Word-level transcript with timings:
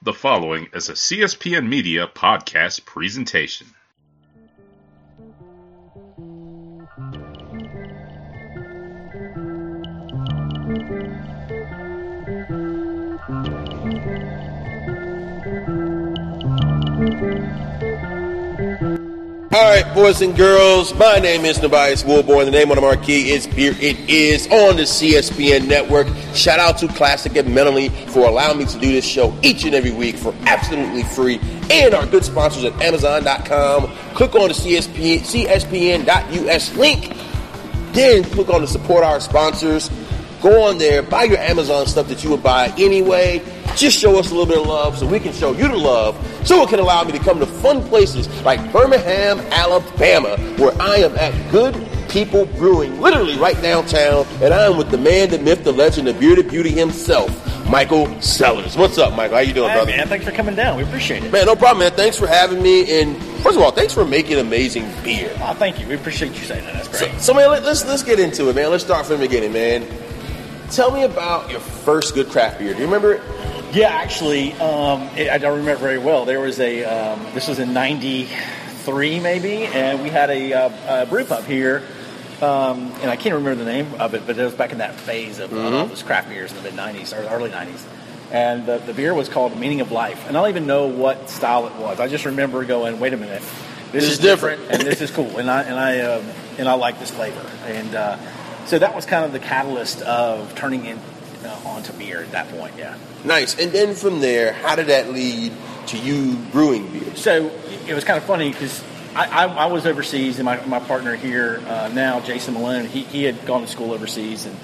The 0.00 0.12
following 0.12 0.68
is 0.72 0.88
a 0.88 0.92
CSPN 0.92 1.68
Media 1.68 2.06
podcast 2.06 2.84
presentation. 2.84 3.66
All 19.50 19.64
right, 19.64 19.84
boys 19.96 20.22
and 20.22 20.36
girls, 20.36 20.94
my 20.94 21.18
name 21.18 21.44
is 21.44 21.58
Tobias 21.58 22.04
Woolborn. 22.04 22.44
The 22.44 22.52
name 22.52 22.70
on 22.70 22.76
the 22.76 22.82
marquee 22.82 23.32
is 23.32 23.48
Beer 23.48 23.74
It 23.80 23.98
Is 24.08 24.46
on 24.46 24.76
the 24.76 24.82
CSPN 24.84 25.66
network. 25.66 26.06
Shout 26.34 26.58
out 26.58 26.78
to 26.78 26.88
Classic 26.88 27.34
and 27.36 27.54
Mentally 27.54 27.88
for 27.88 28.20
allowing 28.20 28.58
me 28.58 28.64
to 28.66 28.78
do 28.78 28.92
this 28.92 29.04
show 29.04 29.36
each 29.42 29.64
and 29.64 29.74
every 29.74 29.90
week 29.90 30.16
for 30.16 30.34
absolutely 30.46 31.02
free. 31.02 31.40
And 31.70 31.94
our 31.94 32.06
good 32.06 32.24
sponsors 32.24 32.64
at 32.64 32.80
Amazon.com. 32.80 33.90
Click 34.14 34.34
on 34.34 34.48
the 34.48 34.54
CSPN, 34.54 35.20
CSPN.us 35.20 36.76
link. 36.76 37.12
Then 37.92 38.24
click 38.24 38.48
on 38.50 38.60
the 38.60 38.66
support 38.66 39.04
our 39.04 39.20
sponsors. 39.20 39.90
Go 40.40 40.68
on 40.68 40.78
there, 40.78 41.02
buy 41.02 41.24
your 41.24 41.38
Amazon 41.38 41.86
stuff 41.86 42.06
that 42.08 42.22
you 42.22 42.30
would 42.30 42.42
buy 42.42 42.72
anyway. 42.78 43.42
Just 43.74 43.98
show 43.98 44.18
us 44.18 44.30
a 44.30 44.34
little 44.34 44.46
bit 44.46 44.58
of 44.58 44.66
love 44.66 44.98
so 44.98 45.06
we 45.06 45.18
can 45.18 45.32
show 45.32 45.52
you 45.52 45.68
the 45.68 45.76
love 45.76 46.16
so 46.46 46.62
it 46.62 46.68
can 46.68 46.78
allow 46.78 47.02
me 47.04 47.12
to 47.12 47.18
come 47.18 47.38
to 47.40 47.46
fun 47.46 47.82
places 47.88 48.28
like 48.42 48.72
Birmingham, 48.72 49.40
Alabama, 49.52 50.36
where 50.56 50.72
I 50.80 50.96
am 50.96 51.16
at 51.16 51.50
Good 51.50 51.74
People 52.08 52.46
Brewing, 52.46 53.00
literally 53.00 53.36
right 53.36 53.60
downtown, 53.60 54.26
and 54.42 54.54
I 54.54 54.64
am 54.66 54.76
with 54.78 54.90
the 54.90 54.96
man, 54.98 55.30
the 55.30 55.38
myth, 55.38 55.62
the 55.64 55.72
legend, 55.72 56.06
the 56.08 56.14
bearded 56.14 56.48
beauty 56.48 56.70
himself, 56.70 57.30
Michael 57.68 58.20
Sellers. 58.22 58.76
What's 58.78 58.96
up, 58.96 59.14
Michael? 59.14 59.36
How 59.36 59.42
you 59.42 59.52
doing, 59.52 59.68
Hey, 59.68 59.76
brother? 59.76 59.90
man, 59.90 60.08
thanks 60.08 60.24
for 60.24 60.30
coming 60.32 60.54
down. 60.54 60.76
We 60.78 60.84
appreciate 60.84 61.22
it. 61.22 61.30
Man, 61.30 61.44
no 61.46 61.54
problem, 61.54 61.80
man. 61.80 61.92
Thanks 61.92 62.16
for 62.18 62.26
having 62.26 62.62
me. 62.62 63.00
And 63.00 63.14
first 63.42 63.56
of 63.56 63.62
all, 63.62 63.72
thanks 63.72 63.92
for 63.92 64.06
making 64.06 64.38
amazing 64.38 64.90
beer. 65.04 65.30
Oh, 65.42 65.52
thank 65.54 65.78
you. 65.80 65.86
We 65.86 65.94
appreciate 65.96 66.30
you 66.32 66.44
saying 66.44 66.64
that. 66.64 66.74
That's 66.74 66.88
great. 66.98 67.20
so 67.20 67.34
man, 67.34 67.50
let, 67.50 67.62
us 67.64 67.84
let's 67.86 68.02
get 68.02 68.18
into 68.18 68.48
it, 68.48 68.56
man. 68.56 68.70
Let's 68.70 68.84
start 68.84 69.04
from 69.04 69.20
the 69.20 69.26
beginning, 69.26 69.52
man. 69.52 69.86
Tell 70.70 70.90
me 70.90 71.02
about 71.02 71.50
your 71.50 71.60
first 71.60 72.14
good 72.14 72.28
craft 72.28 72.58
beer. 72.58 72.72
Do 72.72 72.78
you 72.80 72.86
remember 72.86 73.12
it? 73.14 73.22
yeah, 73.74 73.88
actually, 73.88 74.54
um, 74.54 75.02
it, 75.14 75.28
I 75.28 75.36
don't 75.36 75.58
remember 75.58 75.80
very 75.82 75.98
well. 75.98 76.24
There 76.24 76.40
was 76.40 76.58
a, 76.58 76.84
um, 76.84 77.22
this 77.34 77.48
was 77.48 77.58
in 77.58 77.74
93 77.74 79.20
maybe, 79.20 79.64
and 79.66 80.02
we 80.02 80.08
had 80.08 80.30
a, 80.30 80.52
uh, 80.54 81.02
a 81.02 81.06
brew 81.06 81.24
pub 81.24 81.44
here. 81.44 81.82
Um, 82.42 82.92
and 83.00 83.10
I 83.10 83.16
can't 83.16 83.34
remember 83.34 83.64
the 83.64 83.70
name 83.70 83.94
of 84.00 84.14
it, 84.14 84.26
but 84.26 84.38
it 84.38 84.44
was 84.44 84.54
back 84.54 84.72
in 84.72 84.78
that 84.78 84.94
phase 84.94 85.38
of 85.40 85.52
uh, 85.52 85.60
all 85.60 85.86
those 85.86 86.02
craft 86.02 86.28
beers 86.28 86.50
in 86.52 86.56
the 86.58 86.62
mid 86.70 86.74
90s 86.74 87.12
or 87.12 87.28
early 87.28 87.50
90s. 87.50 87.84
And 88.30 88.66
the, 88.66 88.78
the 88.78 88.92
beer 88.92 89.14
was 89.14 89.28
called 89.28 89.58
Meaning 89.58 89.80
of 89.80 89.90
Life. 89.90 90.26
And 90.28 90.36
I 90.36 90.40
don't 90.42 90.50
even 90.50 90.66
know 90.66 90.86
what 90.86 91.30
style 91.30 91.66
it 91.66 91.74
was. 91.76 91.98
I 91.98 92.08
just 92.08 92.26
remember 92.26 92.64
going, 92.64 93.00
wait 93.00 93.12
a 93.12 93.16
minute, 93.16 93.42
this, 93.90 93.92
This 93.92 94.04
is 94.04 94.10
is 94.12 94.18
different. 94.18 94.62
and 94.70 94.82
this 94.82 95.00
is 95.00 95.10
cool, 95.10 95.38
and 95.38 95.50
I 95.50 95.62
and 95.62 95.74
I 95.78 96.00
um, 96.00 96.24
and 96.58 96.68
I 96.68 96.74
like 96.74 97.00
this 97.00 97.10
flavor, 97.10 97.40
and 97.64 97.94
uh, 97.94 98.18
so 98.66 98.78
that 98.78 98.94
was 98.94 99.06
kind 99.06 99.24
of 99.24 99.32
the 99.32 99.38
catalyst 99.38 100.02
of 100.02 100.54
turning 100.54 100.84
it 100.84 100.98
uh, 101.42 101.58
onto 101.64 101.94
beer 101.94 102.20
at 102.22 102.32
that 102.32 102.50
point. 102.50 102.74
Yeah. 102.76 102.98
Nice. 103.24 103.58
And 103.58 103.72
then 103.72 103.94
from 103.94 104.20
there, 104.20 104.52
how 104.52 104.76
did 104.76 104.88
that 104.88 105.10
lead 105.10 105.52
to 105.86 105.96
you 105.96 106.36
brewing 106.52 106.86
beer? 106.92 107.16
So 107.16 107.50
it 107.86 107.94
was 107.94 108.04
kind 108.04 108.18
of 108.18 108.24
funny 108.24 108.52
because 108.52 108.84
I, 109.18 109.46
I, 109.46 109.46
I 109.46 109.66
was 109.66 109.84
overseas, 109.84 110.38
and 110.38 110.44
my, 110.44 110.64
my 110.66 110.78
partner 110.78 111.16
here 111.16 111.60
uh, 111.66 111.90
now, 111.92 112.20
Jason 112.20 112.54
Malone, 112.54 112.84
he, 112.86 113.02
he 113.02 113.24
had 113.24 113.44
gone 113.46 113.62
to 113.62 113.66
school 113.66 113.92
overseas 113.92 114.46
and 114.46 114.56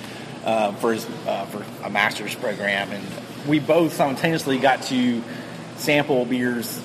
uh, 0.44 0.72
for 0.74 0.92
his 0.92 1.04
uh, 1.26 1.44
for 1.46 1.64
a 1.84 1.90
master's 1.90 2.36
program, 2.36 2.92
and 2.92 3.04
we 3.48 3.58
both 3.58 3.94
simultaneously 3.94 4.58
got 4.58 4.82
to 4.84 5.22
sample 5.76 6.24
beers 6.24 6.80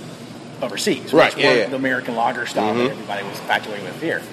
overseas, 0.64 1.14
Right, 1.14 1.36
which 1.36 1.44
yeah, 1.44 1.54
yeah. 1.54 1.70
the 1.70 1.76
American 1.76 2.16
lager 2.16 2.48
style 2.48 2.74
that 2.74 2.90
everybody 2.90 3.24
was 3.24 3.38
infatuated 3.40 3.86
with 3.86 4.02
beer. 4.02 4.24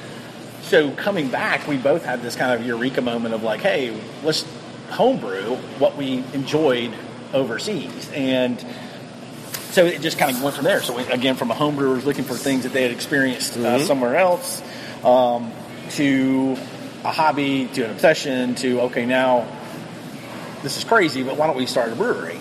So 0.63 0.91
coming 0.93 1.29
back, 1.29 1.69
we 1.69 1.77
both 1.77 2.07
had 2.07 2.23
this 2.23 2.37
kind 2.37 2.59
of 2.59 2.67
eureka 2.67 3.03
moment 3.03 3.35
of 3.35 3.43
like, 3.43 3.61
hey, 3.61 4.01
let's 4.25 4.47
homebrew 4.89 5.57
what 5.79 5.97
we 5.97 6.25
enjoyed 6.33 6.95
overseas, 7.35 8.11
and 8.13 8.65
so 9.77 9.85
it 9.85 10.01
just 10.01 10.17
kind 10.17 10.35
of 10.35 10.43
went 10.43 10.57
from 10.57 10.65
there. 10.65 10.81
So 10.81 10.97
we, 10.97 11.03
again, 11.05 11.37
from 11.37 11.51
a 11.51 11.55
home 11.55 11.77
brewer 11.77 11.97
looking 11.97 12.25
for 12.25 12.33
things 12.33 12.63
that 12.63 12.73
they 12.73 12.81
had 12.81 12.93
experienced 12.93 13.59
uh, 13.59 13.79
somewhere 13.85 14.17
else, 14.17 14.63
um, 15.05 15.53
to 15.91 16.57
a 17.05 17.13
hobby, 17.13 17.69
to 17.75 17.83
an 17.83 17.91
obsession, 17.91 18.55
to 18.55 18.81
okay, 18.85 19.05
now 19.05 19.47
this 20.63 20.79
is 20.79 20.85
crazy, 20.85 21.23
but 21.23 21.37
why 21.37 21.47
don't 21.47 21.59
we 21.59 21.67
start 21.67 21.93
a 21.93 21.95
brewery? 21.95 22.39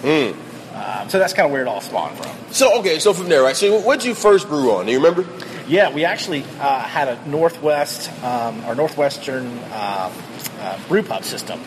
Um, 0.73 1.09
so 1.09 1.19
that's 1.19 1.33
kind 1.33 1.45
of 1.45 1.51
where 1.51 1.61
it 1.61 1.67
all 1.67 1.81
spawned 1.81 2.17
from. 2.17 2.31
So, 2.53 2.79
okay, 2.79 2.99
so 2.99 3.13
from 3.13 3.27
there, 3.27 3.43
right? 3.43 3.55
So, 3.55 3.81
what 3.81 3.99
did 3.99 4.07
you 4.07 4.15
first 4.15 4.47
brew 4.47 4.71
on? 4.71 4.85
Do 4.85 4.93
you 4.93 4.99
remember? 4.99 5.25
Yeah, 5.67 5.93
we 5.93 6.05
actually 6.05 6.45
uh, 6.61 6.79
had 6.83 7.09
a 7.09 7.29
Northwest 7.29 8.09
um, 8.23 8.63
or 8.63 8.75
Northwestern 8.75 9.45
um, 9.45 10.13
uh, 10.61 10.79
brew 10.87 11.03
pub 11.03 11.25
system. 11.25 11.59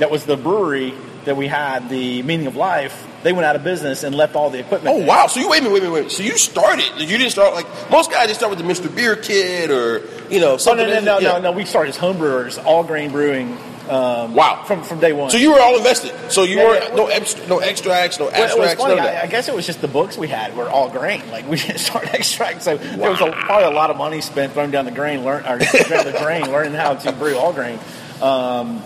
That 0.00 0.10
was 0.10 0.26
the 0.26 0.36
brewery 0.36 0.94
that 1.26 1.36
we 1.36 1.46
had. 1.46 1.88
The 1.88 2.24
Meaning 2.24 2.48
of 2.48 2.56
Life. 2.56 3.06
They 3.22 3.32
went 3.32 3.44
out 3.46 3.54
of 3.56 3.62
business 3.64 4.02
and 4.02 4.14
left 4.14 4.34
all 4.34 4.50
the 4.50 4.58
equipment. 4.58 4.94
Oh, 4.94 4.98
there. 4.98 5.08
wow. 5.08 5.26
So, 5.28 5.40
you, 5.40 5.48
wait 5.48 5.60
a 5.60 5.62
minute, 5.62 5.74
wait 5.74 5.78
a 5.82 5.82
minute, 5.84 5.92
wait 5.92 5.98
a 6.00 6.02
minute. 6.02 6.12
So, 6.12 6.22
you 6.24 6.36
started, 6.36 6.90
you 6.98 7.06
didn't 7.18 7.30
start 7.30 7.54
like 7.54 7.66
most 7.90 8.10
guys, 8.10 8.26
they 8.28 8.34
start 8.34 8.50
with 8.50 8.58
the 8.58 8.64
Mr. 8.64 8.94
Beer 8.94 9.14
Kid 9.16 9.70
or, 9.70 10.02
you 10.28 10.40
know, 10.40 10.52
Oh, 10.52 10.56
something. 10.56 10.86
no, 10.88 10.94
no, 10.94 11.00
no, 11.00 11.18
yeah. 11.18 11.32
no, 11.38 11.40
no. 11.40 11.52
We 11.52 11.64
started 11.64 11.90
as 11.90 11.96
home 11.96 12.18
brewers, 12.18 12.58
all 12.58 12.82
grain 12.84 13.10
brewing. 13.12 13.56
Um, 13.88 14.34
Wow. 14.34 14.62
From 14.64 14.82
from 14.84 15.00
day 15.00 15.12
one. 15.12 15.30
So, 15.30 15.36
you 15.38 15.52
were 15.52 15.60
all 15.60 15.76
invested. 15.76 16.12
So, 16.32 16.44
you 16.44 16.56
Yeah, 16.58 16.64
weren't, 16.64 16.84
yeah. 16.90 17.18
no, 17.48 17.56
no 17.56 17.58
extracts, 17.60 18.18
no 18.18 18.26
Well, 18.26 18.34
it 18.56 18.58
was 18.58 18.74
funny. 18.74 19.00
I, 19.00 19.22
I 19.22 19.26
guess 19.26 19.48
it 19.48 19.54
was 19.54 19.66
just 19.66 19.80
the 19.80 19.88
books 19.88 20.16
we 20.16 20.28
had 20.28 20.56
were 20.56 20.68
all 20.68 20.88
grain. 20.88 21.22
Like 21.30 21.48
we 21.48 21.56
didn't 21.62 21.78
start 21.78 22.12
extract, 22.14 22.62
so 22.62 22.76
there 22.76 23.10
was 23.10 23.20
a, 23.20 23.30
probably 23.30 23.64
a 23.66 23.70
lot 23.70 23.90
of 23.90 23.96
money 23.96 24.20
spent 24.20 24.52
throwing 24.52 24.70
down 24.70 24.84
the 24.84 24.90
grain, 24.92 25.24
learn 25.24 25.44
or 25.44 25.58
down 25.88 26.04
the 26.04 26.16
grain, 26.22 26.50
learning 26.50 26.74
how 26.74 26.94
to 26.94 27.12
brew 27.12 27.36
all 27.36 27.52
grain. 27.52 27.78
Um, 28.20 28.82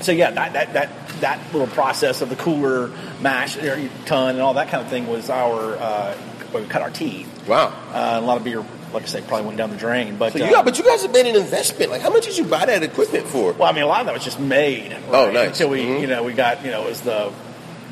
so 0.00 0.12
yeah, 0.12 0.30
that, 0.30 0.52
that 0.54 0.72
that 0.72 1.08
that 1.20 1.52
little 1.52 1.66
process 1.68 2.22
of 2.22 2.28
the 2.30 2.36
cooler 2.36 2.90
mash 3.20 3.56
or 3.56 3.88
tun 4.06 4.30
and 4.30 4.40
all 4.40 4.54
that 4.54 4.68
kind 4.68 4.82
of 4.82 4.90
thing 4.90 5.06
was 5.06 5.28
our 5.30 5.76
uh, 5.76 6.14
where 6.52 6.62
we 6.62 6.68
cut 6.68 6.82
our 6.82 6.90
teeth. 6.90 7.28
Wow. 7.46 7.66
Uh, 7.92 8.18
a 8.20 8.24
lot 8.24 8.36
of 8.36 8.44
beer, 8.44 8.64
like 8.92 9.02
I 9.02 9.06
say, 9.06 9.20
probably 9.22 9.46
went 9.46 9.58
down 9.58 9.70
the 9.70 9.76
drain. 9.76 10.16
But 10.16 10.32
So, 10.32 10.38
you 10.38 10.54
uh, 10.56 10.62
but 10.62 10.78
you 10.78 10.84
guys 10.84 11.02
have 11.02 11.12
made 11.12 11.26
an 11.26 11.36
investment. 11.36 11.90
Like, 11.90 12.02
how 12.02 12.10
much 12.10 12.24
did 12.26 12.36
you 12.38 12.44
buy 12.44 12.66
that 12.66 12.82
equipment 12.82 13.26
for? 13.26 13.52
Well, 13.52 13.68
I 13.68 13.72
mean, 13.72 13.82
a 13.82 13.86
lot 13.86 14.00
of 14.00 14.06
that 14.06 14.14
was 14.14 14.24
just 14.24 14.40
made. 14.40 14.96
Oh, 15.10 15.26
right? 15.26 15.34
nice. 15.34 15.48
Until 15.48 15.68
we, 15.70 15.82
Mhm. 15.82 16.00
you 16.00 16.06
know, 16.06 16.22
we 16.22 16.32
got, 16.32 16.64
you 16.64 16.70
know, 16.70 16.82
it 16.84 16.88
was 16.90 17.00
the 17.00 17.32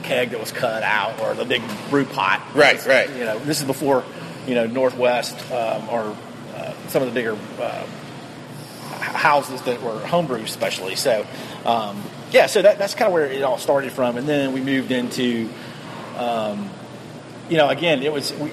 keg 0.03 0.31
that 0.31 0.41
was 0.41 0.53
cut 0.53 0.83
out 0.83 1.21
or 1.21 1.35
the 1.35 1.45
big 1.45 1.63
brew 1.91 2.05
pot. 2.05 2.41
Right, 2.55 2.85
right. 2.87 3.09
You 3.11 3.25
know, 3.25 3.39
this 3.41 3.61
is 3.61 3.65
before, 3.67 4.05
you 4.47 4.55
know, 4.55 4.67
Northwest 4.67 5.37
um, 5.53 5.89
or 5.89 6.17
uh, 6.57 6.73
some 6.89 7.03
of 7.03 7.09
the 7.09 7.15
bigger 7.15 7.37
uh, 7.61 7.85
houses 8.98 9.62
that 9.62 9.82
were 9.82 9.98
homebrew, 10.00 10.42
especially. 10.42 10.97
So, 10.97 11.26
um, 11.64 12.03
yeah, 12.31 12.47
so 12.47 12.62
that, 12.62 12.78
that's 12.78 12.94
kind 12.94 13.06
of 13.09 13.12
where 13.12 13.26
it 13.26 13.42
all 13.42 13.59
started 13.59 13.92
from, 13.92 14.16
and 14.16 14.28
then 14.28 14.53
we 14.53 14.60
moved 14.60 14.91
into, 14.92 15.48
um, 16.16 16.69
you 17.48 17.56
know, 17.56 17.69
again, 17.69 18.03
it 18.03 18.12
was 18.12 18.32
we. 18.34 18.50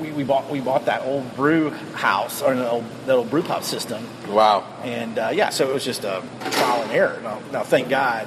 We, 0.00 0.10
we 0.10 0.24
bought 0.24 0.50
we 0.50 0.58
bought 0.60 0.86
that 0.86 1.02
old 1.02 1.36
brew 1.36 1.70
house 1.70 2.42
or 2.42 2.52
an 2.52 2.58
old, 2.58 2.84
that 3.06 3.14
old 3.14 3.30
brew 3.30 3.44
pub 3.44 3.62
system, 3.62 4.04
Wow. 4.28 4.66
and 4.82 5.16
uh, 5.16 5.30
yeah, 5.32 5.50
so 5.50 5.70
it 5.70 5.72
was 5.72 5.84
just 5.84 6.02
a 6.02 6.20
trial 6.50 6.82
and 6.82 6.90
error. 6.90 7.20
Now, 7.22 7.40
now, 7.52 7.62
thank 7.62 7.88
God, 7.88 8.26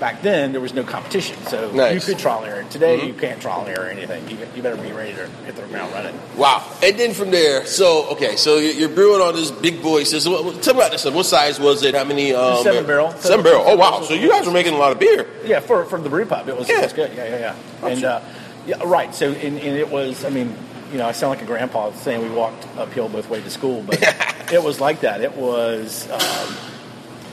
back 0.00 0.22
then 0.22 0.52
there 0.52 0.60
was 0.60 0.74
no 0.74 0.82
competition, 0.84 1.36
so 1.46 1.70
Nice. 1.70 1.74
Mm-hmm. 1.74 1.94
you 1.94 2.00
could 2.14 2.18
trial 2.22 2.42
and 2.44 2.52
error. 2.52 2.64
Today, 2.70 3.06
you 3.06 3.14
can't 3.14 3.40
trial 3.40 3.64
error 3.66 3.86
anything. 3.88 4.28
You, 4.28 4.38
you 4.54 4.62
better 4.62 4.76
be 4.80 4.92
ready 4.92 5.14
to 5.14 5.26
hit 5.46 5.56
the 5.56 5.62
ground 5.62 5.92
running. 5.92 6.18
Wow. 6.36 6.66
And 6.82 6.98
then 6.98 7.14
from 7.14 7.30
there, 7.30 7.64
so, 7.66 8.08
okay, 8.10 8.36
so 8.36 8.58
you're 8.58 8.88
brewing 8.88 9.20
on 9.20 9.34
this 9.34 9.50
big 9.50 9.82
boy 9.82 10.04
system. 10.04 10.32
Tell 10.60 10.74
me 10.74 10.80
about 10.80 10.92
this. 10.92 11.04
What 11.04 11.26
size 11.26 11.60
was 11.60 11.82
it? 11.82 11.94
How 11.94 12.04
many? 12.04 12.32
Um, 12.34 12.62
Seven 12.62 12.86
barrel. 12.86 13.12
Seven 13.12 13.44
barrel. 13.44 13.62
Oh, 13.66 13.76
wow. 13.76 14.02
So, 14.02 14.14
you 14.14 14.28
guys 14.28 14.46
were 14.46 14.52
making 14.52 14.74
a 14.74 14.78
lot 14.78 14.92
of 14.92 14.98
beer. 14.98 15.26
Yeah, 15.44 15.60
for 15.60 15.84
for 15.84 16.00
the 16.00 16.08
brew 16.08 16.26
pub, 16.26 16.48
it 16.48 16.56
was, 16.56 16.68
Yeah. 16.68 16.78
it 16.80 16.82
was 16.84 16.92
good. 16.92 17.12
Yeah, 17.14 17.28
yeah, 17.28 17.38
yeah. 17.38 17.56
Oh, 17.82 17.86
and 17.88 18.00
sure. 18.00 18.10
uh, 18.10 18.24
yeah, 18.66 18.82
right. 18.84 19.14
So, 19.14 19.30
and, 19.30 19.58
and 19.58 19.76
it 19.78 19.88
was. 19.90 20.24
I 20.24 20.30
mean, 20.30 20.56
you 20.90 20.98
know, 20.98 21.06
I 21.06 21.12
sound 21.12 21.30
like 21.30 21.42
a 21.42 21.46
grandpa 21.46 21.92
saying 21.92 22.22
we 22.22 22.30
walked 22.34 22.66
uphill 22.78 23.08
both 23.08 23.28
ways 23.28 23.44
to 23.44 23.50
school, 23.50 23.82
but 23.86 24.02
it 24.52 24.62
was 24.62 24.80
like 24.80 25.00
that. 25.00 25.20
It 25.20 25.36
was. 25.36 26.10
Um, 26.10 26.56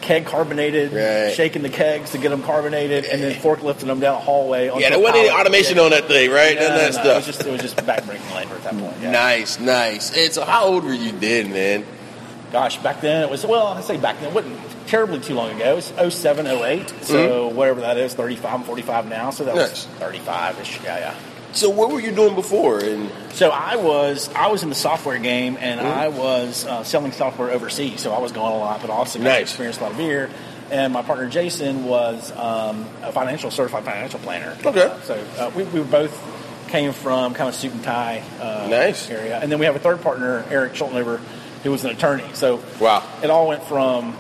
Keg 0.01 0.25
carbonated, 0.25 0.92
Right. 0.94 1.33
shaking 1.33 1.62
the 1.62 1.69
kegs 1.69 2.12
to 2.12 2.18
get 2.18 2.30
them 2.30 2.42
carbonated, 2.44 3.06
and 3.06 3.21
then 3.21 3.33
forklifting 3.39 3.86
them 3.88 4.00
down 4.00 4.15
a 4.15 4.19
hallway. 4.19 4.65
Yeah, 4.77 4.89
there 4.89 5.00
wasn't 5.00 5.18
any 5.19 5.30
automation 5.30 5.77
on 5.80 5.92
that 5.92 6.07
thing, 6.07 6.31
right? 6.31 6.56
No, 6.56 6.62
None 6.68 6.71
of 6.71 6.75
no, 6.75 6.77
that 6.77 6.86
no, 6.86 6.92
stuff. 6.92 7.06
It 7.06 7.15
was 7.15 7.25
just 7.25 7.45
it 7.48 7.51
was 7.51 7.62
just 7.62 7.75
backbreaking 7.77 8.36
labor 8.36 8.56
at 8.56 8.63
that 8.63 8.77
point. 8.77 8.95
Yeah. 9.01 9.12
Nice, 9.12 9.59
nice. 9.59 10.18
And 10.18 10.33
so, 10.33 10.44
how 10.44 10.65
old 10.65 10.83
were 10.83 10.94
you 10.94 11.12
then, 11.13 11.51
man? 11.53 11.86
Gosh, 12.51 12.77
back 12.80 13.00
then 13.01 13.24
it 13.24 13.30
was 13.30 13.45
well. 13.45 13.68
I 13.68 13.81
say 13.81 13.95
back 13.98 14.19
then 14.19 14.30
it 14.30 14.33
wasn't 14.36 14.59
terribly 14.88 15.19
too 15.21 15.36
long 15.36 15.51
ago. 15.56 15.71
It 15.71 15.75
was 15.75 16.13
07, 16.15 16.47
08. 16.47 16.94
So 17.04 17.47
whatever 17.47 17.80
that 17.81 17.97
is, 17.97 18.13
35, 18.13 18.54
I'm 18.54 18.63
45 18.63 19.07
now. 19.07 19.30
So 19.30 19.45
that 19.45 19.51
Mm-hmm. 19.56 19.59
Nice. 19.59 19.88
was 19.88 19.97
35 20.00 20.59
ish. 20.59 20.80
Yeah, 20.83 20.97
yeah. 21.00 21.13
So, 21.53 21.69
what 21.69 21.92
were 21.92 22.00
you 22.00 22.12
doing 22.12 22.36
before? 22.36 22.80
And 22.80 23.12
So 23.33 23.50
I 23.50 23.75
was 23.75 24.30
I 24.33 24.48
was 24.48 24.63
in 24.63 24.69
the 24.69 24.75
software 24.75 25.18
game 25.19 25.57
and 25.59 25.80
Mm-hmm. 25.80 26.00
I 26.00 26.07
was 26.09 26.65
uh, 26.65 26.83
selling 26.83 27.12
software 27.12 27.51
overseas. 27.51 28.01
So 28.01 28.13
I 28.13 28.19
was 28.19 28.31
going 28.31 28.53
a 28.53 28.57
lot, 28.57 28.81
but 28.81 28.89
also 28.89 29.19
got 29.19 29.25
Nice. 29.25 29.42
experience 29.44 29.77
a 29.80 29.83
lot 29.83 29.92
of 29.92 29.98
beer. 29.98 30.30
and 30.71 30.94
my 30.94 31.01
partner 31.01 31.27
Jason 31.27 31.83
was 31.86 32.31
um, 32.38 32.86
a 33.01 33.12
financial 33.12 33.51
certified 33.51 33.83
financial 33.83 34.19
planner. 34.19 34.56
Okay. 34.65 34.83
Uh, 34.83 35.01
so 35.01 35.15
uh, 35.38 35.51
we, 35.56 35.63
we 35.65 35.81
both 35.83 36.13
came 36.69 36.94
from 36.94 37.33
kind 37.33 37.50
of 37.50 37.56
suit 37.56 37.74
and 37.74 37.83
tie 37.83 38.24
uh, 38.39 38.68
Nice. 38.69 39.09
area, 39.09 39.38
and 39.39 39.51
then 39.51 39.59
we 39.59 39.65
have 39.65 39.75
a 39.75 39.80
third 39.80 40.01
partner, 40.01 40.45
Eric 40.50 40.71
Schultenover, 40.74 41.18
who 41.63 41.71
was 41.71 41.83
an 41.83 41.92
attorney. 41.92 42.24
So 42.33 42.63
Wow. 42.80 43.04
it 43.21 43.30
all 43.30 43.50
went 43.50 43.63
from 43.63 44.15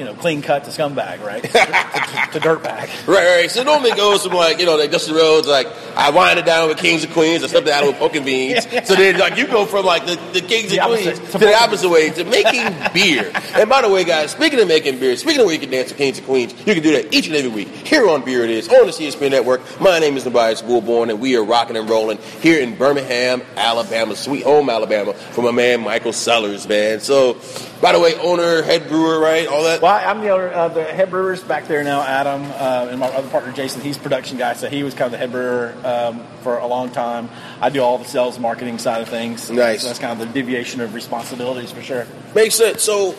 you 0.00 0.06
know 0.06 0.14
clean 0.14 0.40
cut 0.40 0.64
to 0.64 0.70
scumbag, 0.70 1.22
right, 1.22 1.42
to, 1.42 1.48
to, 1.48 2.40
to 2.40 2.40
dirtbag. 2.40 3.06
Right, 3.06 3.36
right. 3.36 3.50
So 3.50 3.60
it 3.60 3.64
normally 3.64 3.90
goes 3.90 4.24
from 4.24 4.32
like, 4.32 4.58
you 4.58 4.64
know, 4.64 4.76
like 4.76 4.90
Dusty 4.90 5.12
Rhodes, 5.12 5.46
like, 5.46 5.66
I 5.94 6.08
wind 6.08 6.38
it 6.38 6.46
down 6.46 6.68
with 6.70 6.78
Kings 6.78 7.04
and 7.04 7.12
Queens, 7.12 7.44
I 7.44 7.48
stepped 7.48 7.68
out 7.68 7.86
with 7.86 7.96
poking 7.96 8.24
beans. 8.24 8.66
So 8.90 8.94
then, 8.96 9.18
like, 9.18 9.36
you 9.36 9.46
go 9.46 9.66
from 9.66 9.84
like 9.84 10.06
the, 10.06 10.16
the 10.32 10.40
Kings 10.40 10.70
The 10.70 10.78
and 10.78 10.90
opposite. 10.90 11.16
Queens 11.16 11.32
To 11.32 11.38
the 11.38 11.54
opposite 11.54 11.88
way, 11.90 12.10
to 12.10 12.24
making 12.24 12.74
beer. 12.94 13.30
And 13.54 13.68
by 13.68 13.82
the 13.82 13.90
way, 13.90 14.04
guys, 14.04 14.30
speaking 14.30 14.58
of 14.58 14.66
making 14.66 14.98
beer, 14.98 15.14
speaking 15.16 15.40
of 15.40 15.46
where 15.46 15.54
you 15.54 15.60
can 15.60 15.70
dance 15.70 15.90
with 15.90 15.98
Kings 15.98 16.16
and 16.16 16.26
Queens, 16.26 16.54
you 16.66 16.74
can 16.74 16.82
do 16.82 16.92
that 16.92 17.12
each 17.14 17.26
and 17.26 17.36
every 17.36 17.50
week 17.50 17.68
here 17.68 18.08
on 18.08 18.24
Beer 18.24 18.42
It 18.42 18.50
Is, 18.50 18.68
on 18.68 18.86
the 18.86 18.92
CSP 18.92 19.30
Network. 19.30 19.60
My 19.80 19.98
name 19.98 20.16
is 20.16 20.24
Tobias 20.24 20.62
Woolborn, 20.62 21.10
and 21.10 21.20
we 21.20 21.36
are 21.36 21.44
rocking 21.44 21.76
and 21.76 21.88
rolling 21.90 22.16
here 22.40 22.58
in 22.60 22.74
Birmingham, 22.76 23.42
Alabama, 23.56 24.16
sweet 24.16 24.44
home 24.44 24.70
Alabama, 24.70 25.12
for 25.12 25.42
my 25.42 25.50
man 25.50 25.82
Michael 25.82 26.12
Sellers, 26.12 26.66
man. 26.66 27.00
So, 27.00 27.34
by 27.80 27.92
the 27.92 28.00
way, 28.00 28.14
owner, 28.16 28.62
head 28.62 28.88
brewer, 28.88 29.18
right? 29.20 29.46
All 29.46 29.64
that? 29.64 29.82
Well, 29.82 29.89
I'm 29.96 30.20
the 30.20 30.28
owner 30.30 30.48
of 30.48 30.74
the 30.74 30.84
head 30.84 31.10
brewers 31.10 31.42
back 31.42 31.66
there 31.66 31.82
now. 31.84 32.02
Adam 32.02 32.42
uh, 32.44 32.88
and 32.90 33.00
my 33.00 33.08
other 33.08 33.28
partner 33.28 33.52
Jason, 33.52 33.80
he's 33.80 33.98
production 33.98 34.38
guy, 34.38 34.54
so 34.54 34.68
he 34.68 34.82
was 34.82 34.94
kind 34.94 35.06
of 35.06 35.12
the 35.12 35.18
head 35.18 35.32
brewer 35.32 35.74
um, 35.84 36.24
for 36.42 36.58
a 36.58 36.66
long 36.66 36.90
time. 36.90 37.28
I 37.60 37.70
do 37.70 37.82
all 37.82 37.98
the 37.98 38.04
sales, 38.04 38.38
marketing 38.38 38.78
side 38.78 39.02
of 39.02 39.08
things. 39.08 39.50
Nice. 39.50 39.82
So 39.82 39.88
that's 39.88 39.98
kind 39.98 40.20
of 40.20 40.26
the 40.26 40.32
deviation 40.32 40.80
of 40.80 40.94
responsibilities 40.94 41.72
for 41.72 41.82
sure. 41.82 42.06
Makes 42.34 42.56
sense. 42.56 42.82
So, 42.82 43.12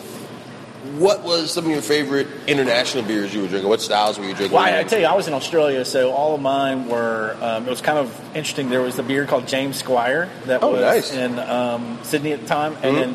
what 0.98 1.22
was 1.22 1.52
some 1.52 1.64
of 1.66 1.70
your 1.70 1.80
favorite 1.82 2.26
international 2.48 3.04
beers 3.04 3.32
you 3.32 3.42
were 3.42 3.46
drinking? 3.48 3.68
What 3.68 3.80
styles 3.80 4.18
were 4.18 4.24
you 4.24 4.34
drinking? 4.34 4.56
Well, 4.56 4.64
I, 4.64 4.80
I 4.80 4.84
tell 4.84 4.98
you, 4.98 5.06
I 5.06 5.14
was 5.14 5.28
in 5.28 5.34
Australia, 5.34 5.84
so 5.84 6.10
all 6.10 6.34
of 6.34 6.40
mine 6.40 6.88
were. 6.88 7.36
Um, 7.40 7.66
it 7.66 7.70
was 7.70 7.80
kind 7.80 7.98
of 7.98 8.20
interesting. 8.36 8.68
There 8.68 8.80
was 8.80 8.98
a 8.98 9.02
beer 9.04 9.24
called 9.24 9.46
James 9.46 9.76
Squire 9.76 10.28
that 10.46 10.62
Oh, 10.62 10.72
was 10.72 10.80
nice. 10.80 11.10
Mm-hmm. 11.12 11.34
in 11.34 11.38
um, 11.38 11.98
Sydney 12.02 12.32
at 12.32 12.40
the 12.40 12.46
time, 12.46 12.76
and 12.82 12.96
then 12.96 13.14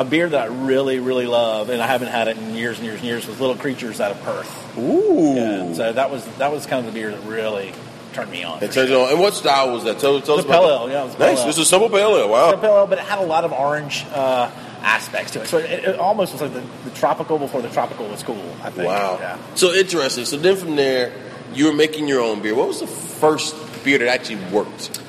a 0.00 0.04
beer 0.04 0.26
that 0.28 0.40
I 0.40 0.46
really, 0.46 0.98
really 0.98 1.26
love, 1.26 1.68
and 1.68 1.82
I 1.82 1.86
haven't 1.86 2.08
had 2.08 2.26
it 2.28 2.38
in 2.38 2.54
years 2.54 2.78
and 2.78 2.86
years 2.86 3.00
and 3.00 3.04
years, 3.06 3.26
was 3.26 3.38
Little 3.38 3.54
Creatures 3.54 4.00
out 4.00 4.10
of 4.10 4.22
Perth. 4.22 4.78
Ooh. 4.78 5.34
Yeah, 5.34 5.72
so 5.74 5.92
that 5.92 6.10
was 6.10 6.24
that 6.38 6.50
was 6.50 6.64
kind 6.64 6.86
of 6.86 6.92
the 6.92 6.98
beer 6.98 7.10
that 7.10 7.20
really 7.28 7.74
turned 8.14 8.30
me 8.30 8.42
on. 8.42 8.62
It 8.62 8.72
turns 8.72 8.90
on. 8.90 9.10
And 9.10 9.20
what 9.20 9.34
style 9.34 9.74
was 9.74 9.84
that? 9.84 9.98
Tell, 9.98 10.18
tell 10.22 10.38
us 10.38 10.44
about 10.46 10.62
pale 10.62 10.70
ale, 10.70 10.90
yeah, 10.90 11.02
it 11.02 11.04
was 11.04 11.18
Nice. 11.18 11.40
ale. 11.40 11.46
This 11.46 11.56
is 11.58 11.62
a 11.62 11.66
simple 11.66 11.90
pale 11.90 12.16
ale. 12.16 12.30
Wow. 12.30 12.56
pale 12.56 12.78
ale, 12.78 12.86
but 12.86 12.98
it 12.98 13.04
had 13.04 13.18
a 13.18 13.26
lot 13.26 13.44
of 13.44 13.52
orange 13.52 14.06
uh, 14.12 14.50
aspects 14.80 15.32
to 15.32 15.42
it. 15.42 15.48
So 15.48 15.58
it, 15.58 15.84
it 15.84 15.98
almost 15.98 16.32
was 16.32 16.40
like 16.40 16.54
the, 16.54 16.64
the 16.88 16.96
tropical 16.96 17.38
before 17.38 17.60
the 17.60 17.68
tropical 17.68 18.08
was 18.08 18.22
cool. 18.22 18.42
I 18.62 18.70
think. 18.70 18.88
Wow. 18.88 19.18
Yeah. 19.20 19.38
So 19.54 19.74
interesting. 19.74 20.24
So 20.24 20.38
then 20.38 20.56
from 20.56 20.76
there, 20.76 21.12
you 21.52 21.66
were 21.66 21.74
making 21.74 22.08
your 22.08 22.22
own 22.22 22.40
beer. 22.40 22.54
What 22.54 22.68
was 22.68 22.80
the 22.80 22.86
first 22.86 23.54
beer 23.84 23.98
that 23.98 24.08
actually 24.08 24.42
worked? 24.50 25.02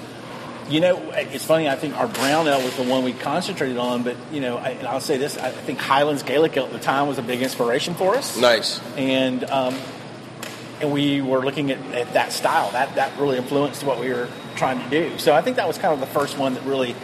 You 0.69 0.79
know, 0.79 1.11
it's 1.11 1.43
funny. 1.43 1.67
I 1.67 1.75
think 1.75 1.97
our 1.97 2.07
brown 2.07 2.47
ale 2.47 2.63
was 2.63 2.75
the 2.77 2.83
one 2.83 3.03
we 3.03 3.13
concentrated 3.13 3.77
on, 3.77 4.03
but 4.03 4.15
you 4.31 4.39
know, 4.39 4.57
I, 4.57 4.69
and 4.69 4.87
I'll 4.87 5.01
say 5.01 5.17
this: 5.17 5.37
I 5.37 5.51
think 5.51 5.79
Highlands 5.79 6.23
Gaelic 6.23 6.55
Ale 6.55 6.65
at 6.65 6.71
the 6.71 6.79
time 6.79 7.07
was 7.07 7.17
a 7.17 7.21
big 7.21 7.41
inspiration 7.41 7.93
for 7.93 8.15
us, 8.15 8.37
Nice. 8.37 8.79
and 8.95 9.43
um, 9.45 9.75
and 10.79 10.91
we 10.91 11.21
were 11.21 11.43
looking 11.43 11.71
at, 11.71 11.79
at 11.93 12.13
that 12.13 12.31
style. 12.31 12.71
That 12.71 12.95
that 12.95 13.17
really 13.19 13.37
influenced 13.37 13.83
what 13.83 13.99
we 13.99 14.09
were 14.09 14.29
trying 14.55 14.81
to 14.81 14.89
do. 14.89 15.17
So 15.17 15.33
I 15.33 15.41
think 15.41 15.57
that 15.57 15.67
was 15.67 15.77
kind 15.77 15.93
of 15.93 15.99
the 15.99 16.05
first 16.05 16.37
one 16.37 16.53
that 16.53 16.63
really 16.63 16.95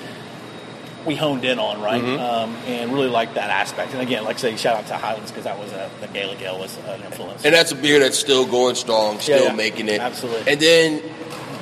we 1.05 1.15
honed 1.15 1.45
in 1.45 1.57
on, 1.57 1.81
right? 1.81 2.03
Mm-hmm. 2.03 2.19
Um, 2.19 2.55
and 2.67 2.93
really 2.93 3.09
liked 3.09 3.35
that 3.35 3.49
aspect. 3.49 3.93
And 3.93 4.01
again, 4.01 4.23
like 4.25 4.35
I 4.35 4.39
say, 4.39 4.57
shout 4.57 4.75
out 4.75 4.87
to 4.87 4.97
Highlands 4.97 5.31
because 5.31 5.45
that 5.45 5.57
was 5.57 5.71
a, 5.71 5.89
the 6.01 6.07
Gaelic 6.07 6.41
Ale 6.41 6.59
was 6.59 6.77
an 6.85 7.01
influence. 7.01 7.45
And 7.45 7.53
that's 7.53 7.71
a 7.71 7.75
beer 7.75 7.99
that's 7.99 8.19
still 8.19 8.45
going 8.45 8.75
strong, 8.75 9.19
still 9.19 9.45
yeah. 9.45 9.53
making 9.53 9.87
it. 9.87 10.01
Absolutely. 10.01 10.51
And 10.51 10.59
then 10.59 11.01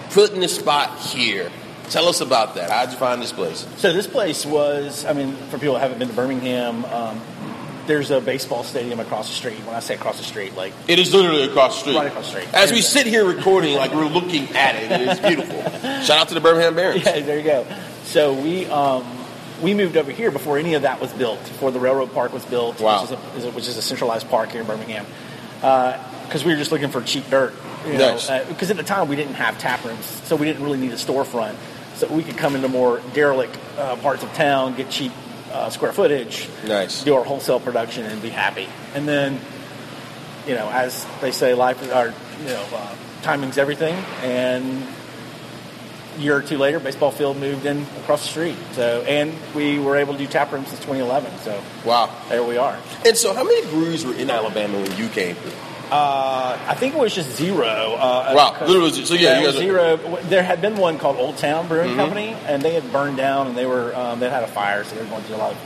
putting 0.09 0.39
the 0.41 0.47
spot 0.47 0.99
here. 0.99 1.51
Tell 1.89 2.07
us 2.07 2.21
about 2.21 2.55
that. 2.55 2.69
How'd 2.69 2.91
you 2.91 2.97
find 2.97 3.21
this 3.21 3.31
place? 3.31 3.65
So 3.77 3.93
this 3.93 4.07
place 4.07 4.45
was, 4.45 5.05
I 5.05 5.13
mean, 5.13 5.35
for 5.49 5.57
people 5.57 5.75
who 5.75 5.79
haven't 5.81 5.99
been 5.99 6.07
to 6.09 6.13
Birmingham, 6.13 6.83
um, 6.85 7.21
there's 7.87 8.09
a 8.11 8.19
baseball 8.19 8.63
stadium 8.63 8.99
across 8.99 9.27
the 9.29 9.35
street. 9.35 9.59
When 9.65 9.75
I 9.75 9.79
say 9.79 9.93
across 9.95 10.17
the 10.17 10.23
street, 10.23 10.55
like 10.55 10.73
It 10.87 10.97
is 10.97 11.13
literally 11.13 11.43
across 11.43 11.75
the 11.75 11.81
street. 11.81 11.95
Right 11.97 12.07
across 12.07 12.25
the 12.31 12.41
street. 12.41 12.53
As 12.53 12.71
we 12.71 12.81
sit 12.81 13.05
here 13.05 13.25
recording, 13.25 13.75
like 13.75 13.93
we're 13.93 14.07
looking 14.07 14.49
at 14.55 14.75
it, 14.75 14.91
it 14.91 15.07
is 15.09 15.19
beautiful. 15.19 15.61
Shout 16.03 16.17
out 16.19 16.27
to 16.29 16.33
the 16.33 16.41
Birmingham 16.41 16.75
Barons. 16.75 17.05
yeah, 17.05 17.19
there 17.19 17.37
you 17.37 17.43
go. 17.43 17.67
So 18.05 18.33
we 18.33 18.65
um, 18.67 19.05
we 19.61 19.73
moved 19.75 19.97
over 19.97 20.11
here 20.11 20.31
before 20.31 20.57
any 20.57 20.73
of 20.73 20.81
that 20.81 20.99
was 20.99 21.13
built, 21.13 21.39
before 21.43 21.71
the 21.71 21.79
railroad 21.79 22.11
park 22.13 22.33
was 22.33 22.43
built, 22.45 22.79
Wow. 22.81 23.03
which, 23.03 23.11
is 23.11 23.17
a, 23.17 23.37
is 23.37 23.45
a, 23.45 23.51
which 23.51 23.67
is 23.67 23.77
a 23.77 23.81
centralized 23.83 24.27
park 24.29 24.49
here 24.49 24.61
in 24.61 24.67
Birmingham. 24.67 25.05
Because 25.61 26.43
we 26.43 26.51
were 26.51 26.57
just 26.57 26.71
looking 26.71 26.89
for 26.89 27.01
cheap 27.01 27.29
dirt. 27.29 27.53
You 27.85 27.93
know, 27.99 28.13
Nice. 28.15 28.47
because 28.47 28.71
at 28.71 28.77
the 28.77 28.83
time 28.83 29.07
we 29.09 29.15
didn't 29.15 29.35
have 29.35 29.59
tap 29.59 29.85
rooms, 29.85 30.05
so 30.25 30.35
we 30.35 30.47
didn't 30.47 30.63
really 30.63 30.79
need 30.79 30.91
a 30.91 30.95
storefront. 30.95 31.55
So 31.95 32.07
we 32.07 32.23
could 32.23 32.37
come 32.37 32.55
into 32.55 32.67
more 32.67 33.01
derelict 33.13 33.57
uh, 33.77 33.95
parts 33.97 34.23
of 34.23 34.31
town, 34.33 34.75
get 34.75 34.89
cheap 34.89 35.11
uh, 35.51 35.69
square 35.69 35.93
footage, 35.93 36.49
Nice. 36.65 37.03
do 37.03 37.15
our 37.15 37.23
wholesale 37.23 37.59
production, 37.59 38.05
and 38.05 38.21
be 38.21 38.29
happy. 38.29 38.67
And 38.93 39.07
then, 39.07 39.39
you 40.45 40.55
know, 40.55 40.69
as 40.69 41.05
they 41.21 41.31
say, 41.31 41.53
life 41.53 41.81
is 41.81 41.89
our, 41.91 42.07
you 42.07 42.45
know, 42.47 42.65
uh, 42.73 42.95
timing's 43.21 43.57
everything. 43.57 43.95
And 44.21 44.83
a 46.17 46.19
year 46.21 46.35
or 46.35 46.41
two 46.41 46.57
later, 46.57 46.79
baseball 46.81 47.11
field 47.11 47.37
moved 47.37 47.65
in 47.65 47.83
across 48.01 48.23
the 48.23 48.29
street. 48.29 48.57
So, 48.73 49.01
and 49.03 49.33
we 49.53 49.79
were 49.79 49.95
able 49.95 50.13
to 50.13 50.19
do 50.19 50.27
tap 50.27 50.51
rooms 50.51 50.67
since 50.67 50.79
2011. 50.81 51.31
So 51.39 51.61
Wow. 51.85 52.09
there 52.27 52.43
we 52.43 52.57
are. 52.57 52.77
And 53.05 53.15
so, 53.15 53.33
how 53.33 53.43
many 53.45 53.65
breweries 53.67 54.05
were 54.05 54.13
in 54.15 54.29
Alabama 54.29 54.79
when 54.79 54.97
you 54.97 55.07
came? 55.07 55.37
Uh, 55.91 56.57
I 56.67 56.73
think 56.75 56.95
it 56.95 56.99
was 56.99 57.13
just 57.13 57.31
zero. 57.37 57.65
Uh, 57.65 58.33
Wow, 58.35 58.57
literally, 58.65 58.91
so 59.05 59.13
yeah, 59.13 59.39
you 59.39 59.45
guys 59.45 59.55
are- 59.55 59.59
zero. 59.59 59.97
There 60.23 60.43
had 60.43 60.61
been 60.61 60.77
one 60.77 60.97
called 60.97 61.17
Old 61.17 61.37
Town 61.37 61.67
Brewing 61.67 61.89
Mm-hmm. 61.91 61.99
Company, 61.99 62.35
and 62.47 62.61
they 62.61 62.73
had 62.73 62.91
burned 62.91 63.17
down, 63.17 63.47
and 63.47 63.57
they 63.57 63.65
were 63.65 63.95
um, 63.95 64.19
they 64.19 64.29
had 64.29 64.43
a 64.43 64.47
fire, 64.47 64.83
so 64.83 64.95
they 64.95 65.01
were 65.03 65.07
going 65.09 65.23
through 65.23 65.35
a 65.35 65.43
lot 65.45 65.51
of 65.51 65.57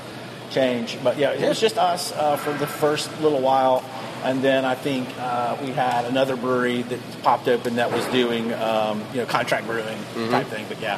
change. 0.51 0.97
But 1.03 1.17
yeah, 1.17 1.31
it 1.31 1.47
was 1.47 1.59
just 1.59 1.77
us 1.77 2.11
uh, 2.11 2.35
for 2.37 2.51
the 2.53 2.67
first 2.67 3.09
little 3.21 3.39
while, 3.41 3.83
and 4.23 4.41
then 4.43 4.65
I 4.65 4.75
think 4.75 5.07
uh, 5.19 5.55
we 5.61 5.71
had 5.71 6.05
another 6.05 6.35
brewery 6.35 6.81
that 6.83 6.99
popped 7.23 7.47
open 7.47 7.75
that 7.77 7.91
was 7.91 8.05
doing 8.07 8.53
um, 8.55 9.01
you 9.13 9.21
know 9.21 9.25
contract 9.25 9.67
brewing 9.67 9.85
Mm-hmm. 9.97 10.31
type 10.31 10.47
thing. 10.47 10.65
But 10.67 10.81
yeah, 10.81 10.97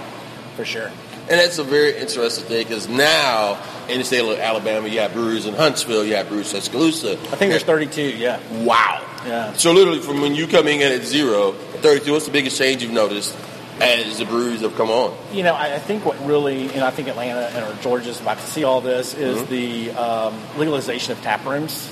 for 0.55 0.65
sure. 0.65 0.89
And 1.29 1.39
that's 1.39 1.59
a 1.59 1.63
very 1.63 1.95
interesting 1.97 2.45
thing 2.45 2.67
because 2.67 2.89
now 2.89 3.61
in 3.87 3.99
the 3.99 4.03
state 4.03 4.19
of 4.27 4.37
Alabama, 4.39 4.87
you 4.87 4.99
have 4.99 5.13
breweries 5.13 5.45
in 5.45 5.53
Huntsville, 5.53 6.03
you 6.03 6.15
have 6.15 6.27
breweries 6.27 6.51
in 6.53 6.59
Tuscaloosa. 6.59 7.11
I 7.11 7.15
think 7.37 7.51
there's 7.51 7.63
32. 7.63 8.01
Yeah. 8.17 8.39
Wow. 8.63 9.05
Yeah. 9.25 9.53
So 9.53 9.71
literally, 9.71 9.99
from 9.99 10.21
when 10.21 10.35
you 10.35 10.47
coming 10.47 10.81
in 10.81 10.91
at 10.91 11.03
zero, 11.03 11.51
32, 11.53 12.11
what's 12.11 12.25
the 12.25 12.31
biggest 12.31 12.57
change 12.57 12.81
you've 12.81 12.91
noticed 12.91 13.35
as 13.79 14.17
the 14.19 14.25
breweries 14.25 14.61
have 14.61 14.75
come 14.75 14.89
on? 14.89 15.15
You 15.33 15.43
know, 15.43 15.53
I, 15.55 15.75
I 15.75 15.79
think 15.79 16.05
what 16.05 16.23
really, 16.25 16.69
and 16.73 16.81
I 16.83 16.91
think 16.91 17.07
Atlanta 17.07 17.49
and 17.55 17.65
or 17.65 17.81
Georgia's 17.81 18.19
about 18.19 18.37
to 18.37 18.45
see 18.45 18.63
all 18.63 18.81
this 18.81 19.13
is 19.13 19.37
Mm-hmm. 19.41 19.51
the 19.51 19.91
um, 19.91 20.39
legalization 20.57 21.11
of 21.13 21.21
tap 21.21 21.45
rooms. 21.45 21.91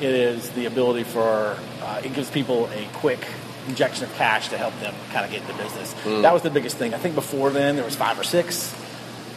It 0.00 0.10
is 0.10 0.50
the 0.50 0.66
ability 0.66 1.04
for 1.04 1.56
uh, 1.82 2.00
it 2.04 2.12
gives 2.14 2.28
people 2.30 2.68
a 2.74 2.88
quick 2.94 3.24
injection 3.68 4.04
of 4.04 4.12
cash 4.14 4.48
to 4.48 4.58
help 4.58 4.78
them 4.80 4.92
kind 5.12 5.24
of 5.24 5.30
get 5.30 5.42
into 5.42 5.54
business. 5.62 5.94
Mm. 6.04 6.22
That 6.22 6.32
was 6.32 6.42
the 6.42 6.50
biggest 6.50 6.76
thing. 6.76 6.92
I 6.94 6.98
think 6.98 7.14
before 7.14 7.50
then 7.50 7.76
there 7.76 7.84
was 7.84 7.94
five 7.94 8.18
or 8.18 8.24
six. 8.24 8.74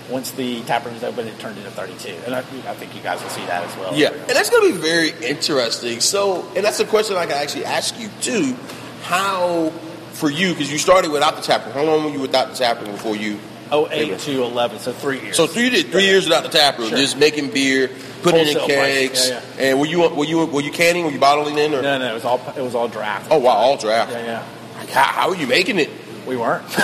Once 0.10 0.32
the 0.32 0.62
tap 0.64 0.86
rooms 0.86 1.04
opened, 1.04 1.28
it 1.28 1.40
turned 1.40 1.58
into 1.58 1.72
32, 1.72 2.10
and 2.26 2.36
I, 2.36 2.40
I 2.40 2.74
think 2.76 2.96
you 2.96 3.02
guys 3.02 3.22
will 3.24 3.30
see 3.30 3.46
that 3.48 3.64
as 3.64 3.76
well. 3.78 3.96
Yeah, 3.96 4.10
and 4.12 4.30
that's 4.30 4.50
going 4.52 4.72
to 4.72 4.76
be 4.78 4.82
very 4.82 5.10
interesting. 5.28 6.00
So, 6.00 6.48
and 6.56 6.64
that's 6.64 6.80
a 6.80 6.86
question 6.86 7.16
I 7.16 7.26
can 7.26 7.34
actually 7.36 7.66
ask 7.66 8.00
you 8.00 8.10
too. 8.22 8.56
How, 9.02 9.70
for 10.14 10.30
you, 10.30 10.50
because 10.54 10.72
you 10.72 10.78
started 10.78 11.12
without 11.12 11.36
the 11.36 11.42
tap 11.42 11.66
room, 11.66 11.74
how 11.74 11.84
long 11.84 12.04
were 12.04 12.12
you 12.12 12.20
without 12.20 12.50
the 12.50 12.56
tap 12.56 12.82
room 12.82 12.92
before 12.92 13.16
you? 13.16 13.40
08 13.74 14.20
to 14.20 14.44
11, 14.44 14.80
so 14.80 14.94
three 14.94 15.22
years. 15.22 15.36
So 15.36 15.48
three 15.48 15.72
did 15.72 15.88
three 15.88 16.06
years 16.06 16.26
without 16.26 16.44
the 16.44 16.50
tap 16.50 16.78
room, 16.78 16.90
Sure. 16.90 16.98
just 17.00 17.18
making 17.18 17.50
beer, 17.50 17.90
putting 18.22 18.42
it 18.48 18.56
in 18.56 18.68
kegs. 18.68 19.28
Yeah, 19.30 19.42
And 19.58 19.80
were 19.80 19.88
you 19.88 20.08
were 20.08 20.24
you 20.24 20.46
were 20.46 20.62
you 20.62 20.72
canning? 20.72 21.04
Were 21.04 21.10
you 21.12 21.18
bottling 21.20 21.58
in? 21.58 21.74
Or 21.74 21.82
no, 21.82 21.98
no, 21.98 22.12
it 22.12 22.14
was 22.14 22.26
all 22.26 22.40
it 22.56 22.62
was 22.62 22.76
all 22.76 22.88
draft. 22.88 23.28
oh 23.32 23.40
wow, 23.40 23.54
all 23.56 23.76
draft. 23.76 24.12
yeah, 24.12 24.24
yeah. 24.24 24.44
How, 24.94 25.04
how 25.04 25.30
are 25.30 25.36
you 25.36 25.48
making 25.48 25.80
it? 25.80 25.90
We 26.28 26.38
weren't. 26.38 26.64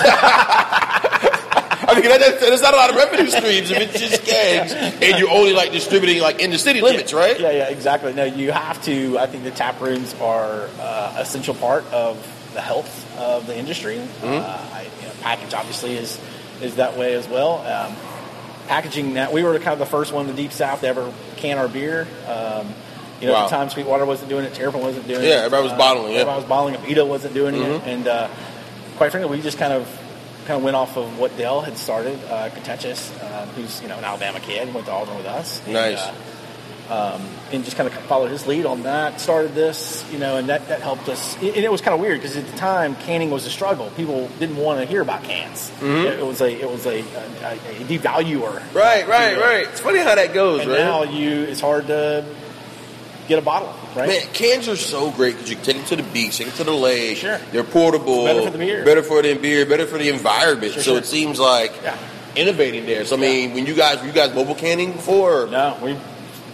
I 1.92 2.00
mean, 2.00 2.10
that, 2.10 2.40
there's 2.40 2.62
not 2.62 2.74
a 2.74 2.78
lot 2.78 2.90
of 2.90 2.96
revenue 2.96 3.30
streams 3.30 3.70
if 3.72 3.78
it's 3.78 4.00
just 4.00 4.24
kegs, 4.26 4.74
and 4.74 5.20
you're 5.20 5.30
only 5.30 5.54
like 5.54 5.72
distributing 5.72 6.22
like 6.22 6.40
in 6.40 6.50
the 6.52 6.58
city 6.58 6.82
limits, 6.82 7.14
right? 7.14 7.40
Yeah, 7.40 7.52
yeah, 7.52 7.70
exactly. 7.70 8.14
No, 8.14 8.24
you 8.24 8.52
have 8.52 8.82
to. 8.86 9.18
I 9.20 9.28
think 9.28 9.44
the 9.44 9.52
tap 9.52 9.80
rooms 9.82 10.14
are 10.22 10.70
uh, 10.80 11.16
essential 11.20 11.54
part 11.56 11.86
of 11.92 12.16
the 12.54 12.62
health 12.62 13.18
of 13.18 13.48
the 13.48 13.58
industry. 13.58 13.96
Mm-hmm. 13.98 14.26
Uh, 14.28 14.76
I, 14.76 14.88
you 15.02 15.08
know, 15.08 15.14
package 15.22 15.54
obviously 15.54 15.96
is 15.98 16.20
is 16.62 16.76
that 16.76 16.98
way 16.98 17.14
as 17.14 17.28
well. 17.28 17.60
Um, 17.66 17.96
packaging 18.68 19.16
that 19.16 19.34
we 19.34 19.44
were 19.44 19.58
kind 19.60 19.74
of 19.74 19.80
the 19.80 19.86
first 19.86 20.14
one 20.14 20.30
in 20.30 20.36
the 20.36 20.42
deep 20.42 20.52
south 20.52 20.82
to 20.82 20.88
ever 20.88 21.12
can 21.38 21.58
our 21.58 21.68
beer. 21.68 22.08
Um, 22.28 22.74
you 23.20 23.28
know, 23.28 23.34
Wow. 23.34 23.44
at 23.46 23.50
the 23.50 23.56
time 23.56 23.70
Sweetwater 23.70 24.06
wasn't 24.06 24.30
doing 24.30 24.46
it, 24.46 24.54
Terrapin 24.54 24.82
wasn't 24.82 25.08
doing 25.08 25.22
it. 25.24 25.28
Yeah, 25.28 25.36
everybody 25.46 25.64
was 25.64 25.74
bottling, 25.74 26.14
it. 26.14 26.22
Everybody 26.22 26.38
was 26.42 26.46
bottling. 26.50 26.76
Abita 26.76 27.08
wasn't 27.08 27.34
doing 27.36 27.56
Mhm. 27.56 27.76
it, 27.76 27.82
and 27.86 28.08
uh, 28.08 28.28
quite 28.98 29.12
frankly, 29.12 29.36
we 29.38 29.44
just 29.44 29.58
kind 29.60 29.74
of 29.74 29.88
kind 30.46 30.58
of 30.58 30.64
went 30.64 30.76
off 30.76 30.98
of 30.98 31.18
what 31.20 31.36
Dale 31.38 31.62
had 31.62 31.78
started. 31.78 32.18
Uh, 32.30 32.50
Katechis, 32.50 33.12
um, 33.24 33.48
who's 33.50 33.82
you 33.82 33.88
know 33.88 33.98
an 33.98 34.04
Alabama 34.04 34.40
kid, 34.40 34.74
went 34.74 34.86
to 34.88 34.92
Auburn 34.94 35.18
with 35.18 35.26
us. 35.26 35.62
And, 35.66 35.74
Nice. 35.74 36.00
uh, 36.00 36.14
um, 36.90 37.22
and 37.54 37.64
just 37.64 37.78
kind 37.78 37.88
of 37.88 37.94
followed 38.02 38.32
his 38.32 38.46
lead 38.48 38.66
on 38.66 38.84
that. 38.84 39.22
Started 39.22 39.56
this, 39.56 40.04
you 40.12 40.20
know, 40.20 40.36
and 40.36 40.50
that, 40.50 40.68
that 40.68 40.82
helped 40.82 41.08
us. 41.08 41.36
And 41.38 41.56
it 41.56 41.72
was 41.72 41.80
kind 41.80 41.94
of 41.96 42.02
weird 42.02 42.20
because 42.20 42.36
at 42.36 42.46
the 42.46 42.58
time 42.58 42.96
canning 42.96 43.30
was 43.30 43.46
a 43.46 43.50
struggle. 43.50 43.90
People 43.96 44.28
didn't 44.40 44.58
want 44.58 44.82
to 44.82 44.86
hear 44.86 45.02
about 45.02 45.24
cans. 45.24 45.70
Mm-hmm. 45.80 45.86
It, 46.08 46.20
it 46.20 46.26
was 46.26 46.42
a 46.42 46.52
it 46.52 46.70
was 46.70 46.86
a, 46.86 47.00
a, 47.00 47.54
a 47.54 47.86
devaluer. 47.86 48.56
Right, 48.74 49.08
right, 49.08 49.38
Yeah. 49.38 49.40
right. 49.40 49.68
It's 49.70 49.80
funny 49.80 50.00
how 50.00 50.16
that 50.16 50.34
goes, 50.34 50.62
And 50.64 50.72
right? 50.72 50.80
now 50.80 51.04
you, 51.04 51.44
it's 51.44 51.62
hard 51.62 51.88
to 51.88 52.26
get 53.30 53.40
a 53.40 53.42
bottle, 53.42 53.74
right? 53.96 54.10
Man, 54.10 54.28
cans 54.34 54.68
are 54.68 54.76
so 54.76 55.12
great 55.12 55.36
because 55.36 55.50
you 55.50 55.56
can 55.56 55.64
take 55.64 55.71
them 55.82 55.98
to 55.98 56.04
the 56.04 56.10
beach, 56.12 56.38
take 56.38 56.48
them 56.48 56.56
to 56.58 56.64
the 56.64 56.72
lake. 56.72 57.18
Sure. 57.18 57.38
They're 57.52 57.64
portable. 57.64 58.26
Better 58.26 58.42
for 58.44 58.50
the 58.52 58.58
beer. 58.58 58.86
Better 58.86 59.04
for 59.04 59.22
the 59.22 59.34
beer. 59.36 59.66
Better 59.66 59.86
for 59.86 59.98
the 59.98 60.10
environment. 60.10 60.74
Sure, 60.74 60.82
so 60.84 60.92
sure. 60.92 60.98
it 61.00 61.06
seems 61.06 61.40
like 61.40 61.74
Yeah. 61.84 61.98
innovating 62.36 62.86
there. 62.86 63.06
So 63.06 63.16
I 63.16 63.20
mean, 63.20 63.54
when 63.54 63.66
you 63.66 63.74
guys 63.76 64.00
were 64.00 64.06
you 64.08 64.14
guys 64.14 64.34
mobile 64.34 64.56
canning 64.56 64.94
before? 64.94 65.48
No, 65.48 65.78
we 65.82 65.98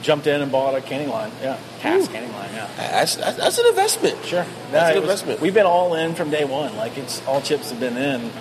jumped 0.02 0.28
in 0.28 0.42
and 0.42 0.52
bought 0.52 0.76
a 0.76 0.82
canning 0.82 1.10
line. 1.10 1.32
Yeah, 1.42 1.58
Cask 1.82 2.12
canning 2.12 2.32
line. 2.34 2.50
Yeah. 2.54 2.68
That's, 2.78 3.16
that's 3.16 3.38
that's 3.38 3.58
an 3.58 3.66
investment. 3.68 4.24
Sure. 4.26 4.46
That's 4.72 4.74
No, 4.74 4.80
an 4.80 4.92
it 4.92 4.96
was- 4.96 5.04
investment. 5.04 5.42
We've 5.42 5.54
been 5.54 5.66
all 5.66 5.94
in 5.96 6.16
from 6.16 6.30
day 6.30 6.46
one. 6.46 6.76
Like 6.78 6.98
it's 6.98 7.22
all 7.28 7.42
chips 7.42 7.70
have 7.72 7.80
been 7.80 7.98
in. 7.98 8.32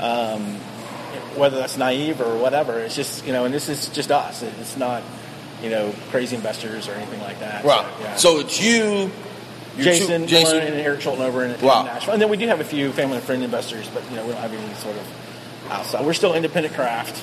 Um, 0.00 0.56
whether 1.36 1.56
that's 1.58 1.76
naive 1.78 2.20
or 2.20 2.36
whatever, 2.36 2.78
it's 2.80 2.94
just 2.94 3.24
you 3.26 3.32
know, 3.32 3.44
and 3.44 3.54
this 3.54 3.68
is 3.68 3.88
just 3.88 4.10
us. 4.10 4.42
It's 4.42 4.76
not 4.76 5.02
you 5.62 5.70
know 5.70 5.94
crazy 6.10 6.36
investors 6.36 6.88
or 6.88 6.92
anything 6.92 7.20
like 7.20 7.38
that. 7.40 7.64
Wow. 7.64 7.86
yeah. 8.00 8.16
So 8.16 8.40
it's 8.40 8.60
you, 8.60 9.10
Jason, 9.78 10.22
two, 10.22 10.26
Jason, 10.26 10.58
and 10.58 10.74
Eric 10.74 11.00
Schultenover 11.00 11.44
in, 11.44 11.52
in 11.52 11.60
Nashville, 11.60 12.12
and 12.14 12.22
then 12.22 12.28
we 12.28 12.36
do 12.36 12.46
have 12.48 12.60
a 12.60 12.64
few 12.64 12.92
family 12.92 13.16
and 13.16 13.24
friend 13.24 13.42
investors, 13.42 13.88
but 13.94 14.08
you 14.10 14.16
know 14.16 14.26
we 14.26 14.32
don't 14.32 14.40
have 14.40 14.52
any 14.52 14.74
sort 14.74 14.96
of 14.96 15.70
outside. 15.70 16.04
We're 16.04 16.12
still 16.12 16.34
independent 16.34 16.74
craft. 16.74 17.22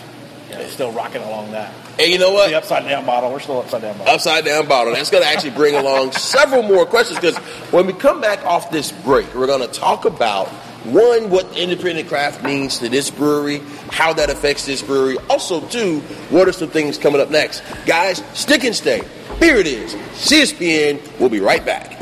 You 0.50 0.56
know, 0.56 0.65
still 0.68 0.91
rocking 0.91 1.22
along 1.22 1.51
that. 1.51 1.72
and 2.00 2.10
you 2.12 2.18
know 2.18 2.32
what? 2.34 2.50
The 2.50 2.56
upside 2.56 2.84
down 2.86 3.06
bottle. 3.06 3.32
We're 3.32 3.39
still 3.39 3.60
upside 3.60 3.84
down 3.84 3.96
bottle. 4.00 4.15
Upside 4.15 4.46
down 4.46 4.68
bottle. 4.68 4.94
That's 4.94 5.12
going 5.12 5.22
to 5.24 5.29
actually 5.29 5.51
bring 5.51 5.75
along 5.75 6.12
several 6.13 6.63
more 6.63 6.88
questions 6.88 7.20
because 7.20 7.38
when 7.72 7.86
we 7.86 7.94
come 7.94 8.20
back 8.20 8.44
off 8.46 8.72
this 8.72 8.91
break, 8.91 9.32
we're 9.36 9.46
going 9.46 9.62
to 9.62 9.68
talk 9.72 10.06
about 10.06 10.48
one, 10.86 11.29
what 11.29 11.56
independent 11.56 12.08
craft 12.08 12.44
means 12.44 12.79
to 12.79 12.89
this 12.89 13.12
brewery, 13.12 13.62
how 13.91 14.12
that 14.13 14.32
affects 14.32 14.65
this 14.65 14.82
brewery. 14.82 15.18
Also, 15.29 15.62
two, 15.68 16.00
what 16.32 16.48
are 16.48 16.51
some 16.51 16.70
things 16.70 16.98
coming 16.98 17.22
up 17.22 17.29
next? 17.29 17.62
Guys, 17.86 18.24
stick 18.34 18.63
and 18.63 18.75
stay. 18.75 19.03
Here 19.38 19.58
it 19.58 19.68
is. 19.68 19.94
CSPN. 19.94 21.20
We'll 21.20 21.29
be 21.29 21.41
right 21.41 21.63
back. 21.63 22.01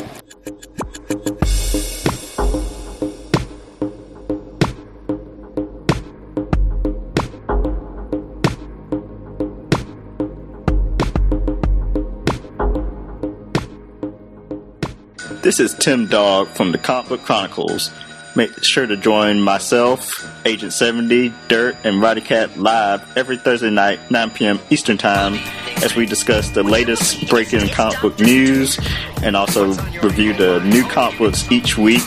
This 15.48 15.62
is 15.62 15.74
Tim 15.74 16.08
Dog 16.08 16.50
from 16.50 16.74
the 16.74 16.78
Comic 16.78 17.08
Book 17.08 17.22
Chronicles. 17.24 17.90
Make 18.36 18.66
sure 18.66 18.86
to 18.86 18.98
join 18.98 19.40
myself, 19.40 20.12
Agent 20.46 20.74
70, 20.74 21.34
Dirt, 21.48 21.78
and 21.86 22.02
Roddy 22.02 22.20
Cat 22.20 22.60
live 22.60 23.18
every 23.18 23.38
Thursday 23.38 23.70
night, 23.70 24.12
9 24.12 24.32
p.m. 24.32 24.60
Eastern 24.70 24.98
Time, 24.98 25.36
as 25.82 25.96
we 25.96 26.06
discuss 26.06 26.50
the 26.50 26.64
latest 26.64 27.30
breaking 27.30 27.66
comic 27.70 28.02
book 28.02 28.20
news 28.20 28.78
and 29.24 29.38
also 29.38 29.68
review 30.04 30.34
the 30.34 30.60
new 30.66 30.84
comic 30.90 31.18
books 31.18 31.50
each 31.50 31.78
week, 31.78 32.04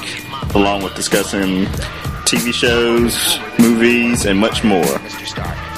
along 0.54 0.82
with 0.82 0.94
discussing 0.94 1.64
TV 2.26 2.52
shows, 2.52 3.38
movies, 3.59 4.26
and 4.26 4.38
much 4.38 4.62
more. 4.64 5.00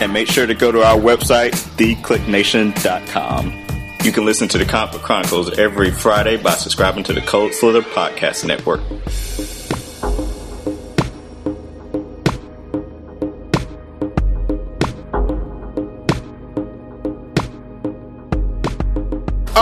And 0.00 0.12
make 0.12 0.26
sure 0.26 0.48
to 0.48 0.54
go 0.54 0.72
to 0.72 0.82
our 0.82 0.98
website, 0.98 1.52
theclicknation.com. 1.76 3.61
You 4.02 4.10
can 4.10 4.24
listen 4.24 4.48
to 4.48 4.58
the 4.58 4.64
Book 4.64 5.02
Chronicles 5.02 5.56
every 5.56 5.92
Friday 5.92 6.36
by 6.36 6.54
subscribing 6.54 7.04
to 7.04 7.12
the 7.12 7.20
Cold 7.20 7.54
Slither 7.54 7.82
Podcast 7.82 8.44
Network. 8.44 8.80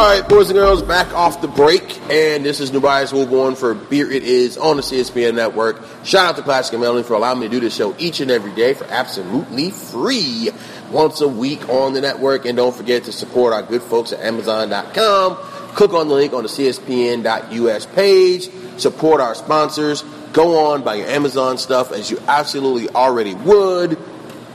All 0.00 0.07
right, 0.07 0.26
boys 0.26 0.49
and 0.49 0.59
girls, 0.59 0.80
back 0.80 1.12
off 1.12 1.42
the 1.42 1.47
break, 1.47 2.00
and 2.11 2.42
this 2.42 2.59
is 2.59 2.71
Tobias 2.71 3.12
Woolborn 3.12 3.54
for 3.54 3.75
Beer 3.75 4.11
It 4.11 4.23
Is 4.23 4.57
on 4.57 4.76
the 4.76 4.83
CSPN 4.83 5.35
Network. 5.35 5.76
Shout 6.04 6.30
out 6.30 6.37
to 6.37 6.42
Classic 6.42 6.73
and 6.73 6.80
Melanie 6.80 7.02
for 7.02 7.12
allowing 7.12 7.40
me 7.40 7.49
to 7.49 7.50
do 7.50 7.61
this 7.61 7.76
show 7.76 7.95
each 7.99 8.21
and 8.21 8.30
every 8.30 8.50
day 8.52 8.73
for 8.73 8.87
absolutely 8.87 9.71
free, 9.71 10.49
once 10.90 11.21
a 11.21 11.28
week 11.28 11.69
on 11.69 11.92
the 11.92 12.00
network. 12.00 12.47
And 12.47 12.57
don't 12.57 12.75
forget 12.75 13.04
to 13.04 13.12
support 13.12 13.52
our 13.52 13.62
good 13.62 13.83
folks 13.83 14.14
at 14.14 14.21
Amazon.com. 14.21 15.37
Click 15.75 15.92
on 15.92 16.09
the 16.09 16.14
link 16.14 16.33
on 16.33 16.45
the 16.45 16.49
CSPN.us 16.49 17.85
page. 17.85 18.49
Support 18.78 19.21
our 19.21 19.35
sponsors. 19.35 20.02
Go 20.33 20.71
on, 20.71 20.83
buy 20.83 20.95
your 20.95 21.09
Amazon 21.09 21.59
stuff 21.59 21.92
as 21.92 22.11
you 22.11 22.19
absolutely 22.26 22.88
already 22.88 23.35
would. 23.35 23.99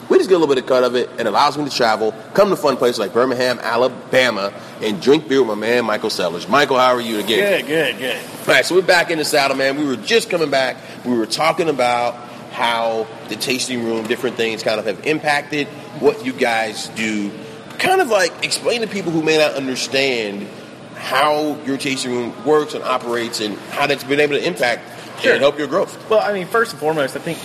We 0.10 0.18
just 0.18 0.30
get 0.30 0.36
a 0.36 0.38
little 0.40 0.54
bit 0.54 0.62
of 0.64 0.68
cut 0.70 0.84
of 0.84 0.96
it 0.96 1.10
and 1.18 1.28
allows 1.28 1.58
me 1.58 1.66
to 1.66 1.76
travel, 1.76 2.12
come 2.34 2.50
to 2.50 2.56
fun 2.56 2.78
places 2.78 3.00
like 3.00 3.12
Birmingham, 3.14 3.58
Alabama, 3.60 4.54
and 4.82 5.02
drink 5.02 5.28
beer 5.28 5.40
with 5.42 5.58
my 5.58 5.68
man 5.68 5.86
Michael 5.86 6.12
Sellers. 6.12 6.48
Michael, 6.48 6.78
how 6.78 6.94
are 6.94 7.02
you 7.02 7.20
again? 7.20 7.62
Good, 7.62 7.68
good, 7.68 7.98
good. 7.98 8.16
All 8.42 8.46
right, 8.54 8.64
so 8.66 8.76
we're 8.76 8.82
back 8.84 9.10
in 9.10 9.18
the 9.18 9.26
saddle, 9.26 9.58
man. 9.58 9.78
We 9.78 9.86
were 9.86 9.96
just 9.96 10.30
coming 10.30 10.52
back. 10.52 10.78
We 11.06 11.18
were 11.18 11.26
talking 11.26 11.70
about 11.70 12.14
how 12.52 13.08
the 13.30 13.36
tasting 13.36 13.84
room, 13.84 14.06
different 14.06 14.38
things 14.38 14.62
kind 14.64 14.80
of 14.80 14.86
have 14.86 15.06
impacted 15.08 15.68
what 16.00 16.24
you 16.26 16.34
guys 16.34 16.88
do. 16.90 17.32
Kind 17.80 18.00
of 18.00 18.10
like 18.10 18.32
explain 18.46 18.82
to 18.82 18.88
people 18.88 19.12
who 19.12 19.24
may 19.24 19.38
not 19.38 19.56
understand 19.56 20.48
how 20.96 21.56
your 21.66 21.78
tasting 21.78 22.12
room 22.12 22.46
works 22.46 22.74
and 22.74 22.84
operates 22.84 23.42
and 23.42 23.58
how 23.72 23.88
that's 23.88 24.04
been 24.04 24.20
able 24.20 24.36
to 24.36 24.46
impact 24.46 24.92
Sure. 25.22 25.32
and 25.34 25.42
help 25.42 25.58
your 25.58 25.68
growth. 25.68 26.10
Well, 26.10 26.20
I 26.20 26.34
mean, 26.34 26.46
first 26.48 26.72
and 26.72 26.80
foremost, 26.80 27.16
I 27.16 27.20
think 27.20 27.38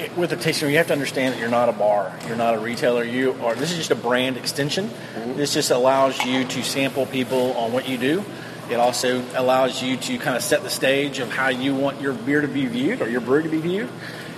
it, 0.00 0.16
with 0.16 0.32
a 0.32 0.36
tasting 0.36 0.66
room, 0.66 0.72
you 0.72 0.78
have 0.78 0.88
to 0.88 0.92
understand 0.92 1.34
that 1.34 1.40
you're 1.40 1.50
not 1.50 1.68
a 1.68 1.72
bar, 1.72 2.12
you're 2.26 2.36
not 2.36 2.54
a 2.54 2.58
retailer. 2.58 3.04
You 3.04 3.32
are. 3.42 3.54
This 3.54 3.70
is 3.70 3.78
just 3.78 3.90
a 3.90 3.96
brand 3.96 4.36
extension. 4.36 4.90
This 5.36 5.54
just 5.54 5.70
allows 5.70 6.24
you 6.24 6.44
to 6.44 6.62
sample 6.62 7.06
people 7.06 7.52
on 7.52 7.72
what 7.72 7.88
you 7.88 7.98
do. 7.98 8.24
It 8.70 8.76
also 8.76 9.22
allows 9.34 9.82
you 9.82 9.96
to 9.96 10.18
kind 10.18 10.36
of 10.36 10.42
set 10.42 10.62
the 10.62 10.70
stage 10.70 11.18
of 11.18 11.30
how 11.30 11.48
you 11.48 11.74
want 11.74 12.00
your 12.00 12.12
beer 12.12 12.40
to 12.40 12.48
be 12.48 12.66
viewed 12.66 13.02
or 13.02 13.08
your 13.08 13.20
brew 13.20 13.42
to 13.42 13.48
be 13.48 13.60
viewed. 13.60 13.90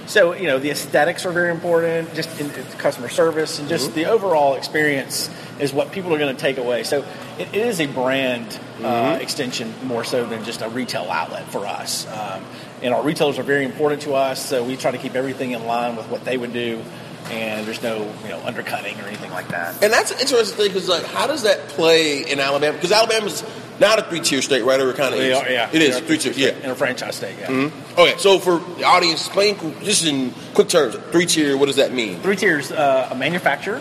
So 0.07 0.35
you 0.35 0.49
know 0.49 0.59
the 0.59 0.71
aesthetics 0.71 1.25
are 1.27 1.33
very 1.33 1.51
important, 1.51 2.13
just 2.15 2.41
in, 2.41 2.51
in 2.51 2.65
customer 2.79 3.09
service 3.09 3.59
and 3.59 3.69
just 3.69 3.95
the 3.95 4.07
overall 4.07 4.55
experience 4.55 5.31
is 5.61 5.73
what 5.73 5.93
people 5.93 6.13
are 6.15 6.19
going 6.19 6.35
to 6.35 6.41
take 6.41 6.59
away. 6.59 6.83
So 6.83 7.05
it, 7.39 7.49
it 7.53 7.67
is 7.67 7.81
a 7.81 7.87
brand 7.87 8.59
uh, 8.83 9.19
extension 9.21 9.73
more 9.85 10.03
so 10.03 10.27
than 10.27 10.45
just 10.45 10.61
a 10.63 10.69
retail 10.69 11.05
outlet 11.05 11.47
for 11.49 11.67
us. 11.67 12.07
Um, 12.09 12.45
and 12.83 12.93
our 12.95 13.03
retailers 13.03 13.39
are 13.39 13.43
very 13.43 13.65
important 13.65 14.03
to 14.03 14.15
us, 14.15 14.45
so 14.45 14.65
we 14.65 14.77
try 14.77 14.91
to 14.91 14.99
keep 14.99 15.15
everything 15.15 15.53
in 15.53 15.67
line 15.67 15.97
with 15.97 16.09
what 16.09 16.25
they 16.25 16.37
would 16.37 16.53
do, 16.53 16.83
and 17.31 17.67
there's 17.67 17.83
no 17.83 17.99
you 18.23 18.29
know 18.29 18.41
undercutting 18.45 18.99
or 19.01 19.05
anything 19.05 19.31
like 19.31 19.49
that. 19.49 19.83
And 19.83 19.93
that's 19.93 20.11
an 20.11 20.21
interesting 20.21 20.57
thing 20.57 20.69
because, 20.69 20.89
like, 20.89 21.05
how 21.05 21.27
does 21.27 21.43
that 21.45 21.69
play 21.69 22.23
in 22.31 22.41
Alabama? 22.41 22.75
Because 22.77 22.93
Alabama's 22.93 23.45
not 23.81 23.99
a 23.99 24.03
three-tier 24.03 24.43
state, 24.43 24.63
right? 24.63 24.79
Or 24.81 24.93
kind 24.93 25.15
of 25.15 25.21
is. 25.21 25.37
are, 25.37 25.49
yeah, 25.51 25.69
it 25.73 25.83
is 25.83 25.99
three-tier. 26.01 26.33
Yeah. 26.37 26.51
in 26.63 26.71
a 26.71 26.75
franchise 26.75 27.17
state. 27.17 27.37
Yeah. 27.41 27.71
Okay, 27.99 28.15
so 28.19 28.39
for 28.39 28.59
the 28.77 28.85
audience, 28.85 29.27
explain 29.27 29.57
just 29.83 30.05
in 30.07 30.33
quick 30.55 30.69
terms, 30.69 30.95
three-tier. 31.11 31.57
What 31.57 31.67
does 31.67 31.77
that 31.77 31.93
mean? 31.93 32.21
Three 32.21 32.37
tiers: 32.37 32.71
uh, 32.71 33.09
a 33.11 33.15
manufacturer, 33.15 33.81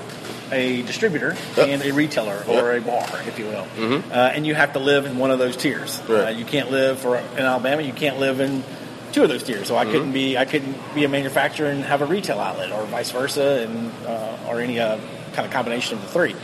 a 0.51 0.81
distributor, 0.84 1.36
Yep. 1.58 1.67
and 1.67 1.81
a 1.84 1.91
retailer 1.93 2.43
or 2.48 2.74
a 2.74 2.81
bar, 2.81 3.05
if 3.27 3.38
you 3.39 3.46
will. 3.46 3.67
Uh, 4.12 4.31
and 4.34 4.46
you 4.48 4.55
have 4.55 4.74
to 4.74 4.79
live 4.79 5.05
in 5.05 5.17
one 5.17 5.29
of 5.31 5.39
those 5.39 5.55
tiers. 5.58 6.01
Right. 6.08 6.27
Uh, 6.27 6.29
you 6.29 6.46
can't 6.46 6.72
live 6.72 7.00
for 7.00 7.17
in 7.17 7.39
Alabama. 7.39 7.81
You 7.81 7.93
can't 7.93 8.20
live 8.20 8.39
in 8.39 8.63
two 9.11 9.23
of 9.23 9.29
those 9.29 9.43
tiers. 9.43 9.67
So 9.67 9.75
I 9.75 9.85
couldn't 9.85 10.11
be 10.11 10.37
I 10.37 10.45
couldn't 10.45 10.75
be 10.95 11.03
a 11.03 11.09
manufacturer 11.09 11.67
and 11.67 11.83
have 11.83 12.01
a 12.01 12.05
retail 12.05 12.39
outlet, 12.39 12.71
or 12.71 12.85
vice 12.85 13.11
versa, 13.11 13.67
and 13.67 13.91
uh, 14.05 14.47
or 14.47 14.61
any 14.61 14.79
uh, 14.79 14.97
kind 15.33 15.45
of 15.45 15.51
combination 15.51 15.97
of 15.97 16.03
the 16.03 16.09
three. 16.09 16.35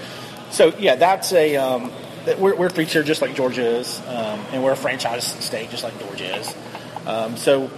So 0.52 0.74
yeah, 0.78 0.96
that's 0.96 1.34
a 1.34 1.58
um, 1.58 1.92
we're, 2.38 2.56
we're 2.56 2.70
three 2.70 2.86
tier 2.86 3.04
just 3.04 3.22
like 3.22 3.36
Georgia 3.36 3.66
is, 3.66 4.00
um, 4.08 4.40
and 4.52 4.64
we're 4.64 4.74
a 4.74 4.78
franchise 4.78 5.26
state 5.44 5.70
just 5.70 5.84
like 5.84 5.98
Georgia 6.00 6.38
is. 6.38 6.56
Um, 7.06 7.38
so 7.38 7.70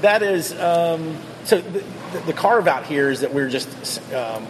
that 0.00 0.22
is 0.22 0.52
um, 0.58 1.16
so 1.44 1.60
the, 1.60 1.84
the, 2.12 2.18
the 2.26 2.32
carve 2.32 2.68
out 2.68 2.86
here 2.86 3.10
is 3.10 3.20
that 3.20 3.32
we're 3.32 3.48
just 3.48 3.68
um, 4.12 4.46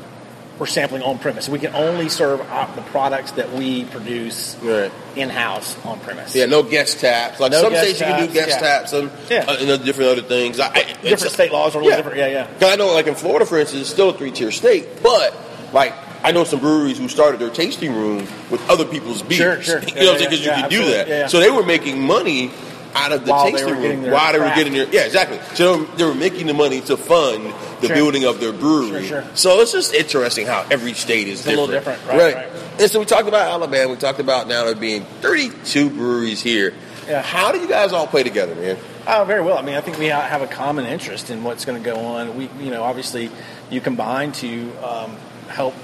we're 0.58 0.66
sampling 0.66 1.02
on 1.02 1.18
premise. 1.18 1.48
We 1.48 1.58
can 1.58 1.74
only 1.74 2.08
serve 2.08 2.38
the 2.38 2.82
products 2.90 3.32
that 3.32 3.52
we 3.52 3.84
produce 3.84 4.56
Right. 4.62 4.90
in 5.14 5.28
house 5.28 5.76
on 5.84 6.00
premise. 6.00 6.34
Yeah, 6.34 6.46
no 6.46 6.62
guest 6.62 7.00
taps. 7.00 7.40
Like 7.40 7.52
No 7.52 7.60
some 7.62 7.74
states 7.74 8.00
you 8.00 8.06
can 8.06 8.26
do 8.26 8.32
guest 8.32 8.48
yeah. 8.50 8.58
taps 8.58 8.92
and, 8.92 9.10
Yeah. 9.28 9.44
uh, 9.46 9.56
and 9.60 9.84
different 9.84 10.10
other 10.12 10.22
things. 10.22 10.58
I, 10.60 10.84
different 11.02 11.32
state 11.34 11.52
laws 11.52 11.74
are 11.76 11.80
a 11.80 11.84
little 11.84 11.98
different. 11.98 12.18
Yeah, 12.18 12.26
yeah. 12.28 12.46
'Cause 12.58 12.72
I 12.72 12.76
know, 12.76 12.92
like 12.94 13.06
in 13.06 13.14
Florida, 13.14 13.44
for 13.46 13.58
instance, 13.58 13.82
it's 13.82 13.90
still 13.90 14.10
a 14.10 14.14
three-tier 14.14 14.50
state, 14.50 15.02
but 15.02 15.34
like 15.72 15.92
I 16.24 16.32
know 16.32 16.44
some 16.44 16.58
breweries 16.60 16.98
who 16.98 17.08
started 17.08 17.38
their 17.40 17.50
tasting 17.50 17.94
room 17.94 18.26
with 18.50 18.60
other 18.70 18.84
people's 18.84 19.22
beers. 19.22 19.38
Sure, 19.38 19.62
sure. 19.62 19.78
you 19.80 19.88
Yeah, 19.94 20.02
know 20.04 20.12
what 20.12 20.16
I'm 20.16 20.22
yeah, 20.22 20.28
saying? 20.28 20.30
Because 20.30 20.46
yeah, 20.46 20.56
you 20.56 20.62
could 20.62 20.70
do 20.70 20.84
that. 20.92 21.08
Yeah, 21.08 21.18
yeah. 21.20 21.26
So 21.28 21.38
they 21.38 21.50
were 21.50 21.62
making 21.62 22.02
money 22.02 22.50
out 22.96 23.12
of 23.12 23.24
the 23.24 23.30
While 23.30 23.50
tasting 23.50 23.74
room 23.74 24.10
while 24.10 24.32
they 24.32 24.38
were 24.38 24.54
getting 24.54 24.72
their 24.72 24.88
yeah, 24.88 25.02
exactly. 25.04 25.38
So 25.54 25.84
they 25.84 26.04
were 26.04 26.14
making 26.14 26.46
the 26.46 26.54
money 26.54 26.80
to 26.82 26.96
fund 26.96 27.52
the 27.80 27.88
Sure. 27.88 27.96
building 27.96 28.24
of 28.24 28.40
their 28.40 28.52
brewery. 28.52 29.06
Sure, 29.06 29.22
sure. 29.22 29.36
So 29.36 29.60
it's 29.60 29.72
just 29.72 29.92
interesting 29.94 30.46
how 30.46 30.66
every 30.70 30.94
state 30.94 31.28
is 31.28 31.46
a 31.46 31.50
little 31.50 31.66
different. 31.66 32.00
different, 32.00 32.20
right, 32.20 32.34
right. 32.52 32.80
And 32.80 32.90
so 32.90 32.98
we 32.98 33.04
talked 33.04 33.28
about 33.28 33.50
Alabama. 33.50 33.90
We 33.90 33.96
talked 33.98 34.18
about 34.20 34.48
now 34.48 34.64
there 34.64 34.74
being 34.74 35.04
32 35.20 35.90
breweries 35.90 36.40
here. 36.42 36.72
Yeah. 37.06 37.22
How 37.22 37.52
do 37.52 37.60
you 37.60 37.68
guys 37.68 37.92
all 37.92 38.06
play 38.06 38.22
together, 38.22 38.54
man? 38.54 38.78
Oh, 39.06 39.24
very 39.24 39.42
well. 39.42 39.56
I 39.56 39.62
mean, 39.62 39.76
I 39.76 39.80
think 39.80 39.98
we 39.98 40.06
have 40.06 40.42
a 40.42 40.48
common 40.48 40.84
interest 40.86 41.30
in 41.30 41.44
what's 41.44 41.64
going 41.64 41.80
to 41.80 41.84
go 41.84 41.96
on. 42.00 42.36
We, 42.36 42.50
you 42.58 42.70
know, 42.70 42.82
obviously, 42.82 43.30
you 43.70 43.80
combine 43.80 44.32
to 44.32 44.72
um, 44.84 45.16
help, 45.48 45.74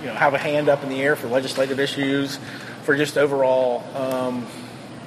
you 0.00 0.06
know, 0.06 0.14
have 0.14 0.34
a 0.34 0.38
hand 0.38 0.68
up 0.68 0.84
in 0.84 0.88
the 0.88 1.02
air 1.02 1.16
for 1.16 1.26
legislative 1.26 1.80
issues, 1.80 2.38
for 2.84 2.96
just 2.96 3.18
overall 3.18 3.82
um, 3.96 4.46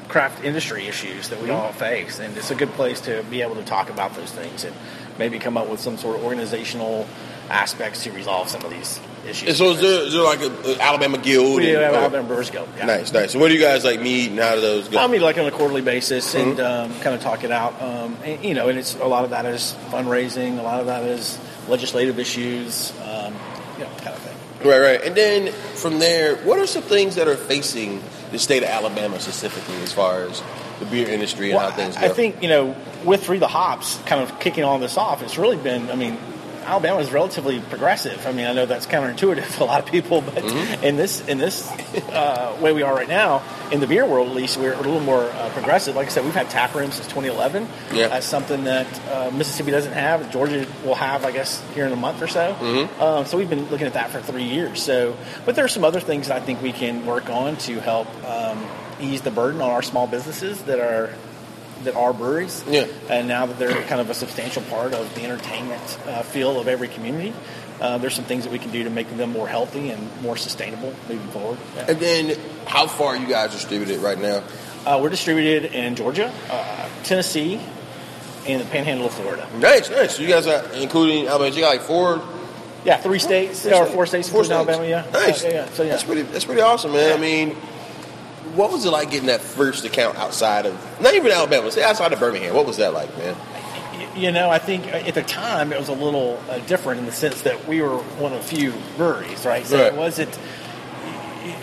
craft 0.09 0.43
industry 0.43 0.87
issues 0.87 1.29
that 1.29 1.41
we 1.41 1.49
all 1.51 1.71
face, 1.71 2.19
and 2.19 2.35
it's 2.35 2.51
a 2.51 2.55
good 2.55 2.71
place 2.71 2.99
to 3.01 3.23
be 3.29 3.41
able 3.41 3.55
to 3.55 3.63
talk 3.63 3.89
about 3.89 4.13
those 4.15 4.31
things 4.31 4.65
and 4.65 4.75
maybe 5.17 5.39
come 5.39 5.55
up 5.55 5.69
with 5.69 5.79
some 5.79 5.97
sort 5.97 6.17
of 6.17 6.23
organizational 6.25 7.07
aspects 7.49 8.03
to 8.03 8.11
resolve 8.11 8.49
some 8.49 8.63
of 8.65 8.69
these 8.71 8.99
issues. 9.27 9.49
And 9.49 9.57
so 9.57 9.71
is 9.71 9.81
there, 9.81 10.01
is 10.05 10.13
there 10.13 10.23
like 10.23 10.41
an 10.41 10.79
Alabama 10.81 11.17
Guild? 11.17 11.57
we 11.57 11.73
and- 11.73 11.81
have 11.81 11.93
oh, 11.93 11.97
Alabama 11.97 12.27
Brewers 12.27 12.49
Guild. 12.49 12.69
Yeah. 12.77 12.85
Nice, 12.85 13.11
nice. 13.13 13.31
So 13.31 13.39
where 13.39 13.49
do 13.49 13.55
you 13.55 13.61
guys 13.61 13.83
like 13.85 14.01
meet 14.01 14.29
and 14.31 14.39
how 14.39 14.55
do 14.55 14.61
those 14.61 14.87
go? 14.87 14.97
I 14.99 15.07
mean, 15.07 15.21
like 15.21 15.37
on 15.37 15.45
a 15.45 15.51
quarterly 15.51 15.81
basis, 15.81 16.33
and 16.35 16.57
Mm-hmm. 16.57 16.91
um, 16.93 16.99
kind 17.01 17.15
of 17.15 17.21
talk 17.21 17.43
it 17.43 17.51
out. 17.51 17.79
Um, 17.81 18.17
and, 18.23 18.43
you 18.43 18.53
know, 18.55 18.67
and 18.69 18.77
it's 18.79 18.95
a 18.95 19.05
lot 19.05 19.23
of 19.23 19.29
that 19.31 19.45
is 19.45 19.75
fundraising, 19.89 20.57
a 20.59 20.63
lot 20.63 20.79
of 20.79 20.87
that 20.87 21.03
is 21.03 21.37
legislative 21.67 22.17
issues, 22.19 22.91
um, 23.03 23.33
you 23.77 23.83
know, 23.83 23.89
kind 23.97 24.15
of 24.15 24.19
thing. 24.19 24.67
Right, 24.67 24.79
right. 24.79 25.01
And 25.03 25.15
then 25.15 25.51
from 25.75 25.99
there, 25.99 26.35
what 26.37 26.57
are 26.59 26.67
some 26.67 26.83
things 26.83 27.15
that 27.15 27.27
are 27.27 27.37
facing 27.37 28.01
the 28.31 28.39
state 28.39 28.63
of 28.63 28.69
Alabama 28.69 29.19
specifically 29.19 29.75
as 29.81 29.93
far 29.93 30.23
as 30.23 30.41
the 30.79 30.85
beer 30.85 31.07
industry 31.09 31.51
and 31.51 31.57
Well, 31.57 31.69
how 31.69 31.75
things 31.75 31.97
go? 31.97 32.05
I 32.05 32.09
think 32.09 32.41
you 32.41 32.49
know, 32.49 32.75
with 33.03 33.25
Free 33.25 33.39
the 33.39 33.47
Hops, 33.47 33.97
kind 34.05 34.21
of 34.21 34.39
kicking 34.39 34.63
all 34.63 34.79
this 34.79 34.97
off, 34.97 35.21
it's 35.21 35.37
really 35.37 35.57
been. 35.57 35.89
I 35.89 35.95
mean, 35.95 36.17
Alabama 36.63 36.99
is 36.99 37.11
relatively 37.11 37.59
progressive. 37.59 38.25
I 38.27 38.31
mean, 38.31 38.45
I 38.45 38.53
know 38.53 38.65
that's 38.65 38.85
counterintuitive 38.85 39.57
to 39.57 39.63
a 39.63 39.65
lot 39.65 39.79
of 39.81 39.85
people, 39.87 40.21
but 40.21 40.35
Mm-hmm. 40.49 40.83
in 40.83 40.95
this 40.95 41.21
in 41.27 41.37
this 41.37 41.69
uh, 42.09 42.57
way 42.61 42.73
we 42.73 42.81
are 42.81 42.93
right 42.95 43.07
now, 43.07 43.43
in 43.71 43.79
the 43.79 43.87
beer 43.87 44.05
world 44.05 44.29
at 44.29 44.35
least, 44.35 44.57
we're 44.57 44.73
a 44.73 44.77
little 44.77 44.99
more 44.99 45.23
uh, 45.23 45.49
progressive. 45.53 45.95
Like 45.95 46.07
I 46.07 46.09
said, 46.09 46.23
we've 46.25 46.33
had 46.33 46.49
tap 46.49 46.73
rooms 46.73 46.95
since 46.95 47.07
2011. 47.07 47.67
Yeah. 47.93 48.07
That's 48.07 48.25
something 48.25 48.63
that 48.63 48.87
uh, 49.09 49.31
Mississippi 49.31 49.71
doesn't 49.71 49.93
have. 49.93 50.31
Georgia 50.31 50.65
will 50.83 50.95
have, 50.95 51.25
I 51.25 51.31
guess, 51.31 51.61
here 51.75 51.85
in 51.85 51.91
a 51.91 51.95
month 51.95 52.21
or 52.21 52.27
so. 52.27 52.53
Mm-hmm. 52.59 53.01
Um, 53.01 53.25
so 53.25 53.37
we've 53.37 53.49
been 53.49 53.69
looking 53.69 53.87
at 53.87 53.93
that 53.93 54.09
for 54.11 54.21
three 54.21 54.43
years. 54.45 54.81
So, 54.81 55.15
but 55.45 55.55
there 55.55 55.65
are 55.65 55.69
some 55.69 55.83
other 55.83 55.99
things 55.99 56.27
that 56.29 56.41
I 56.41 56.45
think 56.45 56.61
we 56.61 56.71
can 56.71 57.05
work 57.05 57.29
on 57.29 57.57
to 57.57 57.79
help 57.79 58.07
um, 58.25 58.65
ease 58.99 59.21
the 59.21 59.31
burden 59.31 59.61
on 59.61 59.69
our 59.69 59.81
small 59.83 60.07
businesses 60.07 60.61
that 60.63 60.79
are 60.79 61.13
that 61.83 61.95
are 61.95 62.13
breweries. 62.13 62.63
Yeah. 62.67 62.87
And 63.09 63.27
now 63.27 63.45
that 63.45 63.57
they're 63.59 63.81
kind 63.83 64.01
of 64.01 64.09
a 64.09 64.13
substantial 64.13 64.61
part 64.63 64.93
of 64.93 65.13
the 65.15 65.23
entertainment 65.23 65.99
uh, 66.05 66.21
feel 66.23 66.59
of 66.59 66.67
every 66.67 66.87
community, 66.87 67.33
uh, 67.79 67.97
there's 67.97 68.13
some 68.15 68.25
things 68.25 68.43
that 68.43 68.51
we 68.51 68.59
can 68.59 68.71
do 68.71 68.83
to 68.83 68.89
make 68.89 69.09
them 69.15 69.31
more 69.31 69.47
healthy 69.47 69.89
and 69.91 70.21
more 70.21 70.35
sustainable 70.35 70.93
moving 71.07 71.27
forward. 71.29 71.57
Yeah. 71.75 71.85
and 71.89 71.99
then 71.99 72.39
how 72.65 72.87
far 72.87 73.15
are 73.15 73.17
you 73.17 73.27
guys 73.27 73.51
distributed 73.51 73.99
right 73.99 74.19
now? 74.19 74.43
Uh, 74.85 74.99
we're 75.01 75.09
distributed 75.09 75.73
in 75.73 75.95
Georgia, 75.95 76.31
uh, 76.49 76.89
Tennessee, 77.03 77.59
and 78.47 78.61
the 78.61 78.65
Panhandle 78.65 79.07
of 79.07 79.13
Florida. 79.13 79.47
Nice, 79.57 79.89
nice. 79.89 80.15
So 80.15 80.21
you 80.23 80.29
guys 80.29 80.47
are 80.47 80.63
including 80.73 81.27
Alabama. 81.27 81.53
You 81.53 81.61
got 81.61 81.69
like 81.69 81.81
four, 81.81 82.21
Yeah, 82.85 82.97
three 82.97 83.19
states 83.19 83.65
or 83.65 83.85
four 83.85 84.05
states, 84.05 84.29
four 84.29 84.41
including 84.41 84.57
Alabama. 84.69 84.87
Yeah, 84.87 85.05
Nice. 85.11 85.43
Yeah, 85.43 85.49
yeah, 85.49 85.55
yeah. 85.55 85.69
So 85.71 85.83
yeah, 85.83 85.89
That's 85.91 86.03
pretty. 86.03 86.21
That's 86.23 86.45
pretty 86.45 86.61
awesome, 86.61 86.93
man. 86.93 87.17
I 87.17 87.21
mean, 87.21 87.55
what 88.55 88.71
was 88.71 88.85
it 88.85 88.91
like 88.91 89.11
getting 89.11 89.27
that 89.27 89.41
first 89.41 89.85
account 89.85 90.17
outside 90.17 90.65
of 90.65 91.01
not 91.01 91.13
even 91.15 91.31
Alabama? 91.31 91.71
Say 91.71 91.83
outside 91.83 92.13
of 92.13 92.19
Birmingham. 92.19 92.55
What 92.55 92.65
was 92.65 92.77
that 92.77 92.93
like, 92.93 93.15
man? 93.17 93.35
You 94.15 94.31
know, 94.31 94.49
I 94.49 94.59
think 94.59 94.87
at 94.87 95.13
the 95.13 95.21
time 95.23 95.71
it 95.71 95.79
was 95.79 95.87
a 95.89 95.93
little 95.93 96.41
uh, 96.49 96.59
different 96.59 96.99
in 96.99 97.05
the 97.05 97.11
sense 97.11 97.41
that 97.43 97.67
we 97.67 97.81
were 97.81 97.97
one 98.19 98.33
of 98.33 98.41
the 98.41 98.47
few 98.55 98.73
breweries, 98.97 99.45
right? 99.45 99.65
So 99.65 99.77
Right. 99.77 99.93
it 99.93 99.95
wasn't. 99.95 100.37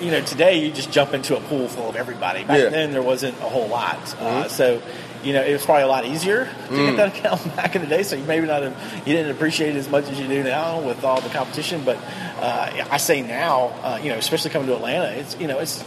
You 0.00 0.10
know, 0.10 0.20
today 0.22 0.64
you 0.64 0.72
just 0.72 0.90
jump 0.90 1.12
into 1.12 1.36
a 1.36 1.40
pool 1.40 1.68
full 1.68 1.88
of 1.88 1.96
everybody. 1.96 2.44
Back 2.44 2.58
Yeah. 2.58 2.64
Mm-hmm. 2.64 2.72
then 2.72 2.92
there 2.92 3.02
wasn't 3.02 3.36
a 3.38 3.44
whole 3.48 3.68
lot, 3.68 3.98
uh, 4.20 4.48
so 4.48 4.80
you 5.22 5.32
know 5.34 5.42
it 5.42 5.52
was 5.52 5.64
probably 5.64 5.82
a 5.84 5.86
lot 5.88 6.06
easier 6.06 6.46
to 6.68 6.72
Mm. 6.74 6.86
get 6.86 6.96
that 6.96 7.08
account 7.18 7.56
back 7.56 7.76
in 7.76 7.82
the 7.82 7.88
day. 7.88 8.02
So 8.02 8.16
you 8.16 8.24
maybe 8.24 8.46
not 8.46 8.62
have, 8.62 8.74
you 9.06 9.12
didn't 9.14 9.32
appreciate 9.32 9.76
it 9.76 9.78
as 9.78 9.88
much 9.90 10.08
as 10.08 10.18
you 10.18 10.26
do 10.28 10.42
now 10.42 10.80
with 10.80 11.04
all 11.04 11.20
the 11.20 11.28
competition. 11.28 11.82
But 11.84 11.98
uh, 12.40 12.84
I 12.90 12.96
say 12.96 13.20
now, 13.22 13.72
uh, 13.82 13.98
you 14.02 14.08
know, 14.10 14.16
especially 14.16 14.50
coming 14.50 14.68
to 14.68 14.74
Atlanta, 14.76 15.10
it's 15.18 15.38
you 15.38 15.46
know 15.46 15.58
it's 15.58 15.84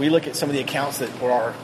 we 0.00 0.08
look 0.08 0.26
at 0.26 0.34
some 0.34 0.48
of 0.48 0.54
the 0.56 0.60
accounts 0.60 0.98
that 0.98 1.20
were 1.22 1.30
our 1.30 1.54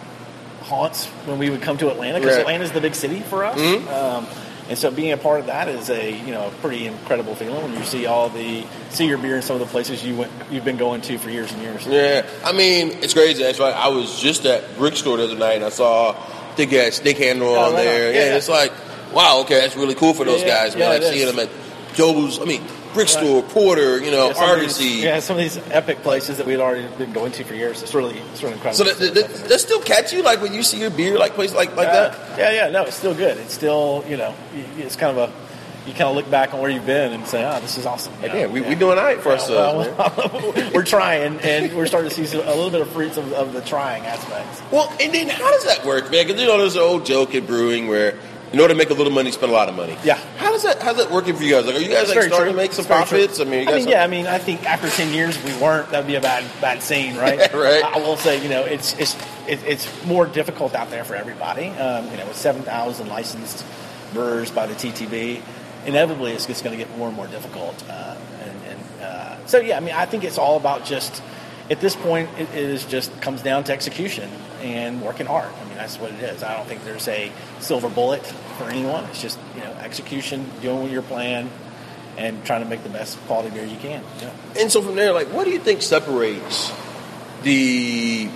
haunts 0.63 1.07
when 1.27 1.39
we 1.39 1.51
would 1.51 1.63
come 1.63 1.79
to 1.79 1.91
Atlanta 1.91 2.19
because 2.21 2.35
Right. 2.37 2.41
Atlanta's 2.43 2.73
the 2.73 2.81
big 2.81 2.95
city 2.95 3.21
for 3.21 3.45
us. 3.45 3.59
Um, 3.59 4.27
and 4.69 4.77
so 4.77 4.91
being 4.91 5.13
a 5.13 5.17
part 5.17 5.39
of 5.41 5.47
that 5.47 5.69
is 5.69 5.91
a 5.91 6.11
you 6.11 6.33
know 6.33 6.53
pretty 6.61 6.87
incredible 6.87 7.35
feeling 7.37 7.63
when 7.63 7.73
you 7.75 7.85
see 7.85 8.07
all 8.07 8.29
the 8.29 8.65
see 8.91 9.07
your 9.07 9.17
beer 9.19 9.37
in 9.37 9.43
some 9.43 9.55
of 9.55 9.61
the 9.61 9.67
places 9.67 10.05
you 10.05 10.17
went 10.17 10.33
you've 10.51 10.65
been 10.65 10.77
going 10.77 11.01
to 11.03 11.19
for 11.19 11.31
years 11.31 11.53
and 11.53 11.63
years. 11.63 11.87
Yeah, 11.87 12.27
I 12.45 12.51
mean, 12.53 12.89
it's 13.03 13.15
crazy. 13.15 13.43
That's 13.45 13.59
why 13.61 13.71
I 13.71 13.89
was 13.89 14.21
just 14.21 14.45
at 14.45 14.77
Brick 14.77 14.97
Store 14.97 15.17
the 15.19 15.25
other 15.25 15.37
night 15.37 15.57
and 15.57 15.65
I 15.65 15.69
saw 15.71 16.17
they 16.57 16.67
got 16.67 16.93
Snake 16.95 17.19
Handler 17.19 17.47
Oh, 17.47 17.55
on 17.67 17.75
right 17.75 17.85
there. 17.85 18.09
on. 18.09 18.15
Yeah, 18.15 18.25
Yeah, 18.27 18.37
it's 18.37 18.49
like, 18.49 18.73
wow, 19.13 19.41
okay, 19.43 19.61
that's 19.61 19.77
really 19.77 19.95
cool 19.95 20.15
for 20.15 20.25
those 20.25 20.41
Yeah, 20.41 20.47
yeah. 20.49 20.65
guys, 20.65 20.73
man. 20.75 20.81
Yeah, 20.83 20.89
like 21.07 21.15
seeing 21.15 21.27
them 21.27 21.39
at 21.39 21.49
Joe's, 21.95 22.41
I 22.41 22.45
mean, 22.45 22.63
Brick 22.97 23.09
Store, 23.09 23.43
Porter, 23.43 24.03
you 24.03 24.11
know, 24.11 24.29
Yeah, 24.29 24.33
some 24.33 24.51
of 24.51 24.61
these- 24.61 24.63
Argosy. 24.79 24.85
yeah, 24.89 25.21
some 25.21 25.37
of 25.37 25.43
these 25.43 25.59
epic 25.71 26.03
places 26.03 26.39
that 26.39 26.47
we'd 26.47 26.59
already 26.61 26.89
been 26.97 27.13
going 27.13 27.31
to 27.33 27.45
for 27.45 27.55
years. 27.55 27.83
It's 27.83 27.95
really 27.95 28.19
it's 28.33 28.43
really 28.43 28.55
incredible. 28.55 28.85
So 28.85 28.93
that, 28.93 29.15
that, 29.15 29.49
that, 29.49 29.61
still 29.61 29.81
catch 29.81 30.13
you, 30.13 30.23
like 30.23 30.41
when 30.43 30.53
you 30.53 30.63
see 30.63 30.81
your 30.81 30.91
beer, 30.91 31.19
like 31.19 31.35
places 31.35 31.55
like 31.55 31.77
like 31.77 31.89
yeah, 31.89 31.93
that. 31.93 32.15
Uh, 32.15 32.37
yeah, 32.39 32.51
yeah, 32.51 32.71
no, 32.71 32.83
it's 32.85 32.97
still 32.97 33.15
good. 33.15 33.37
It's 33.39 33.55
still 33.55 34.05
you 34.09 34.17
know 34.17 34.35
it's 34.79 34.97
kind 34.97 35.17
of 35.17 35.31
a 35.31 35.33
you 35.87 35.93
kind 35.93 36.09
of 36.11 36.17
look 36.17 36.29
back 36.31 36.53
on 36.53 36.61
where 36.61 36.71
you've 36.71 36.87
been 36.87 37.13
and 37.13 37.27
say, 37.29 37.45
oh, 37.45 37.61
this 37.61 37.79
is 37.79 37.87
awesome. 37.87 38.13
you 38.21 38.29
know? 38.29 38.35
yeah, 38.35 38.47
we 38.47 38.61
Yeah. 38.61 38.69
we 38.71 38.75
doing 38.75 38.99
all 38.99 39.05
right 39.05 39.21
for 39.21 39.31
ourselves. 39.31 39.87
man. 39.87 39.97
Well, 39.97 40.71
we're 40.75 40.85
trying, 40.85 41.39
and 41.39 41.73
we're 41.77 41.87
starting 41.87 42.11
to 42.11 42.17
see 42.17 42.27
some, 42.27 42.41
a 42.41 42.55
little 42.55 42.71
bit 42.71 42.81
of 42.81 42.91
fruits 42.91 43.17
of, 43.17 43.33
of 43.33 43.53
the 43.53 43.61
trying 43.61 44.05
aspects. 44.05 44.63
Well, 44.73 44.93
and 45.01 45.15
then 45.15 45.29
how 45.29 45.49
does 45.51 45.65
that 45.65 45.85
work, 45.85 46.11
man? 46.11 46.27
Because 46.27 46.41
you 46.41 46.49
know, 46.49 46.59
there's 46.59 46.75
an 46.75 46.83
old 46.83 47.07
joke 47.07 47.35
in 47.35 47.47
brewing 47.47 47.87
where 47.87 48.19
in 48.53 48.61
order 48.61 48.75
to 48.75 48.79
make 48.79 48.91
a 48.91 48.95
little 48.95 49.13
money, 49.13 49.33
spend 49.33 49.51
a 49.51 49.55
lot 49.55 49.69
of 49.69 49.75
money. 49.75 49.97
Yeah. 50.05 50.15
How 50.37 50.51
does 50.51 50.63
that? 50.63 50.81
How's 50.81 50.97
that 50.99 51.11
working 51.11 51.35
for 51.35 51.43
you 51.43 51.55
guys? 51.55 51.67
Like, 51.67 51.77
are 51.77 51.81
you 51.81 51.89
guys 51.89 52.09
like 52.09 52.23
starting 52.23 52.39
true. 52.39 52.51
to 52.51 52.57
make 52.57 52.73
some 52.73 52.85
It's 52.85 52.87
profits? 52.87 53.41
I 53.41 53.45
mean, 53.45 53.61
you 53.61 53.67
guys. 53.67 53.75
I 53.75 53.79
mean, 53.79 53.89
yeah. 53.89 54.05
I 54.05 54.07
mean, 54.07 54.27
I 54.27 54.39
think 54.39 54.65
after 54.65 54.89
ten 54.89 55.13
years, 55.13 55.37
if 55.37 55.45
we 55.45 55.63
weren't. 55.63 55.91
That'd 55.91 56.07
be 56.07 56.15
a 56.15 56.21
bad, 56.21 56.45
bad 56.61 56.83
scene, 56.83 57.17
right? 57.19 57.39
Right. 57.53 57.83
I 57.85 57.99
will 57.99 58.17
say, 58.17 58.43
you 58.43 58.49
know, 58.49 58.65
it's 58.65 58.97
it's 58.99 59.17
it, 59.49 59.63
it's 59.65 60.05
more 60.07 60.27
difficult 60.27 60.75
out 60.75 60.91
there 60.91 61.05
for 61.05 61.17
everybody. 61.17 61.69
Um, 61.71 62.11
you 62.11 62.17
know, 62.17 62.27
with 62.27 62.37
seven 62.37 62.63
thousand 62.63 63.09
licensed 63.09 63.65
brewers 64.13 64.51
by 64.51 64.67
the 64.67 64.75
TTB, 64.75 65.43
inevitably 65.87 66.33
it's 66.33 66.47
just 66.47 66.63
going 66.63 66.77
to 66.77 66.83
get 66.83 66.97
more 66.97 67.09
and 67.09 67.17
more 67.17 67.27
difficult. 67.27 67.83
Uh, 67.89 68.17
and 68.45 68.63
and 68.69 69.03
uh, 69.03 69.47
so, 69.47 69.59
yeah, 69.59 69.77
I 69.77 69.81
mean, 69.81 69.95
I 69.95 70.07
think 70.07 70.25
it's 70.25 70.39
all 70.39 70.57
about 70.57 70.85
just 70.85 71.23
at 71.71 71.81
this 71.81 71.97
point, 71.97 72.29
it, 72.39 72.49
it 72.51 72.55
is 72.55 72.85
just 72.85 73.21
comes 73.21 73.43
down 73.43 73.65
to 73.65 73.73
execution 73.73 74.31
and 74.63 75.03
working 75.03 75.27
hard. 75.27 75.53
I 75.53 75.65
mean, 75.65 75.75
that's 75.75 75.99
what 75.99 76.13
it 76.13 76.21
is. 76.21 76.43
I 76.43 76.57
don't 76.57 76.67
think 76.67 76.85
there's 76.85 77.09
a 77.09 77.33
silver 77.61 77.89
bullet 77.89 78.27
for 78.59 78.65
anyone. 78.65 79.05
It's 79.05 79.23
just 79.23 79.39
you 79.55 79.61
know 79.61 79.73
execution, 79.73 80.51
doing 80.61 80.91
your 80.91 81.03
plan, 81.03 81.51
and 82.17 82.45
trying 82.45 82.63
to 82.63 82.69
make 82.69 82.83
the 82.83 82.89
best 82.89 83.19
quality 83.27 83.51
beer 83.51 83.65
you 83.65 83.77
can. 83.77 84.03
Yeah. 84.21 84.31
And 84.59 84.73
so 84.73 84.83
from 84.83 84.95
there, 84.95 85.13
like, 85.13 85.29
what 85.29 85.45
do 85.45 85.51
you 85.51 85.59
think 85.59 85.83
separates 85.83 86.73
the 87.43 88.29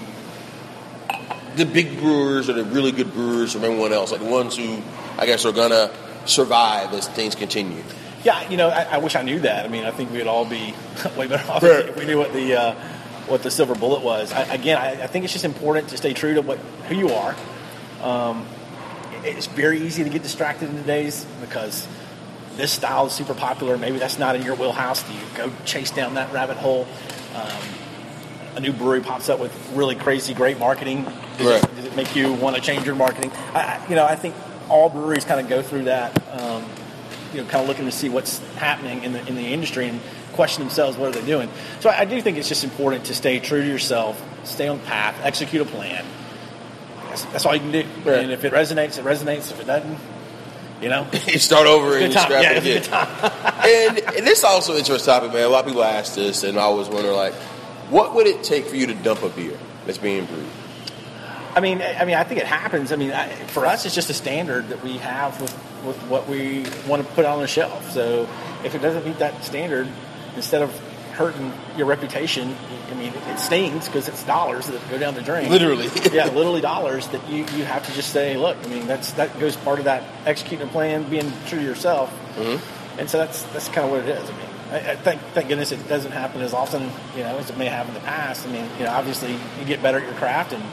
the 1.56 1.66
big 1.66 1.98
brewers 1.98 2.48
or 2.48 2.54
the 2.54 2.64
really 2.64 2.92
good 2.92 3.12
brewers 3.12 3.52
from 3.52 3.64
everyone 3.64 3.92
else? 3.92 4.12
Like 4.12 4.20
the 4.20 4.30
ones 4.30 4.56
who, 4.56 4.82
I 5.18 5.26
guess, 5.26 5.44
are 5.44 5.52
gonna 5.52 5.90
survive 6.26 6.92
as 6.92 7.08
things 7.08 7.34
continue. 7.34 7.82
Yeah, 8.22 8.48
you 8.50 8.58
know, 8.58 8.68
I, 8.68 8.82
I 8.82 8.98
wish 8.98 9.16
I 9.16 9.22
knew 9.22 9.40
that. 9.40 9.64
I 9.64 9.68
mean, 9.68 9.84
I 9.84 9.90
think 9.90 10.12
we'd 10.12 10.26
all 10.26 10.44
be 10.44 10.74
way 11.16 11.26
better 11.26 11.50
off 11.50 11.62
if 11.64 11.96
we 11.96 12.04
knew 12.04 12.18
what 12.18 12.32
the 12.32 12.54
uh, 12.54 12.74
what 13.30 13.42
the 13.42 13.50
silver 13.50 13.74
bullet 13.74 14.02
was. 14.02 14.32
I, 14.32 14.42
again, 14.54 14.76
I, 14.78 15.04
I 15.04 15.06
think 15.06 15.24
it's 15.24 15.32
just 15.32 15.44
important 15.44 15.88
to 15.88 15.96
stay 15.96 16.12
true 16.12 16.34
to 16.34 16.42
what 16.42 16.58
who 16.88 16.96
you 16.96 17.10
are. 17.10 17.36
Um, 18.02 18.46
it's 19.24 19.46
very 19.46 19.80
easy 19.80 20.02
to 20.04 20.10
get 20.10 20.22
distracted 20.22 20.68
in 20.70 20.76
today's 20.76 21.24
because 21.40 21.86
this 22.56 22.72
style 22.72 23.06
is 23.06 23.12
super 23.12 23.34
popular. 23.34 23.76
Maybe 23.78 23.98
that's 23.98 24.18
not 24.18 24.34
in 24.36 24.42
your 24.42 24.54
wheelhouse. 24.56 25.02
Do 25.02 25.12
you 25.12 25.20
go 25.36 25.52
chase 25.64 25.90
down 25.90 26.14
that 26.14 26.32
rabbit 26.32 26.56
hole? 26.56 26.86
Um, 27.34 27.62
a 28.56 28.60
new 28.60 28.72
brewery 28.72 29.00
pops 29.00 29.28
up 29.28 29.38
with 29.38 29.52
really 29.74 29.94
crazy, 29.94 30.34
great 30.34 30.58
marketing. 30.58 31.04
Does, 31.38 31.46
Right. 31.46 31.62
it, 31.64 31.76
does 31.76 31.84
it 31.84 31.96
make 31.96 32.16
you 32.16 32.32
want 32.32 32.56
to 32.56 32.62
change 32.62 32.84
your 32.84 32.96
marketing? 32.96 33.30
I, 33.54 33.84
you 33.88 33.94
know, 33.94 34.04
I 34.04 34.16
think 34.16 34.34
all 34.68 34.88
breweries 34.88 35.24
kind 35.24 35.38
of 35.40 35.48
go 35.48 35.62
through 35.62 35.84
that. 35.84 36.20
Um, 36.40 36.64
you 37.32 37.40
know, 37.42 37.48
kind 37.48 37.62
of 37.62 37.68
looking 37.68 37.84
to 37.84 37.92
see 37.92 38.08
what's 38.08 38.38
happening 38.56 39.04
in 39.04 39.12
the 39.12 39.24
in 39.28 39.36
the 39.36 39.52
industry 39.52 39.86
and 39.88 40.00
question 40.40 40.64
themselves 40.64 40.96
what 40.96 41.14
are 41.14 41.20
they 41.20 41.26
doing. 41.26 41.50
So 41.80 41.90
I, 41.90 42.00
I 42.00 42.04
do 42.06 42.18
think 42.22 42.38
it's 42.38 42.48
just 42.48 42.64
important 42.64 43.04
to 43.04 43.14
stay 43.14 43.40
true 43.40 43.60
to 43.60 43.68
yourself, 43.68 44.18
stay 44.44 44.68
on 44.68 44.78
path, 44.78 45.20
execute 45.22 45.60
a 45.60 45.70
plan. 45.70 46.02
That's, 47.10 47.24
that's 47.26 47.44
all 47.44 47.54
you 47.54 47.60
can 47.60 47.72
do. 47.72 47.84
Right. 48.06 48.20
And 48.20 48.32
if 48.32 48.42
it 48.42 48.54
resonates, 48.54 48.98
it 48.98 49.04
resonates. 49.04 49.50
If 49.50 49.60
it 49.60 49.66
doesn't, 49.66 49.98
you 50.80 50.88
know, 50.88 51.06
you 51.26 51.38
start 51.38 51.66
over 51.66 51.98
and 51.98 52.10
you 52.10 52.18
scrap 52.18 52.42
Yeah, 52.42 52.52
it 52.52 52.58
again. 52.58 52.84
and, 54.00 54.16
and 54.16 54.26
this 54.26 54.38
is 54.38 54.44
also 54.44 54.72
an 54.72 54.78
interesting 54.78 55.12
topic, 55.12 55.30
man. 55.34 55.42
A 55.44 55.48
lot 55.50 55.64
of 55.64 55.66
people 55.66 55.84
ask 55.84 56.14
this, 56.14 56.42
and 56.42 56.58
I 56.58 56.62
always 56.62 56.88
wonder, 56.88 57.12
like, 57.12 57.34
what 57.90 58.14
would 58.14 58.26
it 58.26 58.42
take 58.42 58.64
for 58.64 58.76
you 58.76 58.86
to 58.86 58.94
dump 58.94 59.22
a 59.22 59.28
beer 59.28 59.58
that's 59.84 59.98
being 59.98 60.24
brewed? 60.24 60.46
I 61.54 61.60
mean, 61.60 61.82
I 61.82 61.98
I 61.98 62.04
mean, 62.06 62.14
I 62.14 62.24
think 62.24 62.40
it 62.40 62.46
happens. 62.46 62.92
I 62.92 62.96
mean, 62.96 63.10
I, 63.10 63.28
for 63.48 63.66
us, 63.66 63.84
it's 63.84 63.94
just 63.94 64.08
a 64.08 64.14
standard 64.14 64.70
that 64.70 64.82
we 64.82 64.96
have 64.96 65.38
with, 65.38 65.52
with 65.84 65.98
what 66.08 66.26
we 66.30 66.64
want 66.88 67.06
to 67.06 67.12
put 67.12 67.26
on 67.26 67.40
the 67.40 67.46
shelf. 67.46 67.90
So 67.90 68.26
if 68.64 68.74
it 68.74 68.78
doesn't 68.78 69.04
meet 69.04 69.18
that 69.18 69.44
standard, 69.44 69.86
instead 70.36 70.62
of 70.62 70.70
hurting 71.12 71.52
your 71.76 71.86
reputation, 71.86 72.56
I 72.90 72.94
mean, 72.94 73.12
it 73.12 73.38
stings 73.38 73.86
because 73.86 74.08
it's 74.08 74.24
dollars 74.24 74.66
that 74.68 74.80
go 74.90 74.98
down 74.98 75.14
the 75.14 75.22
drain. 75.22 75.50
Literally. 75.50 75.88
yeah, 76.12 76.26
literally 76.26 76.60
dollars 76.60 77.06
that 77.08 77.28
you, 77.28 77.38
you 77.56 77.64
have 77.64 77.86
to 77.86 77.92
just 77.92 78.10
say, 78.10 78.36
look, 78.36 78.56
I 78.64 78.68
mean, 78.68 78.86
that's 78.86 79.12
that 79.12 79.38
goes 79.38 79.56
part 79.56 79.78
of 79.78 79.84
that 79.84 80.02
executing 80.26 80.66
a 80.66 80.70
plan, 80.70 81.08
being 81.10 81.30
true 81.46 81.58
to 81.58 81.64
yourself. 81.64 82.10
Mm-hmm. 82.36 82.98
And 83.00 83.10
so 83.10 83.18
that's 83.18 83.42
that's 83.52 83.68
kind 83.68 83.86
of 83.86 83.90
what 83.90 84.00
it 84.00 84.08
is. 84.08 84.30
I 84.30 84.32
mean, 84.32 84.46
I, 84.70 84.92
I 84.92 84.96
thank 84.96 85.20
thank 85.34 85.48
goodness 85.48 85.72
it 85.72 85.88
doesn't 85.88 86.12
happen 86.12 86.40
as 86.40 86.54
often, 86.54 86.90
you 87.14 87.22
know, 87.22 87.38
as 87.38 87.50
it 87.50 87.58
may 87.58 87.66
have 87.66 87.86
in 87.88 87.94
the 87.94 88.00
past. 88.00 88.46
I 88.46 88.50
mean, 88.50 88.66
you 88.78 88.84
know, 88.84 88.90
obviously 88.90 89.32
you 89.32 89.64
get 89.66 89.82
better 89.82 89.98
at 89.98 90.04
your 90.04 90.14
craft 90.14 90.52
and 90.52 90.64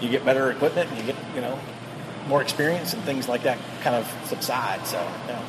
you 0.00 0.10
get 0.10 0.24
better 0.24 0.50
equipment 0.50 0.90
and 0.90 0.98
you 0.98 1.04
get, 1.04 1.16
you 1.34 1.40
know, 1.40 1.58
more 2.28 2.42
experience 2.42 2.92
and 2.92 3.02
things 3.04 3.28
like 3.28 3.44
that 3.44 3.58
kind 3.82 3.94
of 3.96 4.12
subside. 4.26 4.86
So, 4.86 5.00
you 5.26 5.32
know. 5.32 5.42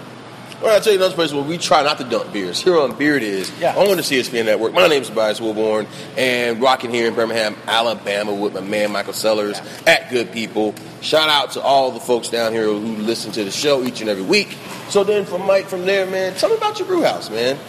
Well, 0.62 0.74
I'll 0.74 0.82
tell 0.82 0.92
you 0.92 0.98
another 0.98 1.14
place 1.14 1.32
where 1.32 1.44
we 1.44 1.60
try 1.60 1.84
not 1.84 2.00
to 2.00 2.04
dump 2.04 2.34
beers. 2.34 2.60
Here 2.60 2.76
on 2.80 2.96
Beer 2.98 3.16
It 3.16 3.22
Is. 3.22 3.52
Yeah. 3.60 3.76
on 3.76 3.96
the 3.96 4.02
CSPN 4.02 4.46
Network. 4.46 4.74
My 4.74 4.88
name 4.88 5.04
is 5.04 5.10
Tobias 5.10 5.40
Wilborn, 5.40 5.86
and 6.18 6.60
rocking 6.60 6.90
here 6.90 7.08
in 7.08 7.14
Birmingham, 7.14 7.56
Alabama 7.68 8.34
with 8.34 8.56
my 8.56 8.62
man 8.62 8.92
Michael 8.92 9.14
Sellers 9.14 9.62
at 9.86 10.10
Good 10.10 10.32
People. 10.32 10.74
Shout 11.02 11.30
out 11.30 11.52
to 11.52 11.62
all 11.62 11.92
the 11.92 12.00
folks 12.00 12.30
down 12.30 12.54
here 12.54 12.64
who 12.64 12.80
listen 12.80 13.32
to 13.34 13.44
the 13.44 13.52
show 13.52 13.84
each 13.84 14.02
and 14.02 14.10
every 14.10 14.24
week. 14.24 14.58
So 14.90 15.04
then 15.04 15.26
from 15.26 15.46
Mike, 15.46 15.66
from 15.68 15.86
there, 15.86 16.08
man, 16.08 16.34
tell 16.34 16.50
me 16.50 16.56
about 16.58 16.80
your 16.80 16.88
brew 16.88 17.04
house, 17.04 17.30
man. 17.30 17.60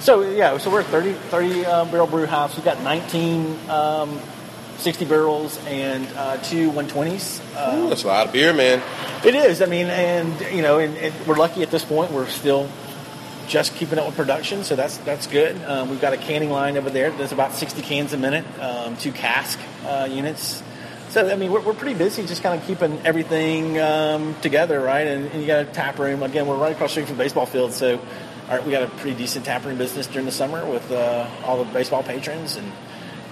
So 0.00 0.22
yeah, 0.22 0.56
so 0.56 0.70
we're 0.70 0.80
a 0.80 0.84
30, 0.84 1.12
30 1.12 1.66
um, 1.66 1.90
barrel 1.90 2.06
brew 2.06 2.24
house. 2.24 2.56
We've 2.56 2.64
got 2.64 2.80
19 2.82 3.68
um, 3.68 4.18
60 4.80 5.04
barrels 5.04 5.58
and 5.66 6.06
uh, 6.16 6.36
two 6.38 6.70
120s. 6.72 7.40
Uh, 7.54 7.76
Ooh, 7.76 7.88
that's 7.88 8.04
a 8.04 8.06
lot 8.06 8.26
of 8.26 8.32
beer, 8.32 8.52
man. 8.52 8.82
it 9.24 9.34
is. 9.34 9.62
I 9.62 9.66
mean, 9.66 9.86
and 9.86 10.40
you 10.54 10.62
know, 10.62 10.78
and, 10.78 10.96
and 10.96 11.14
we're 11.26 11.36
lucky 11.36 11.62
at 11.62 11.70
this 11.70 11.84
point. 11.84 12.10
We're 12.10 12.28
still 12.28 12.68
just 13.46 13.74
keeping 13.74 13.98
up 13.98 14.06
with 14.06 14.16
production, 14.16 14.64
so 14.64 14.76
that's 14.76 14.96
that's 14.98 15.26
good. 15.26 15.62
Um, 15.64 15.90
we've 15.90 16.00
got 16.00 16.12
a 16.12 16.16
canning 16.16 16.50
line 16.50 16.76
over 16.76 16.88
there. 16.88 17.10
There's 17.10 17.32
about 17.32 17.52
60 17.52 17.82
cans 17.82 18.12
a 18.12 18.16
minute, 18.16 18.44
um, 18.60 18.96
two 18.96 19.12
cask 19.12 19.58
uh, 19.84 20.08
units. 20.10 20.62
So 21.10 21.28
I 21.28 21.34
mean, 21.34 21.50
we're, 21.50 21.60
we're 21.60 21.74
pretty 21.74 21.98
busy, 21.98 22.24
just 22.24 22.42
kind 22.42 22.58
of 22.58 22.66
keeping 22.66 23.00
everything 23.04 23.80
um, 23.80 24.36
together, 24.42 24.80
right? 24.80 25.06
And, 25.06 25.26
and 25.26 25.40
you 25.40 25.46
got 25.46 25.62
a 25.62 25.64
tap 25.64 25.98
room. 25.98 26.22
Again, 26.22 26.46
we're 26.46 26.56
right 26.56 26.72
across 26.72 26.90
the 26.90 27.02
street 27.02 27.08
from 27.08 27.16
the 27.16 27.24
baseball 27.24 27.46
field, 27.46 27.72
so 27.72 27.98
all 27.98 28.56
right, 28.56 28.64
we 28.64 28.72
got 28.72 28.84
a 28.84 28.88
pretty 28.88 29.16
decent 29.16 29.44
tap 29.44 29.64
room 29.64 29.78
business 29.78 30.06
during 30.06 30.26
the 30.26 30.32
summer 30.32 30.64
with 30.68 30.90
uh, 30.90 31.28
all 31.44 31.62
the 31.62 31.72
baseball 31.72 32.02
patrons, 32.02 32.56
and 32.56 32.72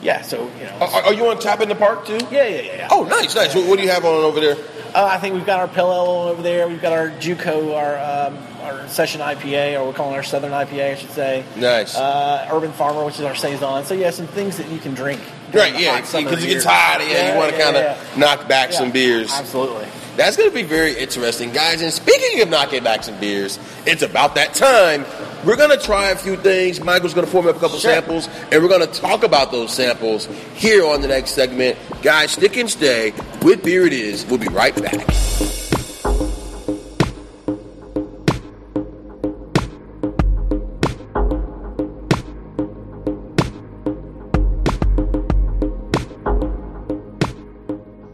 yeah, 0.02 0.22
so 0.22 0.50
you 0.58 0.64
know, 0.64 0.78
Are, 0.80 1.02
are 1.04 1.12
you 1.12 1.26
on 1.28 1.38
tap 1.38 1.60
in 1.60 1.68
the 1.68 1.74
park 1.74 2.06
too? 2.06 2.18
yeah, 2.30 2.46
yeah, 2.46 2.60
yeah. 2.60 2.76
yeah. 2.76 2.88
Oh, 2.90 3.04
nice, 3.04 3.34
nice. 3.34 3.54
What, 3.54 3.66
what 3.68 3.76
do 3.78 3.84
you 3.84 3.90
have 3.90 4.04
on 4.04 4.24
over 4.24 4.40
there? 4.40 4.56
Uh, 4.94 5.04
I 5.04 5.18
think 5.18 5.34
we've 5.34 5.44
got 5.44 5.60
our 5.60 5.68
Pale 5.68 5.92
Ale 5.92 6.28
over 6.30 6.40
there. 6.42 6.66
We've 6.66 6.80
got 6.80 6.92
our 6.92 7.10
JUCO, 7.10 7.74
our 7.76 7.98
um, 8.28 8.38
our 8.62 8.88
Session 8.88 9.20
IPA, 9.20 9.78
or 9.78 9.86
we're 9.86 9.92
calling 9.92 10.14
our 10.14 10.22
Southern 10.22 10.52
IPA, 10.52 10.92
I 10.92 10.94
should 10.94 11.10
say. 11.10 11.44
Nice. 11.56 11.94
Uh, 11.94 12.48
Urban 12.50 12.72
Farmer, 12.72 13.04
which 13.04 13.16
is 13.16 13.22
our 13.22 13.34
saison. 13.34 13.84
So 13.84 13.94
yeah, 13.94 14.10
some 14.10 14.26
things 14.26 14.56
that 14.56 14.68
you 14.70 14.78
can 14.78 14.94
drink. 14.94 15.20
Right, 15.52 15.78
yeah, 15.78 16.00
because 16.00 16.44
you 16.44 16.50
years. 16.50 16.64
get 16.64 16.70
tired, 16.70 17.02
yeah, 17.08 17.32
you 17.32 17.38
want 17.38 17.52
to 17.52 17.58
kind 17.58 17.76
of 17.76 17.82
yeah. 17.82 18.18
knock 18.18 18.48
back 18.48 18.70
Yeah, 18.70 18.78
some 18.78 18.90
beers. 18.92 19.32
Absolutely. 19.32 19.86
That's 20.18 20.36
going 20.36 20.48
to 20.50 20.54
be 20.54 20.64
very 20.64 20.98
interesting, 20.98 21.52
guys. 21.52 21.80
And 21.80 21.92
speaking 21.92 22.42
of 22.42 22.48
knocking 22.48 22.82
back 22.82 23.04
some 23.04 23.18
beers, 23.20 23.56
it's 23.86 24.02
about 24.02 24.34
that 24.34 24.52
time. 24.52 25.04
We're 25.46 25.54
going 25.54 25.70
to 25.70 25.78
try 25.78 26.10
a 26.10 26.16
few 26.16 26.36
things. 26.36 26.80
Michael's 26.80 27.14
going 27.14 27.24
to 27.24 27.30
form 27.30 27.46
up 27.46 27.54
a 27.56 27.60
couple 27.60 27.78
Sure. 27.78 27.92
samples, 27.92 28.28
and 28.50 28.60
we're 28.60 28.68
going 28.68 28.80
to 28.84 29.00
talk 29.00 29.22
about 29.22 29.52
those 29.52 29.72
samples 29.72 30.26
here 30.54 30.84
on 30.84 31.02
the 31.02 31.08
next 31.08 31.30
segment. 31.30 31.78
Guys, 32.02 32.32
stick 32.32 32.56
and 32.56 32.68
stay 32.68 33.12
with 33.42 33.62
Beer 33.62 33.86
It 33.86 33.92
Is. 33.92 34.26
We'll 34.26 34.38
be 34.38 34.48
right 34.48 34.74
back. 34.74 35.06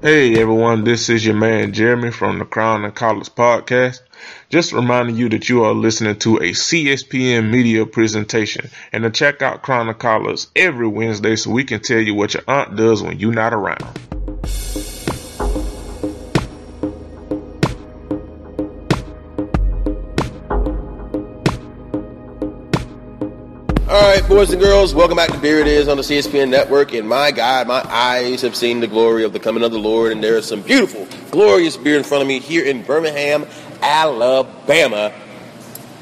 Hey 0.05 0.39
everyone, 0.39 0.85
this 0.85 1.09
is 1.09 1.25
your 1.25 1.35
man 1.35 1.73
Jeremy 1.73 2.11
from 2.11 2.39
the 2.39 2.45
Crown 2.45 2.85
and 2.85 2.95
Collars 2.95 3.31
podcast. 3.31 4.01
Just 4.51 4.75
reminding 4.75 5.17
you 5.17 5.31
that 5.31 5.49
you 5.49 5.65
are 5.65 5.73
listening 5.73 6.19
to 6.19 6.37
a 6.37 6.51
CSPN 6.51 7.51
media 7.51 7.87
presentation 7.87 8.69
and 8.93 9.05
to 9.05 9.09
check 9.09 9.41
out 9.41 9.63
Crown 9.63 9.89
and 9.89 9.99
Collars 9.99 10.49
every 10.55 10.89
Wednesday 10.89 11.37
so 11.37 11.53
we 11.53 11.65
can 11.65 11.81
tell 11.81 12.01
you 12.01 12.15
what 12.15 12.35
your 12.35 12.43
aunt 12.47 12.77
does 12.77 13.03
when 13.03 13.19
you're 13.19 13.33
not 13.33 13.55
around. 13.55 14.14
All 23.95 24.01
right, 24.01 24.29
boys 24.29 24.51
and 24.51 24.61
girls, 24.61 24.93
welcome 24.93 25.15
back 25.15 25.31
to 25.31 25.39
Beer 25.39 25.61
It 25.61 25.69
Is 25.69 25.87
on 25.87 25.97
the 25.97 26.03
CSPN 26.03 26.49
network. 26.49 26.93
And 26.95 27.09
my 27.09 27.31
God, 27.31 27.69
my 27.69 27.81
eyes 27.89 28.43
have 28.43 28.57
seen 28.57 28.81
the 28.81 28.89
glory 28.89 29.23
of 29.23 29.33
the 29.33 29.39
coming 29.39 29.63
of 29.63 29.71
the 29.71 29.79
Lord, 29.79 30.11
and 30.11 30.21
there 30.21 30.37
is 30.37 30.47
some 30.47 30.63
beautiful, 30.63 31.07
glorious 31.31 31.77
beer 31.77 31.97
in 31.97 32.03
front 32.03 32.21
of 32.21 32.27
me 32.27 32.41
here 32.41 32.65
in 32.65 32.83
Birmingham, 32.83 33.47
Alabama. 33.83 35.13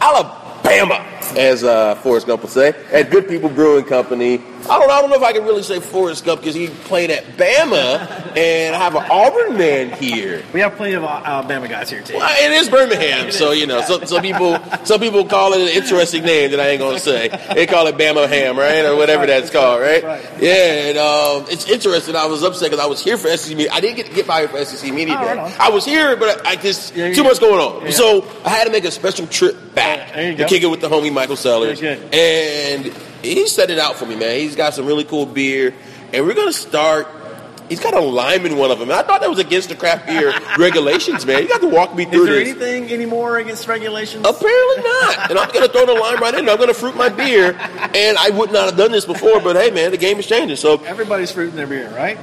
Alabama, 0.01 1.07
as 1.37 1.65
uh, 1.65 1.97
Forrest 1.97 2.27
Gump 2.27 2.41
would 2.41 2.51
say, 2.51 2.69
at 2.93 3.11
Good 3.11 3.29
People 3.29 3.51
Brewing 3.51 3.85
Company. 3.85 4.41
I 4.70 4.79
don't, 4.79 4.90
I 4.90 5.01
don't 5.01 5.11
know 5.11 5.16
if 5.16 5.22
I 5.22 5.33
can 5.33 5.44
really 5.44 5.62
say 5.62 5.81
Forrest 5.81 6.25
Gump 6.25 6.40
because 6.40 6.55
he 6.55 6.68
played 6.68 7.11
at 7.11 7.25
Bama, 7.37 8.37
and 8.37 8.75
I 8.75 8.79
have 8.79 8.94
an 8.94 9.05
Auburn 9.11 9.59
man 9.59 9.90
here. 9.90 10.42
We 10.53 10.61
have 10.61 10.77
plenty 10.77 10.94
of 10.94 11.05
uh, 11.05 11.09
Alabama 11.25 11.68
guys 11.68 11.90
here 11.90 12.03
too. 12.03 12.14
Well, 12.16 12.35
it 12.44 12.53
is 12.53 12.68
Birmingham, 12.68 13.33
so 13.33 13.51
you 13.53 13.66
know, 13.66 13.81
some, 13.83 14.07
some 14.07 14.22
people 14.22 14.59
some 14.85 15.01
people 15.01 15.25
call 15.25 15.53
it 15.55 15.61
an 15.62 15.68
interesting 15.68 16.25
name 16.25 16.53
that 16.53 16.61
I 16.61 16.68
ain't 16.68 16.81
gonna 16.81 16.98
say. 17.01 17.29
They 17.55 17.66
call 17.66 17.87
it 17.88 17.96
Bama 17.96 18.29
Ham, 18.29 18.57
right, 18.59 18.85
or 18.85 18.96
whatever 18.96 19.27
that's 19.27 19.51
called, 19.51 19.81
right? 19.81 20.03
Right. 20.03 20.25
Yeah, 20.40 20.88
and 20.88 20.98
um, 20.98 21.46
it's 21.51 21.68
interesting. 21.68 22.14
I 22.16 22.27
was 22.27 22.42
upset 22.42 22.70
because 22.70 22.83
I 22.85 22.88
was 22.88 23.03
here 23.03 23.16
for 23.18 23.29
SEC 23.37 23.57
media. 23.57 23.72
I 23.72 23.81
didn't 23.81 23.96
get 23.96 24.07
to 24.07 24.12
get 24.14 24.27
fired 24.27 24.51
for 24.51 24.64
SEC 24.64 24.92
media 24.92 25.16
Oh, 25.18 25.25
right. 25.25 25.61
I 25.61 25.70
was 25.70 25.85
here, 25.85 26.16
but 26.16 26.46
I 26.46 26.57
just 26.57 26.94
Yeah, 26.96 27.12
too 27.12 27.22
yeah. 27.22 27.29
much 27.29 27.40
going 27.40 27.61
on, 27.61 27.85
Yeah. 27.87 27.90
so 27.90 28.25
I 28.44 28.51
had 28.51 28.64
to 28.64 28.70
make 28.70 28.85
a 28.85 28.90
special 28.90 29.27
trip 29.27 29.75
back 29.75 30.16
you 30.16 30.37
to 30.37 30.46
kick 30.46 30.62
it 30.62 30.66
with 30.68 30.81
the 30.81 30.88
homie 30.88 31.12
Michael 31.12 31.37
Sellers, 31.37 31.81
good. 31.81 31.98
and 32.14 32.87
he 33.23 33.47
set 33.47 33.71
it 33.71 33.79
out 33.79 33.97
for 33.97 34.07
me, 34.07 34.17
man. 34.17 34.39
He's 34.39 34.57
got 34.57 34.75
some 34.75 34.87
really 34.87 35.05
cool 35.05 35.27
beer, 35.27 35.75
and 36.13 36.27
we're 36.27 36.35
gonna 36.35 36.53
start. 36.53 37.09
He's 37.69 37.81
got 37.81 37.95
a 37.95 38.01
lime 38.01 38.45
in 38.45 38.59
one 38.59 38.71
of 38.71 38.79
them. 38.81 38.91
I 38.91 39.03
thought 39.03 39.23
that 39.23 39.31
was 39.31 39.39
against 39.39 39.71
the 39.71 39.75
craft 39.77 40.07
beer 40.07 40.35
regulations, 40.59 41.25
man. 41.25 41.41
You 41.43 41.49
got 41.49 41.63
to 41.63 41.69
walk 41.69 41.95
me 41.95 42.05
through 42.05 42.25
Is 42.25 42.27
there 42.27 42.39
this. 42.41 42.49
anything 42.51 42.93
anymore 42.93 43.39
against 43.39 43.67
regulations? 43.67 44.27
Apparently 44.27 44.83
not. 44.83 45.31
And 45.31 45.39
I'm 45.39 45.49
going 45.53 45.67
to 45.67 45.73
throw 45.73 45.87
the 45.87 45.95
lime 45.95 46.19
right 46.19 46.35
in. 46.35 46.51
I'm 46.51 46.57
going 46.57 46.69
to 46.69 46.75
fruit 46.75 46.97
my 46.97 47.09
beer. 47.09 47.53
And 47.95 48.19
I 48.19 48.29
would 48.29 48.53
not 48.53 48.67
have 48.67 48.77
done 48.77 48.93
this 48.93 49.07
before, 49.07 49.41
but 49.41 49.57
hey, 49.57 49.71
man, 49.71 49.91
the 49.91 49.97
game 49.97 50.19
is 50.19 50.27
changing. 50.27 50.57
So 50.57 50.83
Everybody's 50.85 51.31
fruiting 51.31 51.57
their 51.57 51.67
beer, 51.67 51.89
right? 51.95 52.19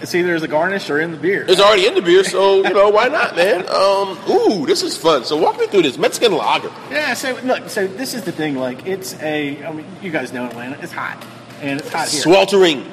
It's 0.00 0.14
either 0.14 0.34
as 0.34 0.42
a 0.42 0.48
garnish 0.48 0.90
or 0.90 1.00
in 1.00 1.12
the 1.12 1.16
beer. 1.16 1.46
it's 1.48 1.60
already 1.60 1.86
in 1.86 1.94
the 1.94 2.02
beer, 2.02 2.24
so, 2.24 2.56
you 2.56 2.74
know, 2.74 2.90
why 2.90 3.08
not, 3.08 3.36
man? 3.36 3.60
Um, 3.70 4.18
ooh, 4.28 4.66
this 4.66 4.82
is 4.82 4.96
fun. 4.96 5.24
So 5.24 5.36
walk 5.36 5.58
me 5.58 5.66
through 5.66 5.82
this. 5.82 5.96
Mexican 5.96 6.32
lager. 6.32 6.70
Yeah, 6.90 7.14
so 7.14 7.38
look, 7.44 7.68
so 7.70 7.86
this 7.86 8.12
is 8.14 8.22
the 8.24 8.32
thing. 8.32 8.56
Like, 8.56 8.86
it's 8.86 9.14
a. 9.22 9.64
I 9.64 9.72
mean, 9.72 9.86
you 10.02 10.10
guys 10.10 10.32
know 10.32 10.44
Atlanta. 10.46 10.78
It's 10.82 10.92
hot, 10.92 11.24
and 11.62 11.80
it's 11.80 11.88
hot 11.90 12.08
here. 12.08 12.20
Sweltering. 12.20 12.84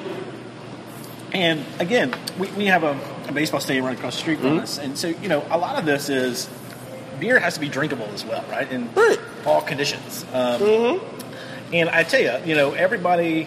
And 1.32 1.64
again, 1.78 2.14
we, 2.38 2.50
we 2.52 2.66
have 2.66 2.82
a, 2.84 2.98
a 3.28 3.32
baseball 3.32 3.60
stadium 3.60 3.84
right 3.86 3.96
across 3.96 4.14
the 4.16 4.20
street 4.20 4.38
from 4.40 4.58
us, 4.58 4.78
and 4.78 4.96
so 4.98 5.08
you 5.08 5.28
know, 5.28 5.44
a 5.50 5.58
lot 5.58 5.78
of 5.78 5.84
this 5.86 6.08
is 6.08 6.48
beer 7.20 7.38
has 7.38 7.54
to 7.54 7.60
be 7.60 7.68
drinkable 7.68 8.06
as 8.12 8.24
well, 8.24 8.44
right? 8.50 8.70
In 8.70 8.92
Right. 8.94 9.18
all 9.46 9.60
conditions. 9.62 10.24
Um, 10.32 11.00
And 11.72 11.88
I 11.88 12.02
tell 12.02 12.20
you, 12.20 12.34
you 12.44 12.54
know, 12.54 12.72
everybody 12.72 13.44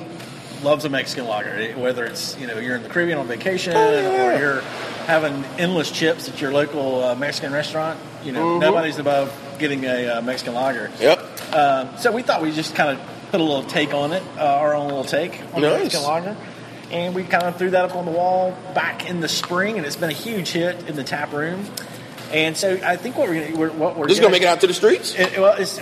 loves 0.65 0.83
a 0.83 0.89
Mexican 0.89 1.27
lager, 1.27 1.71
whether 1.73 2.03
it's 2.03 2.37
you 2.37 2.47
know 2.47 2.57
you're 2.57 2.75
in 2.75 2.83
the 2.83 2.89
Caribbean 2.89 3.19
on 3.19 3.27
vacation 3.27 3.71
yeah. 3.71 4.35
or 4.35 4.39
you're 4.39 4.61
having 5.05 5.45
endless 5.57 5.91
chips 5.91 6.27
at 6.27 6.41
your 6.41 6.51
local 6.51 7.03
uh, 7.03 7.15
Mexican 7.15 7.53
restaurant. 7.53 7.97
You 8.23 8.33
know, 8.33 8.57
nobody's 8.57 8.97
above 8.97 9.31
getting 9.59 9.85
a 9.85 10.07
uh, 10.17 10.21
Mexican 10.21 10.55
lager. 10.55 10.91
Yep. 10.99 11.53
Um, 11.53 11.97
so 11.97 12.11
we 12.11 12.23
thought 12.23 12.41
we'd 12.41 12.55
just 12.55 12.75
kind 12.75 12.97
of 12.97 13.07
put 13.31 13.39
a 13.39 13.43
little 13.43 13.63
take 13.63 13.93
on 13.93 14.11
it, 14.11 14.23
uh, 14.37 14.43
our 14.43 14.73
own 14.75 14.87
little 14.87 15.03
take 15.03 15.39
on 15.53 15.61
the 15.61 15.69
Nice. 15.69 15.83
Mexican 15.83 16.03
lager. 16.03 16.37
And 16.91 17.15
we 17.15 17.23
kind 17.23 17.43
of 17.43 17.57
threw 17.57 17.71
that 17.71 17.85
up 17.85 17.95
on 17.95 18.05
the 18.05 18.11
wall 18.11 18.51
back 18.73 19.09
in 19.09 19.19
the 19.19 19.27
spring, 19.27 19.77
and 19.77 19.85
it's 19.85 19.95
been 19.95 20.11
a 20.11 20.13
huge 20.13 20.49
hit 20.49 20.87
in 20.87 20.95
the 20.95 21.03
tap 21.03 21.33
room. 21.33 21.65
And 22.31 22.55
so 22.55 22.79
I 22.83 22.95
think 22.95 23.17
what 23.17 23.27
we're 23.29 23.45
gonna, 23.45 23.57
we're, 23.57 23.71
what 23.71 23.97
we're 23.97 24.07
This 24.07 24.17
is 24.17 24.19
going 24.19 24.31
to 24.31 24.35
make 24.35 24.43
it 24.43 24.47
out 24.47 24.61
to 24.61 24.67
the 24.67 24.73
streets? 24.73 25.15
it, 25.15 25.37
well, 25.37 25.55
it's 25.57 25.79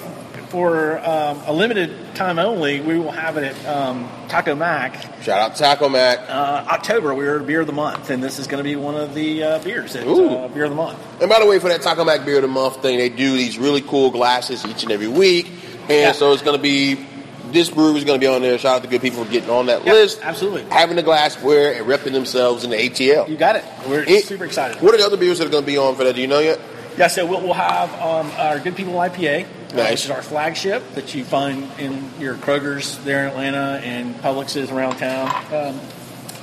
for 0.54 1.00
um, 1.00 1.42
a 1.48 1.52
limited 1.52 2.14
time 2.14 2.38
only. 2.38 2.80
We 2.80 3.00
will 3.00 3.10
have 3.12 3.38
it 3.38 3.44
at 3.44 3.66
um, 3.66 4.08
Taco 4.30 4.54
Mac 4.54 5.02
Shout 5.24 5.40
out 5.40 5.56
Taco 5.56 5.90
Mac. 5.90 6.20
uh, 6.30 6.66
October. 6.70 7.16
We're 7.16 7.40
beer 7.40 7.62
of 7.62 7.68
the 7.68 7.74
month, 7.74 8.12
and 8.12 8.22
this 8.24 8.38
is 8.38 8.46
going 8.46 8.60
to 8.60 8.64
be 8.64 8.76
one 8.76 8.94
of 8.94 9.16
the 9.16 9.42
uh, 9.44 9.60
beers 9.64 9.96
at 9.96 10.06
uh, 10.08 10.48
beer 10.50 10.66
of 10.66 10.70
the 10.70 10.76
month. 10.76 11.00
And 11.20 11.28
by 11.28 11.40
the 11.40 11.48
way, 11.48 11.58
for 11.58 11.70
that 11.70 11.82
Taco 11.82 12.06
Mac 12.06 12.24
Beer 12.24 12.36
of 12.36 12.44
the 12.44 12.48
Month 12.48 12.84
thing, 12.84 13.00
they 13.00 13.10
do 13.10 13.36
these 13.36 13.58
really 13.58 13.82
cool 13.82 14.12
glasses 14.12 14.64
each 14.68 14.84
and 14.84 14.92
every 14.92 15.08
week. 15.08 15.48
And 15.84 15.90
Yeah. 15.90 16.12
so 16.12 16.34
it's 16.34 16.44
going 16.44 16.56
to 16.56 16.62
be, 16.62 17.04
this 17.52 17.72
brewery 17.72 17.98
is 17.98 18.04
going 18.04 18.20
to 18.20 18.24
be 18.24 18.32
on 18.32 18.44
there. 18.44 18.56
Shout 18.60 18.76
out 18.76 18.84
to 18.84 18.88
good 18.90 19.02
people 19.02 19.26
for 19.26 19.32
getting 19.32 19.50
on 19.50 19.66
that 19.66 19.84
Yeah, 19.88 19.94
list. 19.94 20.20
absolutely. 20.22 20.66
Having 20.70 20.98
the 20.98 21.04
glassware 21.04 21.74
and 21.74 21.88
repping 21.88 22.12
themselves 22.14 22.64
in 22.64 22.70
the 22.70 22.78
ATL. 22.78 23.28
You 23.28 23.38
got 23.38 23.56
it. 23.56 23.64
We're 23.90 24.04
It- 24.04 24.26
super 24.26 24.46
excited. 24.46 24.84
What 24.84 24.94
are 24.94 24.98
the 25.00 25.06
other 25.06 25.18
beers 25.18 25.40
that 25.40 25.48
are 25.48 25.52
going 25.52 25.64
to 25.64 25.68
be 25.72 25.80
on 25.80 25.96
for 25.96 26.04
that? 26.04 26.14
Do 26.14 26.22
you 26.22 26.28
know 26.28 26.40
yet? 26.40 26.60
Yeah, 26.98 27.08
so 27.08 27.26
we'll, 27.26 27.42
we'll 27.42 27.54
have 27.54 27.92
um, 27.96 28.32
our 28.38 28.60
Good 28.60 28.76
People 28.76 28.94
IPA, 28.94 29.46
uh, 29.46 29.76
Nice. 29.76 29.92
which 29.92 30.06
is 30.06 30.12
our 30.12 30.22
flagship 30.22 30.84
that 30.94 31.16
you 31.16 31.24
find 31.24 31.68
in 31.80 32.10
your 32.20 32.36
Kroger's 32.36 32.98
there 33.04 33.24
in 33.24 33.30
Atlanta 33.30 33.82
and 33.84 34.20
Publix's 34.22 34.70
around 34.72 34.98
town. 34.98 35.28
Um, 35.54 35.80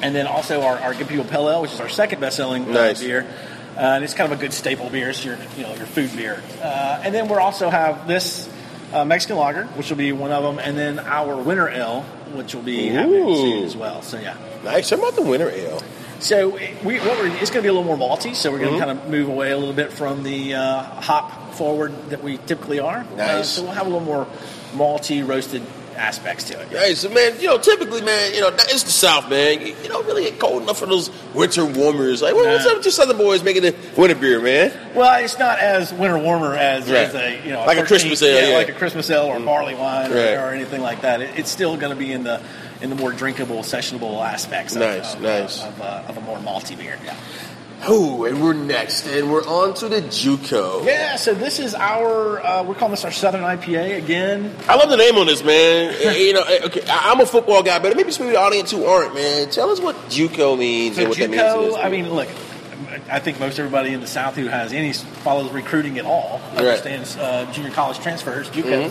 and 0.02 0.14
then 0.14 0.26
also 0.26 0.62
our, 0.62 0.78
our 0.78 0.94
Good 0.94 1.08
People 1.08 1.24
Pale 1.24 1.48
Ale, 1.50 1.62
which 1.62 1.72
is 1.72 1.80
our 1.80 1.88
second 1.88 2.20
best-selling 2.20 2.72
Nice. 2.72 3.00
beer. 3.00 3.26
Uh, 3.76 3.80
and 3.80 4.04
it's 4.04 4.14
kind 4.14 4.32
of 4.32 4.38
a 4.38 4.40
good 4.40 4.52
staple 4.52 4.90
beer. 4.90 5.10
It's 5.10 5.24
your, 5.24 5.38
you 5.56 5.62
know, 5.62 5.74
your 5.74 5.86
food 5.86 6.14
beer. 6.16 6.42
Uh, 6.60 7.00
and 7.04 7.14
then 7.14 7.28
we'll 7.28 7.38
also 7.38 7.70
have 7.70 8.08
this 8.08 8.48
uh, 8.92 9.04
Mexican 9.04 9.36
lager, 9.36 9.66
which 9.66 9.88
will 9.90 9.96
be 9.96 10.10
one 10.10 10.32
of 10.32 10.42
them, 10.42 10.58
and 10.58 10.76
then 10.76 10.98
our 10.98 11.36
Winter 11.36 11.68
Ale, 11.68 12.02
which 12.34 12.54
will 12.56 12.62
be 12.62 12.88
happening 12.88 13.24
soon 13.36 13.64
as 13.64 13.76
well. 13.76 14.02
So 14.02 14.18
yeah. 14.18 14.36
Nice. 14.64 14.90
How 14.90 14.96
about 14.96 15.14
the 15.14 15.22
winter 15.22 15.48
ale? 15.48 15.80
So 16.20 16.48
we, 16.84 16.98
what 16.98 17.18
we're, 17.18 17.28
it's 17.36 17.50
going 17.50 17.62
to 17.62 17.62
be 17.62 17.68
a 17.68 17.72
little 17.72 17.84
more 17.84 17.96
malty. 17.96 18.34
So 18.34 18.50
we're 18.52 18.58
going 18.58 18.70
to 18.72 18.76
Mm-hmm. 18.78 18.86
kind 18.86 18.98
of 18.98 19.08
move 19.10 19.28
away 19.28 19.50
a 19.52 19.58
little 19.58 19.74
bit 19.74 19.92
from 19.92 20.22
the 20.22 20.54
uh, 20.54 20.82
hop 20.82 21.54
forward 21.54 21.92
that 22.10 22.22
we 22.22 22.36
typically 22.38 22.78
are. 22.80 23.06
Uh, 23.18 23.42
so 23.42 23.62
we'll 23.62 23.72
have 23.72 23.86
a 23.86 23.90
little 23.90 24.04
more 24.04 24.26
malty 24.72 25.26
roasted 25.26 25.62
aspects 25.96 26.44
to 26.44 26.58
it. 26.58 26.68
Hey, 26.68 26.94
so 26.94 27.10
man, 27.10 27.38
you 27.40 27.46
know, 27.48 27.58
typically, 27.58 28.00
man, 28.00 28.32
you 28.32 28.40
know, 28.40 28.48
it's 28.48 28.84
the 28.84 28.90
South, 28.90 29.28
man. 29.28 29.60
You, 29.60 29.66
you 29.82 29.88
don't 29.88 30.06
really 30.06 30.22
get 30.24 30.38
cold 30.38 30.62
enough 30.62 30.78
for 30.78 30.86
those 30.86 31.10
winter 31.34 31.64
warmers. 31.66 32.22
Like, 32.22 32.34
what- 32.34 32.46
what's 32.46 32.64
up 32.64 32.76
with 32.76 32.86
you 32.86 32.90
Southern 32.92 33.18
boys 33.18 33.42
making 33.42 33.62
the 33.62 33.74
winter 33.98 34.14
beer, 34.14 34.40
man? 34.40 34.72
Well, 34.94 35.22
it's 35.22 35.38
not 35.38 35.58
as 35.58 35.92
winter 35.92 36.18
warmer 36.18 36.54
as, 36.54 36.86
Right. 36.86 36.96
as 37.08 37.14
a 37.14 37.42
you 37.44 37.52
know 37.52 37.66
Like 37.66 37.76
a 37.78 37.80
13 37.80 37.86
Christmas 37.86 38.22
ale, 38.22 38.36
yeah. 38.48 38.54
Mm. 38.54 38.58
like 38.58 38.68
a 38.70 38.78
Christmas 38.78 39.10
ale 39.10 39.24
or 39.26 39.40
barley 39.40 39.74
wine 39.74 40.10
Right. 40.10 40.34
or, 40.34 40.40
or 40.46 40.50
anything 40.52 40.80
like 40.80 41.02
that. 41.02 41.20
It, 41.20 41.38
it's 41.38 41.50
still 41.50 41.76
going 41.76 41.90
to 41.92 41.98
be 41.98 42.12
in 42.12 42.24
the 42.24 42.40
in 42.82 42.90
the 42.90 42.96
more 42.96 43.12
drinkable, 43.12 43.58
sessionable 43.58 44.24
aspects. 44.26 44.74
Of, 44.74 44.80
Nice, 44.80 45.14
of, 45.14 45.20
nice. 45.20 45.62
of, 45.62 45.80
uh, 45.80 46.04
of 46.08 46.16
a 46.16 46.20
more 46.22 46.38
malty 46.38 46.76
beer. 46.78 46.98
Yeah. 47.04 47.16
Oh, 47.82 48.24
and 48.26 48.42
we're 48.42 48.52
next, 48.52 49.06
and 49.06 49.32
we're 49.32 49.46
on 49.46 49.72
to 49.76 49.88
the 49.88 50.02
JUCO. 50.02 50.84
Yeah. 50.84 51.16
So 51.16 51.32
this 51.32 51.58
is 51.58 51.74
our 51.74 52.38
uh, 52.44 52.62
we're 52.62 52.74
calling 52.74 52.90
this 52.90 53.06
our 53.06 53.10
Southern 53.10 53.40
IPA 53.40 53.96
again. 53.96 54.54
I 54.68 54.74
love 54.76 54.90
the 54.90 54.98
name 54.98 55.16
on 55.16 55.26
this, 55.26 55.42
man. 55.42 55.94
You 56.20 56.34
know, 56.34 56.42
eh, 56.42 56.60
okay, 56.64 56.82
I'm 56.90 57.20
a 57.20 57.26
football 57.26 57.62
guy, 57.62 57.78
but 57.78 57.96
maybe 57.96 58.12
some 58.12 58.26
of 58.26 58.32
the 58.32 58.38
audience 58.38 58.70
who 58.70 58.84
aren't, 58.84 59.14
man. 59.14 59.48
Tell 59.48 59.70
us 59.70 59.80
what 59.80 59.96
JUCO 60.10 60.58
means 60.58 60.96
So 60.96 61.02
and 61.02 61.08
what 61.08 61.18
that 61.18 61.30
means. 61.30 61.42
JUCO, 61.42 61.82
I 61.82 61.88
mean, 61.88 62.10
look, 62.10 62.28
I 63.10 63.18
think 63.18 63.40
most 63.40 63.58
everybody 63.58 63.94
in 63.94 64.00
the 64.00 64.06
South 64.06 64.36
who 64.36 64.46
has 64.46 64.72
any 64.74 64.92
follows 64.92 65.50
recruiting 65.50 65.98
at 65.98 66.04
all 66.04 66.40
understands 66.56 67.16
uh, 67.16 67.50
junior 67.52 67.70
college 67.70 67.98
transfers. 68.00 68.48
JUCO. 68.50 68.90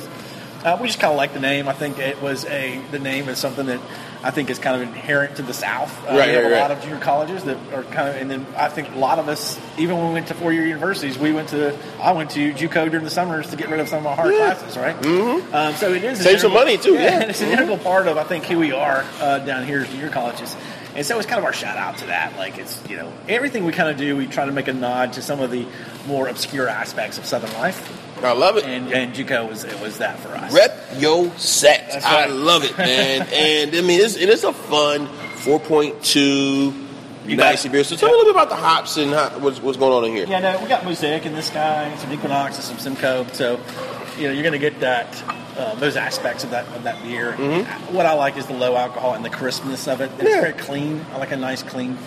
Uh, 0.64 0.78
we 0.82 0.88
just 0.88 1.00
kind 1.00 1.12
of 1.12 1.18
like 1.18 1.34
the 1.34 1.40
name. 1.40 1.68
I 1.68 1.74
think 1.74 2.00
it 2.00 2.22
was 2.22 2.46
a 2.46 2.82
the 2.92 3.00
name 3.00 3.30
is 3.30 3.38
something 3.38 3.68
that 3.68 3.80
I 4.22 4.32
think 4.32 4.50
is 4.50 4.60
kind 4.60 4.76
of 4.76 4.82
inherent 4.82 5.38
to 5.38 5.42
the 5.42 5.54
South. 5.54 5.98
Uh, 6.06 6.18
Right, 6.18 6.28
we 6.28 6.34
have 6.34 6.44
right, 6.44 6.52
a 6.52 6.54
right. 6.56 6.62
lot 6.62 6.72
of 6.72 6.82
junior 6.82 7.00
colleges 7.00 7.46
that 7.46 7.58
are 7.74 7.84
kind 7.84 8.10
of, 8.10 8.16
and 8.18 8.30
then 8.30 8.46
I 8.58 8.68
think 8.68 8.94
a 8.94 8.98
lot 8.98 9.20
of 9.20 9.30
us, 9.30 9.58
even 9.78 9.98
when 9.98 10.08
we 10.08 10.14
went 10.14 10.28
to 10.28 10.34
four 10.34 10.52
year 10.52 10.66
universities, 10.66 11.18
we 11.18 11.32
went 11.32 11.50
to 11.50 11.78
I 12.02 12.12
went 12.12 12.32
to 12.32 12.54
JUCO 12.54 12.92
during 12.92 13.06
the 13.06 13.10
summers 13.10 13.50
to 13.52 13.56
get 13.56 13.70
rid 13.70 13.80
of 13.80 13.88
some 13.88 14.00
of 14.00 14.04
my 14.04 14.16
hard 14.16 14.36
classes, 14.36 14.78
right? 14.78 15.00
Mm-hmm. 15.00 15.56
Um, 15.56 15.74
so 15.76 15.94
it 15.94 16.04
is 16.04 16.20
Save 16.22 16.42
some 16.42 16.54
money, 16.54 16.78
too, 16.78 16.94
yeah. 16.94 17.10
Mm-hmm. 17.12 17.22
and 17.22 17.30
it's 17.32 17.42
an 17.42 17.50
integral 17.50 17.78
part 17.78 18.08
of 18.08 18.18
I 18.18 18.26
think 18.26 18.44
who 18.46 18.60
we 18.60 18.74
are 18.74 19.06
uh, 19.22 19.40
down 19.40 19.66
here 19.66 19.80
as 19.82 19.90
junior 19.90 20.10
colleges. 20.10 20.56
And 20.96 21.06
so 21.06 21.18
it's 21.18 21.28
kind 21.28 21.40
of 21.40 21.46
our 21.46 21.54
shout 21.54 21.78
out 21.78 22.00
to 22.00 22.08
that. 22.08 22.36
Like 22.38 22.58
it's 22.58 22.82
you 22.90 22.98
know 22.98 23.14
everything 23.30 23.64
we 23.64 23.72
kind 23.72 23.90
of 23.90 23.96
do, 23.98 24.18
we 24.18 24.28
try 24.28 24.46
to 24.46 24.52
make 24.52 24.68
a 24.68 24.74
nod 24.74 25.14
to 25.14 25.22
some 25.22 25.40
of 25.40 25.52
the 25.52 25.66
more 26.08 26.28
obscure 26.28 26.68
aspects 26.68 27.18
of 27.18 27.26
Southern 27.26 27.54
life, 27.54 28.09
I 28.24 28.34
love 28.34 28.58
it. 28.58 28.66
and 28.66 28.92
and 28.94 29.14
JUCO 29.14 29.50
was 29.50 29.64
it 29.64 29.80
was 29.82 29.98
that 30.00 30.20
for 30.20 30.30
us. 30.30 30.52
Rep 30.54 30.74
yo 30.98 31.30
set. 31.38 31.90
That's 31.92 32.06
I 32.06 32.22
right. 32.26 32.32
love 32.32 32.64
it, 32.64 32.78
man. 32.78 33.28
and 33.34 33.76
I 33.76 33.82
mean, 33.82 34.02
it's, 34.02 34.16
it 34.16 34.30
is 34.30 34.44
a 34.44 34.54
fun 34.54 35.08
4.2 35.44 36.74
You 37.28 37.38
bet. 37.38 37.72
beer. 37.72 37.84
So 37.84 37.96
tell 37.96 38.10
me 38.10 38.16
a 38.16 38.18
little 38.18 38.34
bit 38.34 38.42
about 38.42 38.50
the 38.50 38.56
hops 38.56 38.98
and 38.98 39.12
how, 39.12 39.30
what's, 39.40 39.62
what's 39.62 39.78
going 39.78 39.94
on 39.94 40.06
in 40.06 40.16
here. 40.16 40.26
Yeah, 40.28 40.40
no, 40.40 40.62
we 40.62 40.68
got 40.68 40.84
Mosaic 40.86 41.26
in 41.26 41.34
this 41.34 41.50
guy, 41.50 41.96
some 41.98 42.12
Equinox, 42.12 42.56
and 42.56 42.64
some 42.64 42.78
Simcoe. 42.80 43.26
So, 43.34 43.60
you 44.18 44.28
know, 44.28 44.34
you're 44.34 44.44
going 44.44 44.54
to 44.54 44.60
get 44.60 44.80
that 44.82 45.24
uh, 45.58 45.76
those 45.76 45.96
aspects 45.98 46.44
of 46.44 46.52
that 46.52 46.66
of 46.76 46.84
that 46.84 47.02
beer. 47.04 47.34
What 47.92 48.06
I 48.06 48.14
like 48.14 48.38
is 48.38 48.46
the 48.48 48.54
low 48.54 48.76
alcohol 48.76 49.14
and 49.14 49.24
the 49.26 49.30
crispness 49.30 49.88
of 49.88 50.02
it. 50.02 50.06
It's 50.06 50.14
Mm-hmm. 50.16 50.28
Yeah. 50.28 50.42
very 50.42 50.54
clean. 50.54 51.06
I 51.14 51.18
like 51.18 51.32
a 51.32 51.38
nice 51.38 51.64
clean. 51.64 51.98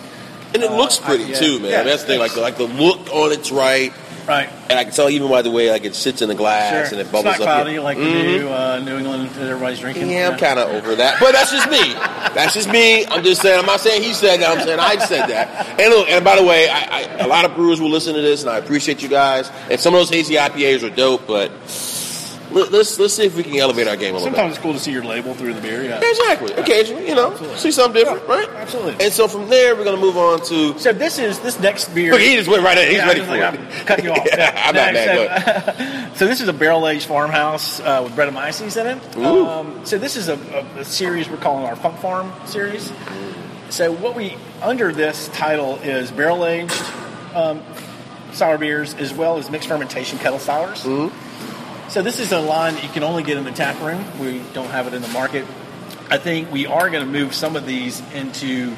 And 0.53 0.61
it 0.63 0.69
Uh, 0.69 0.77
looks 0.77 0.97
pretty 0.99 1.25
IPA. 1.25 1.39
too, 1.39 1.59
man. 1.59 1.71
Yeah, 1.71 1.83
That's 1.83 2.01
the 2.03 2.07
thing. 2.09 2.19
Like 2.19 2.33
the, 2.33 2.41
like 2.41 2.57
the 2.57 2.67
look 2.67 2.99
on 3.11 3.31
it's 3.31 3.51
right, 3.51 3.91
Right. 4.27 4.49
and 4.69 4.79
I 4.79 4.83
can 4.85 4.93
tell 4.93 5.09
even 5.09 5.29
by 5.29 5.41
the 5.41 5.51
way 5.51 5.69
like 5.69 5.83
it 5.85 5.95
sits 5.95 6.21
in 6.21 6.29
the 6.29 6.35
glass 6.35 6.89
Sure. 6.89 6.97
and 6.99 7.07
it 7.07 7.11
bubbles 7.11 7.35
it's 7.35 7.39
not 7.39 7.47
up. 7.47 7.63
cloudy 7.63 7.79
like 7.79 7.97
the 7.97 8.03
Mhm. 8.05 8.23
new 8.39 8.49
uh, 8.49 8.79
New 8.79 8.97
England 8.97 9.29
that 9.31 9.47
everybody's 9.49 9.79
drinking. 9.79 10.09
Yeah, 10.09 10.29
I'm 10.29 10.37
kind 10.37 10.59
of 10.59 10.69
over 10.69 10.95
that, 10.95 11.19
but 11.19 11.33
that's 11.33 11.51
just 11.51 11.69
me. 11.69 11.93
That's 12.33 12.53
just 12.53 12.69
me. 12.69 13.05
I'm 13.05 13.23
just 13.23 13.41
saying. 13.41 13.59
I'm 13.59 13.65
not 13.65 13.79
saying 13.81 14.01
he 14.01 14.13
said 14.13 14.39
that. 14.39 14.57
I'm 14.57 14.63
saying 14.65 14.79
I 14.79 14.97
said 14.97 15.27
that. 15.27 15.79
And 15.79 15.93
look, 15.93 16.09
and 16.09 16.23
by 16.23 16.35
the 16.37 16.43
way, 16.43 16.69
I, 16.69 16.79
I, 17.19 17.23
a 17.25 17.27
lot 17.27 17.45
of 17.45 17.53
brewers 17.55 17.79
will 17.81 17.89
listen 17.91 18.13
to 18.15 18.21
this, 18.21 18.41
and 18.41 18.49
I 18.49 18.57
appreciate 18.57 19.01
you 19.03 19.09
guys. 19.09 19.51
And 19.69 19.79
some 19.79 19.93
of 19.93 19.99
those 19.99 20.09
hazy 20.09 20.35
IPAs 20.35 20.83
are 20.83 20.89
dope, 20.89 21.27
but 21.27 21.51
let, 22.53 22.71
let's 22.71 22.99
let's 22.99 23.13
see 23.13 23.25
if 23.25 23.35
we 23.35 23.43
can 23.43 23.55
elevate 23.57 23.87
our 23.87 23.95
game 23.97 24.13
a 24.15 24.17
little 24.17 24.29
bit. 24.29 24.35
Sometimes 24.37 24.55
it's 24.55 24.63
cool 24.63 24.73
to 24.73 24.79
see 24.79 24.91
your 24.91 25.03
label 25.03 25.33
through 25.33 25.53
the 25.53 25.61
beer. 25.61 25.83
Yeah. 25.83 25.99
Exactly. 26.03 26.53
Occasionally, 26.53 27.07
you 27.07 27.15
know, 27.15 27.31
Absolutely. 27.31 27.57
see 27.57 27.71
something 27.71 28.03
different, 28.03 28.23
Yeah, 28.27 28.35
right? 28.35 28.49
absolutely. 28.49 29.03
And 29.05 29.13
so 29.13 29.27
from 29.27 29.49
there, 29.49 29.75
we're 29.75 29.83
gonna 29.83 29.97
move 29.97 30.17
on 30.17 30.39
to. 30.45 30.77
So 30.79 30.93
this 30.93 31.17
is 31.19 31.39
this 31.39 31.59
next 31.59 31.93
beer. 31.93 32.11
Look, 32.11 32.21
he 32.21 32.35
just 32.35 32.49
went 32.49 32.63
right 32.63 32.77
in. 32.77 32.87
He's 32.89 32.97
Yeah, 32.97 33.07
ready 33.07 33.21
for 33.21 33.27
like, 33.37 33.53
it. 33.53 33.59
I'm 33.59 33.85
cutting 33.85 34.05
you 34.05 34.11
off. 34.11 34.27
I'm 34.33 34.75
not 34.75 34.93
No, 34.93 34.93
mad. 34.93 35.75
So, 36.13 36.13
so 36.15 36.27
this 36.27 36.41
is 36.41 36.47
a 36.47 36.53
barrel 36.53 36.87
aged 36.87 37.05
farmhouse 37.07 37.79
uh, 37.79 38.01
with 38.03 38.13
Brettanomyces 38.13 38.79
in 38.79 38.97
it. 38.97 39.17
Ooh. 39.17 39.45
Um, 39.45 39.85
so 39.85 39.97
this 39.97 40.15
is 40.15 40.29
a, 40.29 40.33
a, 40.35 40.79
a 40.81 40.85
series 40.85 41.29
we're 41.29 41.37
calling 41.37 41.65
our 41.65 41.75
Funk 41.75 41.97
Farm 41.99 42.31
series. 42.45 42.91
So 43.69 43.91
what 43.91 44.15
we 44.15 44.37
under 44.61 44.91
this 44.93 45.27
title 45.29 45.77
is 45.77 46.11
barrel 46.11 46.45
aged 46.45 46.79
um, 47.33 47.61
sour 48.33 48.57
beers 48.57 48.93
as 48.95 49.13
well 49.13 49.37
as 49.37 49.49
mixed 49.49 49.67
fermentation 49.67 50.19
kettle 50.19 50.37
sours. 50.39 50.83
So 51.93 52.01
this 52.01 52.19
is 52.19 52.31
a 52.31 52.39
line 52.39 52.73
that 52.73 52.83
you 52.83 52.89
can 52.89 53.03
only 53.03 53.21
get 53.21 53.37
in 53.37 53.43
the 53.43 53.51
tap 53.51 53.79
room. 53.79 54.03
We 54.19 54.41
don't 54.53 54.71
have 54.71 54.87
it 54.87 54.95
in 54.95 55.03
the 55.03 55.07
market. 55.09 55.45
I 56.09 56.17
think 56.17 56.51
we 56.51 56.65
are 56.65 56.89
going 56.89 57.05
to 57.05 57.11
move 57.11 57.35
some 57.35 57.55
of 57.55 57.67
these 57.67 58.01
into 58.15 58.75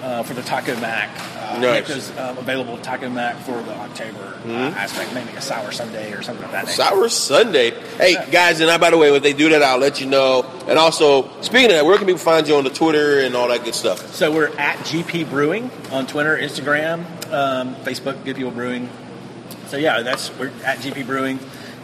uh, 0.00 0.22
for 0.22 0.34
the 0.34 0.42
Taco 0.42 0.78
Mac. 0.78 1.10
Uh, 1.40 1.58
Nice. 1.58 1.80
Because 1.80 2.16
um, 2.18 2.38
available 2.38 2.78
Taco 2.78 3.10
Mac 3.10 3.36
for 3.38 3.60
the 3.64 3.74
October 3.74 4.38
uh, 4.46 4.50
aspect, 4.76 5.12
maybe 5.12 5.30
a 5.30 5.40
sour 5.40 5.72
Sunday 5.72 6.12
or 6.12 6.22
something 6.22 6.44
like 6.44 6.52
that. 6.52 6.64
nature. 6.66 6.76
Sour 6.76 7.08
Sunday. 7.08 7.70
Hey 7.96 8.14
guys, 8.30 8.60
and 8.60 8.70
I, 8.70 8.78
by 8.78 8.90
the 8.90 8.96
way, 8.96 9.10
when 9.10 9.22
they 9.22 9.32
do 9.32 9.48
that, 9.48 9.60
I'll 9.64 9.78
let 9.78 10.00
you 10.00 10.06
know. 10.06 10.44
And 10.68 10.78
also, 10.78 11.28
speaking 11.40 11.66
of 11.66 11.72
that, 11.72 11.84
where 11.84 11.98
can 11.98 12.06
people 12.06 12.20
find 12.20 12.46
you 12.46 12.54
on 12.54 12.62
the 12.62 12.70
Twitter 12.70 13.22
and 13.22 13.34
all 13.34 13.48
that 13.48 13.64
good 13.64 13.74
stuff? 13.74 14.14
So 14.14 14.30
we're 14.30 14.56
at 14.56 14.78
GP 14.86 15.28
Brewing 15.28 15.68
on 15.90 16.06
Twitter, 16.06 16.38
Instagram, 16.38 17.00
um, 17.32 17.74
Facebook, 17.84 18.24
Good 18.24 18.36
People 18.36 18.52
Brewing. 18.52 18.88
So 19.66 19.78
yeah, 19.78 20.02
that's 20.02 20.30
we're 20.38 20.52
at 20.64 20.78
GP 20.78 21.06
Brewing. 21.06 21.40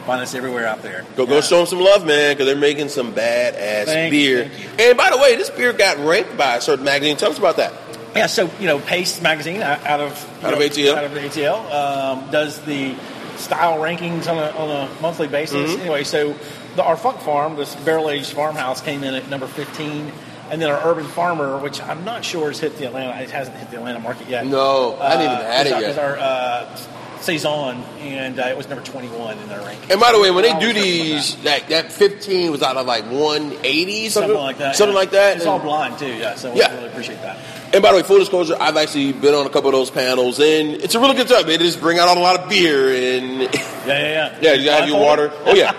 Find 0.08 0.22
us 0.22 0.34
everywhere 0.34 0.66
out 0.66 0.80
there. 0.82 1.04
Go 1.16 1.26
go 1.26 1.42
show 1.42 1.58
them 1.58 1.66
some 1.66 1.80
love, 1.80 2.06
man, 2.06 2.32
because 2.32 2.46
they're 2.46 2.56
making 2.56 2.88
some 2.88 3.12
badass 3.12 3.84
Thank- 3.84 4.10
beer. 4.10 4.48
thank 4.48 4.80
And 4.80 4.96
by 4.96 5.10
the 5.10 5.18
way, 5.18 5.36
this 5.36 5.50
beer 5.50 5.74
got 5.74 5.98
ranked 5.98 6.34
by 6.38 6.56
a 6.56 6.60
certain 6.62 6.86
magazine. 6.86 7.18
Tell 7.18 7.30
us 7.30 7.36
about 7.36 7.58
that. 7.58 7.74
Yeah, 8.16 8.24
so 8.24 8.50
you 8.58 8.66
know, 8.66 8.78
Paste 8.78 9.20
magazine 9.22 9.60
out 9.60 10.00
of 10.00 10.26
you 10.40 10.48
Out 10.48 10.54
of 10.54 10.60
ATL. 10.60 10.96
out 10.96 11.04
of 11.04 11.12
ATL 11.12 11.70
um, 11.70 12.30
does 12.30 12.58
the 12.62 12.94
style 13.36 13.80
rankings 13.80 14.28
on 14.28 14.38
a, 14.38 14.48
on 14.56 14.70
a 14.70 15.02
monthly 15.02 15.28
basis. 15.28 15.72
Mm-hmm. 15.72 15.80
Anyway, 15.82 16.04
so 16.04 16.34
the, 16.76 16.82
our 16.82 16.96
Funk 16.96 17.20
Farm, 17.20 17.56
this 17.56 17.74
barrel 17.76 18.08
aged 18.08 18.32
farmhouse, 18.32 18.80
came 18.80 19.04
in 19.04 19.12
at 19.14 19.28
number 19.28 19.46
fifteen, 19.46 20.10
and 20.50 20.62
then 20.62 20.70
our 20.70 20.90
Urban 20.90 21.04
Farmer, 21.04 21.58
which 21.58 21.82
I'm 21.82 22.06
not 22.06 22.24
sure 22.24 22.48
has 22.48 22.58
hit 22.58 22.78
the 22.78 22.86
Atlanta, 22.86 23.20
it 23.20 23.30
hasn't 23.30 23.58
hit 23.58 23.70
the 23.70 23.76
Atlanta 23.76 24.00
market 24.00 24.26
yet. 24.26 24.46
No, 24.46 24.96
I 24.98 25.10
haven't 25.10 25.26
even 25.26 25.36
had 25.52 25.66
is 25.66 25.72
it 25.74 25.80
yet. 25.82 25.98
Our 25.98 26.16
uh, 26.18 26.76
saison, 27.22 27.76
and 28.00 28.38
uh, 28.38 28.44
it 28.46 28.56
was 28.56 28.68
number 28.68 28.84
twenty-one 28.84 29.38
in 29.38 29.48
their 29.48 29.60
ranking. 29.60 29.90
And 29.90 30.00
by 30.00 30.12
the 30.12 30.20
way, 30.20 30.30
when 30.30 30.42
they 30.44 30.50
do 30.58 30.68
Always 30.68 30.74
like 30.74 30.84
these, 30.84 31.36
that. 31.42 31.68
that, 31.68 31.84
that 31.88 31.92
15 31.92 32.50
was 32.50 32.62
out 32.62 32.76
of 32.76 32.86
like 32.86 33.04
180, 33.04 34.08
something, 34.08 34.10
something 34.10 34.36
like 34.36 34.58
that, 34.58 34.76
Something 34.76 34.94
yeah. 34.94 34.98
like 35.00 35.10
that. 35.12 35.36
It's 35.36 35.46
all 35.46 35.58
blind 35.58 35.98
too, 35.98 36.06
yeah. 36.14 36.34
So 36.34 36.54
Yeah. 36.54 36.70
we 36.70 36.76
really 36.76 36.88
appreciate 36.90 37.20
that. 37.22 37.38
And 37.72 37.82
by 37.82 37.90
the 37.92 37.98
way, 37.98 38.02
full 38.02 38.18
disclosure, 38.18 38.56
I've 38.58 38.76
actually 38.78 39.12
been 39.12 39.34
on 39.34 39.46
a 39.46 39.50
couple 39.50 39.68
of 39.68 39.74
those 39.74 39.90
panels, 39.90 40.38
and 40.40 40.70
it's 40.82 40.94
a 40.94 41.00
really 41.00 41.14
good 41.16 41.28
time. 41.28 41.46
They 41.46 41.58
just 41.58 41.80
bring 41.80 41.98
out 41.98 42.16
a 42.16 42.20
lot 42.20 42.40
of 42.40 42.48
beer, 42.48 42.88
and 42.88 43.40
Yeah, 43.42 43.48
yeah, 43.86 44.02
yeah. 44.06 44.38
yeah, 44.40 44.52
you 44.54 44.70
have 44.70 44.88
your 44.88 44.98
water. 45.00 45.30
Oh 45.44 45.54
yeah. 45.54 45.72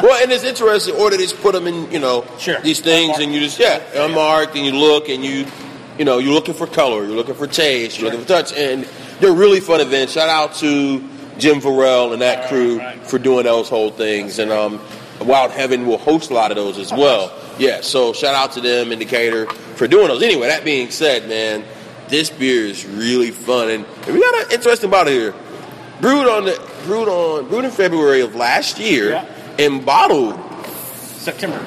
well, 0.02 0.20
and 0.22 0.30
it's 0.32 0.44
interesting, 0.44 0.94
or 0.96 1.10
they 1.10 1.16
just 1.18 1.36
put 1.40 1.52
them 1.52 1.66
in, 1.66 1.90
you 1.92 1.98
know, 2.00 2.24
Sure. 2.38 2.60
these 2.60 2.80
things, 2.80 3.18
and 3.18 3.32
you 3.32 3.40
just 3.40 3.58
yeah, 3.60 3.80
unmarked, 3.94 4.56
and 4.56 4.64
you 4.66 4.72
look, 4.72 5.08
and 5.08 5.24
you, 5.24 5.46
you 5.98 6.04
know, 6.04 6.18
you're 6.18 6.34
looking 6.34 6.54
for 6.54 6.66
color, 6.66 7.04
you're 7.04 7.14
looking 7.16 7.34
for 7.34 7.46
taste, 7.46 7.98
you're 8.00 8.10
looking 8.10 8.22
for 8.24 8.28
touch, 8.28 8.52
and 8.52 8.86
they're 9.20 9.32
really 9.32 9.60
fun 9.60 9.80
events. 9.80 10.12
Shout 10.12 10.28
out 10.28 10.54
to 10.56 11.00
Jim 11.38 11.60
Vorel 11.60 12.12
and 12.12 12.22
that 12.22 12.48
crew 12.48 12.78
right. 12.78 12.98
for 13.06 13.18
doing 13.18 13.44
those 13.44 13.68
whole 13.68 13.90
things, 13.90 14.38
and 14.38 14.50
um, 14.50 14.80
Wild 15.20 15.50
Heaven 15.50 15.86
will 15.86 15.98
host 15.98 16.30
a 16.30 16.34
lot 16.34 16.50
of 16.50 16.56
those 16.56 16.78
as 16.78 16.92
well. 16.92 17.32
Yeah, 17.58 17.80
so 17.80 18.12
shout 18.12 18.34
out 18.34 18.52
to 18.52 18.60
them, 18.60 18.92
Indicator, 18.92 19.46
for 19.46 19.86
doing 19.88 20.08
those. 20.08 20.22
Anyway, 20.22 20.46
that 20.48 20.64
being 20.64 20.90
said, 20.90 21.28
man, 21.28 21.64
this 22.08 22.30
beer 22.30 22.66
is 22.66 22.84
really 22.86 23.30
fun, 23.30 23.70
and, 23.70 23.84
and 24.06 24.14
we 24.14 24.20
got 24.20 24.46
an 24.46 24.52
interesting 24.52 24.90
bottle 24.90 25.12
here. 25.12 25.34
Brewed 26.00 26.28
on 26.28 26.44
the 26.44 26.62
brewed 26.84 27.08
on 27.08 27.48
brewed 27.48 27.64
in 27.64 27.70
February 27.70 28.20
of 28.20 28.34
last 28.34 28.78
year 28.78 29.10
Yeah. 29.12 29.24
and 29.58 29.84
bottled. 29.84 30.38
September. 31.16 31.58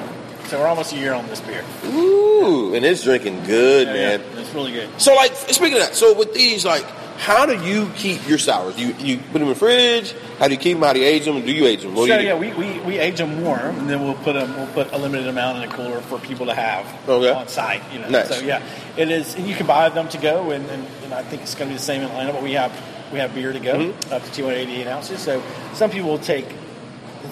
So 0.46 0.58
we're 0.58 0.66
almost 0.68 0.92
a 0.92 0.96
year 0.96 1.12
on 1.14 1.26
this 1.26 1.40
beer. 1.40 1.64
Ooh, 1.86 2.74
and 2.74 2.84
it's 2.84 3.02
drinking 3.02 3.44
good, 3.44 3.88
Yeah, 3.88 3.92
man. 3.92 4.20
yeah, 4.20 4.40
it's 4.40 4.54
really 4.54 4.72
good. 4.72 4.88
So, 4.98 5.14
like, 5.14 5.34
speaking 5.34 5.74
of 5.74 5.80
that, 5.80 5.94
so 5.94 6.14
with 6.16 6.32
these, 6.32 6.64
like, 6.64 6.84
How 7.20 7.44
do 7.44 7.62
you 7.62 7.90
keep 7.96 8.26
your 8.26 8.38
sours? 8.38 8.78
You 8.80 8.94
you 8.98 9.18
put 9.18 9.34
them 9.34 9.42
in 9.42 9.48
the 9.50 9.54
fridge? 9.54 10.14
How 10.38 10.46
do 10.48 10.54
you 10.54 10.58
keep 10.58 10.74
them? 10.76 10.82
How 10.82 10.94
do 10.94 11.00
you 11.00 11.06
age 11.06 11.26
them? 11.26 11.40
Do 11.44 11.52
you 11.52 11.66
age 11.66 11.82
them? 11.82 11.94
What 11.94 12.08
So 12.08 12.18
yeah, 12.18 12.34
we, 12.34 12.50
we, 12.54 12.80
we 12.80 12.98
age 12.98 13.18
them 13.18 13.42
warm, 13.44 13.78
and 13.78 13.90
then 13.90 14.02
we'll 14.02 14.14
put 14.14 14.32
them 14.32 14.56
we'll 14.56 14.66
put 14.68 14.90
a 14.92 14.96
limited 14.98 15.28
amount 15.28 15.62
in 15.62 15.68
a 15.70 15.72
cooler 15.72 16.00
for 16.00 16.18
people 16.18 16.46
to 16.46 16.54
have 16.54 16.86
Okay. 17.08 17.30
on 17.30 17.46
site. 17.48 17.82
You 17.92 17.98
know, 17.98 18.08
Nice. 18.08 18.28
so 18.30 18.40
yeah, 18.40 18.62
it 18.96 19.10
is. 19.10 19.34
And 19.34 19.46
you 19.46 19.54
can 19.54 19.66
buy 19.66 19.88
them 19.90 20.08
to 20.08 20.18
go, 20.18 20.50
and, 20.50 20.64
and, 20.70 20.86
and 21.04 21.12
I 21.12 21.22
think 21.22 21.42
it's 21.42 21.54
going 21.54 21.68
to 21.68 21.74
be 21.74 21.76
the 21.78 21.82
same 21.84 22.00
in 22.00 22.08
Atlanta. 22.08 22.32
But 22.32 22.42
we 22.42 22.52
have 22.54 22.72
we 23.12 23.18
have 23.18 23.34
beer 23.34 23.52
to 23.52 23.60
go 23.60 23.74
Mm-hmm. 23.74 24.14
up 24.14 24.22
to 24.24 24.32
288 24.32 24.86
ounces. 24.86 25.20
So 25.20 25.42
some 25.74 25.90
people 25.90 26.08
will 26.08 26.18
take 26.18 26.46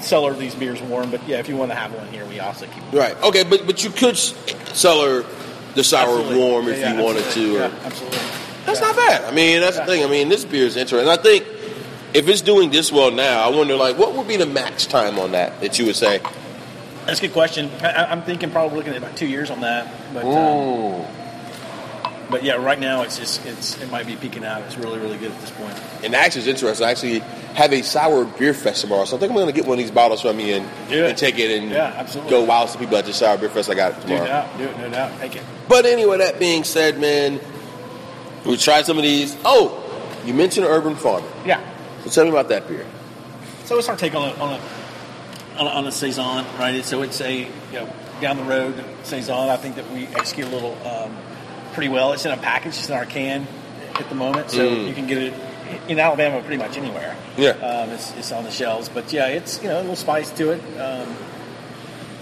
cellar 0.00 0.34
these 0.34 0.54
beers 0.54 0.82
warm, 0.82 1.10
but 1.10 1.26
yeah, 1.26 1.38
if 1.38 1.48
you 1.48 1.56
want 1.56 1.70
to 1.70 1.74
have 1.76 1.94
one 1.94 2.06
here, 2.08 2.26
we 2.26 2.40
also 2.40 2.66
keep. 2.66 2.84
them 2.90 3.00
Right. 3.00 3.22
Okay, 3.22 3.42
but 3.42 3.64
but 3.66 3.82
you 3.82 3.88
could 3.88 4.18
cellar 4.18 5.24
the 5.74 5.82
sour 5.82 6.18
Absolutely. 6.18 6.36
warm 6.38 6.66
Yeah, 6.66 6.72
if 6.74 6.80
yeah, 6.80 6.94
you 6.98 7.02
wanted 7.02 7.24
absolutely. 7.24 7.58
to. 7.58 7.64
or- 7.64 7.68
Yeah, 7.70 7.86
absolutely. 7.86 8.18
That's 8.68 8.80
not 8.80 8.96
bad. 8.96 9.24
I 9.24 9.30
mean, 9.34 9.60
that's 9.60 9.78
the 9.78 9.86
thing. 9.86 10.04
I 10.04 10.08
mean, 10.08 10.28
this 10.28 10.44
beer 10.44 10.66
is 10.66 10.76
interesting. 10.76 11.08
I 11.08 11.16
think 11.16 11.44
if 12.14 12.28
it's 12.28 12.40
doing 12.42 12.70
this 12.70 12.90
well 12.92 13.10
now, 13.10 13.40
I 13.46 13.54
wonder 13.54 13.76
like 13.76 13.96
what 13.98 14.14
would 14.14 14.28
be 14.28 14.36
the 14.36 14.46
max 14.46 14.86
time 14.86 15.18
on 15.18 15.32
that 15.32 15.60
that 15.60 15.78
you 15.78 15.86
would 15.86 15.96
say? 15.96 16.20
That's 17.06 17.18
a 17.20 17.22
good 17.22 17.32
question. 17.32 17.70
I, 17.82 18.04
I'm 18.04 18.22
thinking 18.22 18.50
probably 18.50 18.76
looking 18.76 18.92
at 18.92 18.98
about 18.98 19.16
two 19.16 19.26
years 19.26 19.50
on 19.50 19.62
that, 19.62 19.90
but 20.12 20.24
uh, 20.24 20.28
Ooh. 20.28 21.04
but 22.30 22.42
yeah, 22.44 22.54
right 22.56 22.78
now 22.78 23.00
it's 23.02 23.16
just 23.18 23.44
it's 23.46 23.80
it 23.80 23.90
might 23.90 24.06
be 24.06 24.14
peaking 24.16 24.44
out. 24.44 24.60
It's 24.62 24.76
really 24.76 24.98
really 24.98 25.16
good 25.16 25.32
at 25.32 25.40
this 25.40 25.50
point. 25.52 25.72
And 26.04 26.14
actually, 26.14 26.40
it's 26.40 26.48
interesting. 26.48 26.86
I 26.86 26.90
actually 26.90 27.20
have 27.54 27.72
a 27.72 27.82
sour 27.82 28.24
beer 28.26 28.52
fest 28.52 28.82
tomorrow, 28.82 29.04
so 29.06 29.16
I 29.16 29.20
think 29.20 29.30
I'm 29.30 29.36
going 29.36 29.46
to 29.46 29.52
get 29.52 29.64
one 29.66 29.78
of 29.78 29.84
these 29.84 29.90
bottles 29.90 30.20
from 30.20 30.38
you 30.38 30.56
and, 30.56 30.68
Do 30.90 31.06
and 31.06 31.16
take 31.16 31.38
it 31.38 31.58
and 31.62 31.70
Yeah, 31.70 31.92
absolutely. 31.96 32.30
go 32.30 32.44
wild 32.44 32.68
to 32.70 32.78
people 32.78 32.96
at 32.98 33.06
the 33.06 33.12
sour 33.14 33.36
beer 33.38 33.48
fest 33.48 33.70
I 33.70 33.74
got 33.74 33.94
No 33.96 34.02
tomorrow. 34.02 34.26
doubt, 34.26 34.58
do 34.58 34.64
it, 34.64 34.78
no 34.78 34.90
doubt. 34.90 35.18
Take 35.18 35.36
it. 35.36 35.42
But 35.68 35.86
anyway, 35.86 36.18
that 36.18 36.38
being 36.38 36.62
said, 36.62 37.00
man, 37.00 37.40
we 38.44 38.56
tried 38.56 38.86
some 38.86 38.96
of 38.96 39.02
these. 39.02 39.36
Oh, 39.44 39.84
you 40.24 40.34
mentioned 40.34 40.66
Urban 40.66 40.94
Farmer. 40.96 41.26
Yeah. 41.46 41.60
So 42.04 42.10
tell 42.10 42.24
me 42.24 42.30
about 42.30 42.48
that 42.48 42.68
beer. 42.68 42.86
So 43.64 43.78
it's 43.78 43.88
our 43.88 43.96
take 43.96 44.14
on 44.14 44.28
a 44.28 44.32
on 44.34 44.52
a 44.54 44.60
on 45.60 45.66
a, 45.66 45.70
on 45.70 45.86
a 45.86 45.92
saison, 45.92 46.44
right? 46.58 46.84
So 46.84 47.02
it's 47.02 47.20
a 47.20 47.38
you 47.40 47.48
know 47.72 47.92
down 48.20 48.36
the 48.36 48.44
road 48.44 48.82
saison. 49.04 49.48
I 49.48 49.56
think 49.56 49.76
that 49.76 49.90
we 49.92 50.06
execute 50.08 50.46
a 50.46 50.50
little 50.50 50.76
um, 50.86 51.16
pretty 51.72 51.88
well. 51.88 52.12
It's 52.12 52.24
in 52.24 52.32
a 52.32 52.36
package. 52.36 52.76
It's 52.78 52.88
in 52.88 52.94
our 52.96 53.06
can 53.06 53.46
at 53.94 54.08
the 54.08 54.14
moment, 54.14 54.50
so 54.50 54.68
Mm. 54.68 54.88
you 54.88 54.94
can 54.94 55.06
get 55.06 55.18
it 55.18 55.34
in 55.88 55.98
Alabama 55.98 56.40
pretty 56.40 56.56
much 56.56 56.76
anywhere. 56.78 57.14
Yeah. 57.36 57.50
um, 57.50 57.90
it's, 57.90 58.12
it's 58.16 58.32
on 58.32 58.44
the 58.44 58.50
shelves. 58.50 58.88
But 58.88 59.12
yeah, 59.12 59.26
it's 59.26 59.60
you 59.62 59.68
know 59.68 59.78
a 59.78 59.82
little 59.82 59.96
spice 59.96 60.30
to 60.32 60.52
it. 60.52 60.60
Um, 60.80 61.14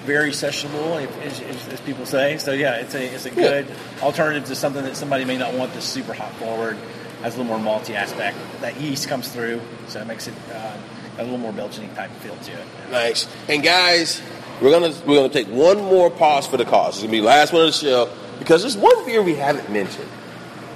very 0.07 0.31
sessionable, 0.31 1.03
if- 1.03 1.23
as, 1.23 1.41
as, 1.41 1.69
as 1.75 1.81
people 1.83 2.07
say. 2.07 2.39
So 2.39 2.53
yeah, 2.53 2.77
it's 2.77 2.95
a 2.95 3.15
it's 3.15 3.27
a 3.27 3.31
good 3.31 3.67
alternative 4.03 4.45
to 4.49 4.55
something 4.55 4.85
that 4.85 4.97
somebody 4.97 5.25
may 5.25 5.37
not 5.37 5.53
want 5.55 5.73
this 5.75 5.85
super 5.85 6.13
hot 6.15 6.33
forward. 6.35 6.77
Has 7.23 7.35
a 7.35 7.43
little 7.43 7.59
more 7.59 7.79
malty 7.81 7.95
aspect. 7.95 8.37
That 8.61 8.81
yeast 8.81 9.09
comes 9.09 9.29
through, 9.29 9.61
so 9.89 10.01
it 10.01 10.07
makes 10.07 10.29
it 10.29 10.35
uh, 10.55 10.77
a 11.19 11.23
little 11.25 11.39
more 11.39 11.53
Belgian 11.53 11.93
type 11.95 12.11
feel 12.21 12.37
to 12.37 12.53
it. 12.53 12.67
Nice. 12.91 13.27
And 13.49 13.63
guys, 13.63 14.23
we're 14.61 14.71
gonna 14.71 14.95
we're 15.07 15.17
gonna 15.17 15.29
take 15.33 15.49
one 15.49 15.79
more 15.79 16.11
pause 16.11 16.47
for 16.47 16.57
the 16.59 16.65
cause. 16.65 16.95
It's 16.97 17.03
gonna 17.03 17.13
be 17.13 17.21
the 17.21 17.27
last 17.27 17.53
one 17.53 17.63
of 17.63 17.69
the 17.69 17.73
show 17.73 18.11
because 18.39 18.63
there's 18.63 18.77
one 18.77 19.05
beer 19.07 19.23
we 19.23 19.35
haven't 19.35 19.71
mentioned. 19.71 20.09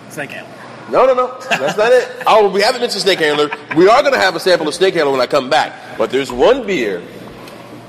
Snake 0.08 0.30
Handler. 0.30 0.54
No, 0.90 1.06
no, 1.06 1.14
no. 1.14 1.38
That's 1.50 1.76
not 1.76 1.92
it. 1.92 2.08
Oh, 2.26 2.48
we 2.50 2.62
haven't 2.62 2.80
mentioned 2.80 3.02
Snake 3.02 3.20
Handler. 3.20 3.48
We 3.76 3.88
are 3.88 4.00
going 4.02 4.12
to 4.14 4.18
have 4.18 4.34
a 4.34 4.40
sample 4.40 4.66
of 4.66 4.74
Snake 4.74 4.94
Handler 4.94 5.12
when 5.12 5.20
I 5.20 5.26
come 5.28 5.48
back. 5.48 5.72
But 5.96 6.10
there's 6.10 6.32
one 6.32 6.66
beer. 6.66 7.00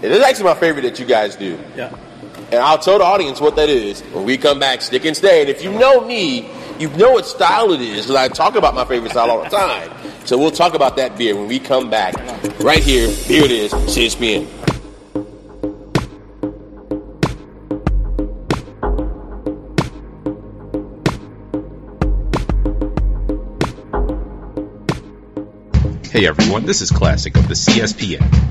It 0.01 0.11
is 0.11 0.23
actually 0.23 0.45
my 0.45 0.55
favorite 0.55 0.81
that 0.81 0.97
you 0.99 1.05
guys 1.05 1.35
do. 1.35 1.59
Yeah. 1.75 1.95
And 2.51 2.55
I'll 2.55 2.79
tell 2.79 2.97
the 2.97 3.03
audience 3.03 3.39
what 3.39 3.55
that 3.57 3.69
is 3.69 4.01
when 4.01 4.25
we 4.25 4.35
come 4.35 4.59
back. 4.59 4.81
Stick 4.81 5.05
and 5.05 5.15
stay. 5.15 5.41
And 5.41 5.49
if 5.49 5.63
you 5.63 5.71
know 5.71 6.01
me, 6.01 6.49
you 6.79 6.89
know 6.89 7.11
what 7.11 7.27
style 7.27 7.71
it 7.71 7.81
is 7.81 8.07
because 8.07 8.15
I 8.15 8.27
talk 8.27 8.55
about 8.55 8.73
my 8.73 8.83
favorite 8.83 9.11
style 9.11 9.29
all 9.29 9.43
the 9.43 9.49
time. 9.49 9.91
So 10.25 10.39
we'll 10.39 10.49
talk 10.49 10.73
about 10.73 10.97
that 10.97 11.19
beer 11.19 11.35
when 11.35 11.47
we 11.47 11.59
come 11.59 11.91
back. 11.91 12.15
Right 12.61 12.83
here. 12.83 13.09
Here 13.09 13.43
it 13.43 13.51
is. 13.51 13.71
CSPN. 13.73 14.47
Hey 26.11 26.27
everyone, 26.27 26.65
this 26.65 26.81
is 26.81 26.91
Classic 26.91 27.35
of 27.37 27.47
the 27.47 27.53
CSPN. 27.53 28.50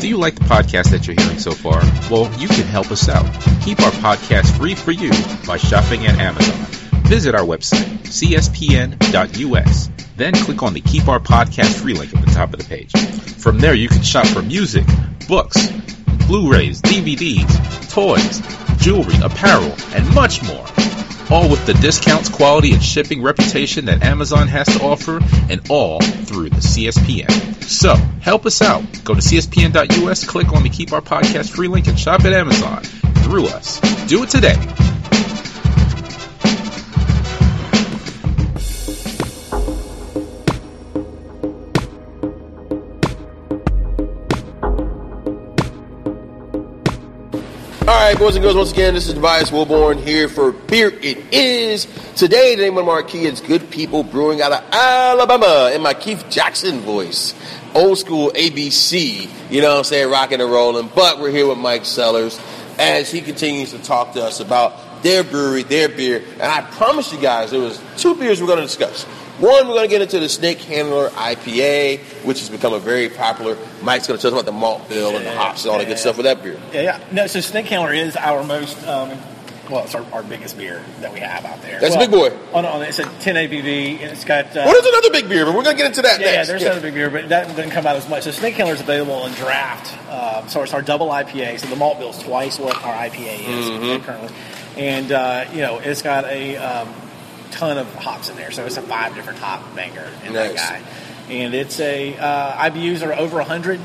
Do 0.00 0.08
you 0.08 0.16
like 0.16 0.34
the 0.34 0.44
podcast 0.44 0.92
that 0.92 1.06
you're 1.06 1.14
hearing 1.20 1.38
so 1.38 1.52
far? 1.52 1.80
Well, 2.10 2.32
you 2.40 2.48
can 2.48 2.64
help 2.64 2.90
us 2.90 3.06
out. 3.10 3.26
Keep 3.62 3.80
our 3.80 3.90
podcast 3.90 4.56
free 4.56 4.74
for 4.74 4.92
you 4.92 5.10
by 5.46 5.58
shopping 5.58 6.06
at 6.06 6.18
Amazon. 6.18 6.56
Visit 7.04 7.34
our 7.34 7.44
website, 7.44 7.98
cspn.us. 8.08 9.90
Then 10.16 10.32
click 10.32 10.62
on 10.62 10.72
the 10.72 10.80
Keep 10.80 11.08
Our 11.08 11.20
Podcast 11.20 11.74
free 11.74 11.92
link 11.92 12.16
at 12.16 12.24
the 12.24 12.30
top 12.30 12.54
of 12.54 12.60
the 12.60 12.64
page. 12.64 12.92
From 12.92 13.58
there, 13.58 13.74
you 13.74 13.90
can 13.90 14.00
shop 14.00 14.26
for 14.26 14.40
music, 14.40 14.86
books, 15.28 15.70
Blu-rays, 16.26 16.80
DVDs, 16.80 17.92
toys, 17.92 18.40
jewelry, 18.82 19.16
apparel, 19.22 19.74
and 19.92 20.14
much 20.14 20.42
more. 20.44 20.64
All 21.30 21.48
with 21.48 21.64
the 21.64 21.74
discounts, 21.74 22.28
quality, 22.28 22.72
and 22.72 22.82
shipping 22.82 23.22
reputation 23.22 23.84
that 23.84 24.02
Amazon 24.02 24.48
has 24.48 24.66
to 24.66 24.82
offer, 24.82 25.20
and 25.48 25.60
all 25.70 26.00
through 26.00 26.50
the 26.50 26.56
CSPN. 26.56 27.62
So, 27.62 27.94
help 27.94 28.46
us 28.46 28.60
out. 28.62 28.82
Go 29.04 29.14
to 29.14 29.20
CSPN.us, 29.20 30.26
click 30.26 30.52
on 30.52 30.64
the 30.64 30.70
Keep 30.70 30.92
Our 30.92 31.00
Podcast 31.00 31.50
free 31.50 31.68
link, 31.68 31.86
and 31.86 31.98
shop 31.98 32.24
at 32.24 32.32
Amazon 32.32 32.82
through 32.82 33.46
us. 33.46 33.80
Do 34.08 34.24
it 34.24 34.30
today. 34.30 34.56
All 48.00 48.06
right, 48.06 48.18
boys 48.18 48.34
and 48.34 48.42
girls, 48.42 48.56
once 48.56 48.72
again, 48.72 48.94
this 48.94 49.08
is 49.08 49.12
Tobias 49.12 49.50
Wilborn 49.50 50.02
here 50.02 50.26
for 50.26 50.52
Beer 50.52 50.88
It 50.88 51.18
Is. 51.34 51.86
Today, 52.16 52.54
the 52.54 52.62
name 52.62 52.72
of 52.72 52.76
the 52.76 52.82
marquee 52.84 53.26
is 53.26 53.42
Good 53.42 53.70
People 53.70 54.04
Brewing 54.04 54.40
out 54.40 54.52
of 54.52 54.64
Alabama 54.72 55.70
in 55.74 55.82
my 55.82 55.92
Keith 55.92 56.24
Jackson 56.30 56.80
voice. 56.80 57.34
Old 57.74 57.98
school 57.98 58.30
ABC, 58.30 59.28
you 59.50 59.60
know 59.60 59.72
what 59.72 59.78
I'm 59.80 59.84
saying, 59.84 60.10
rocking 60.10 60.40
and 60.40 60.50
rolling. 60.50 60.90
But 60.94 61.20
we're 61.20 61.30
here 61.30 61.46
with 61.46 61.58
Mike 61.58 61.84
Sellers 61.84 62.40
as 62.78 63.12
he 63.12 63.20
continues 63.20 63.72
to 63.72 63.78
talk 63.78 64.14
to 64.14 64.24
us 64.24 64.40
about 64.40 65.02
their 65.02 65.22
brewery, 65.22 65.62
their 65.62 65.90
beer. 65.90 66.24
And 66.32 66.42
I 66.42 66.62
promise 66.62 67.12
you 67.12 67.20
guys 67.20 67.50
there 67.50 67.60
was 67.60 67.78
two 67.98 68.14
beers 68.14 68.40
we're 68.40 68.46
going 68.46 68.60
to 68.60 68.64
discuss. 68.64 69.04
One, 69.40 69.68
we're 69.68 69.74
going 69.74 69.82
to 69.84 69.88
get 69.88 70.02
into 70.02 70.20
the 70.20 70.28
Snake 70.28 70.58
Handler 70.60 71.08
IPA, 71.10 72.00
which 72.24 72.40
has 72.40 72.50
become 72.50 72.74
a 72.74 72.78
very 72.78 73.08
popular. 73.08 73.56
Mike's 73.82 74.06
going 74.06 74.18
to 74.18 74.22
tell 74.22 74.34
us 74.36 74.42
about 74.42 74.44
the 74.44 74.52
malt 74.58 74.88
bill 74.88 75.16
and 75.16 75.24
the 75.24 75.32
hops 75.32 75.64
and 75.64 75.72
all 75.72 75.78
that 75.78 75.86
good 75.88 75.98
stuff 75.98 76.16
with 76.18 76.24
that 76.24 76.42
beer. 76.42 76.60
Yeah, 76.72 76.82
yeah. 76.82 77.00
No, 77.10 77.26
so 77.26 77.40
Snake 77.40 77.66
Handler 77.66 77.94
is 77.94 78.16
our 78.16 78.44
most, 78.44 78.76
um, 78.86 79.10
well, 79.70 79.84
it's 79.84 79.94
our, 79.94 80.04
our 80.12 80.22
biggest 80.22 80.58
beer 80.58 80.84
that 81.00 81.12
we 81.14 81.20
have 81.20 81.44
out 81.46 81.62
there. 81.62 81.80
That's 81.80 81.94
a 81.94 81.98
big 81.98 82.10
boy. 82.10 82.36
On, 82.52 82.66
on, 82.66 82.82
it's 82.82 82.98
a 82.98 83.04
10 83.04 83.36
ABV, 83.36 84.00
and 84.02 84.10
it's 84.12 84.24
got. 84.26 84.46
Uh, 84.48 84.64
Well, 84.66 84.72
there's 84.72 84.84
another 84.86 85.10
big 85.10 85.26
beer, 85.28 85.46
but 85.46 85.54
we're 85.54 85.62
going 85.62 85.76
to 85.76 85.82
get 85.82 85.86
into 85.86 86.02
that 86.02 86.20
yeah, 86.20 86.26
yeah, 86.26 86.32
next. 86.36 86.48
there's 86.48 86.62
another 86.62 86.80
big 86.82 86.92
beer, 86.94 87.08
but 87.08 87.28
that 87.30 87.48
doesn't 87.48 87.70
come 87.70 87.86
out 87.86 87.96
as 87.96 88.08
much. 88.10 88.24
So 88.24 88.32
Snake 88.32 88.54
Handler 88.56 88.74
is 88.74 88.80
available 88.82 89.24
in 89.24 89.32
draft. 89.32 89.96
Um, 90.10 90.48
so 90.50 90.62
it's 90.62 90.74
our 90.74 90.82
double 90.82 91.08
IPA. 91.08 91.60
So 91.60 91.68
the 91.68 91.76
malt 91.76 91.98
bill 91.98 92.10
is 92.10 92.18
twice 92.18 92.58
what 92.58 92.76
our 92.84 92.92
IPA 92.94 93.38
is 93.48 93.70
Mm-hmm. 93.70 94.04
currently, 94.04 94.36
and 94.76 95.12
uh, 95.12 95.46
you 95.52 95.62
know 95.62 95.78
it's 95.78 96.02
got 96.02 96.24
a 96.26 96.56
um, 96.58 96.92
ton 97.50 97.78
of 97.78 97.92
hops 97.94 98.28
in 98.28 98.36
there. 98.36 98.50
So 98.50 98.64
it's 98.66 98.76
a 98.76 98.82
five 98.82 99.14
different 99.14 99.38
hop 99.38 99.74
banger 99.74 100.08
in 100.24 100.32
that 100.34 100.54
guy, 100.56 100.82
and 101.28 101.54
it's 101.54 101.78
a 101.80 102.16
uh, 102.16 102.70
IBUs 102.70 103.06
are 103.06 103.12
over 103.14 103.42
hundred. 103.42 103.80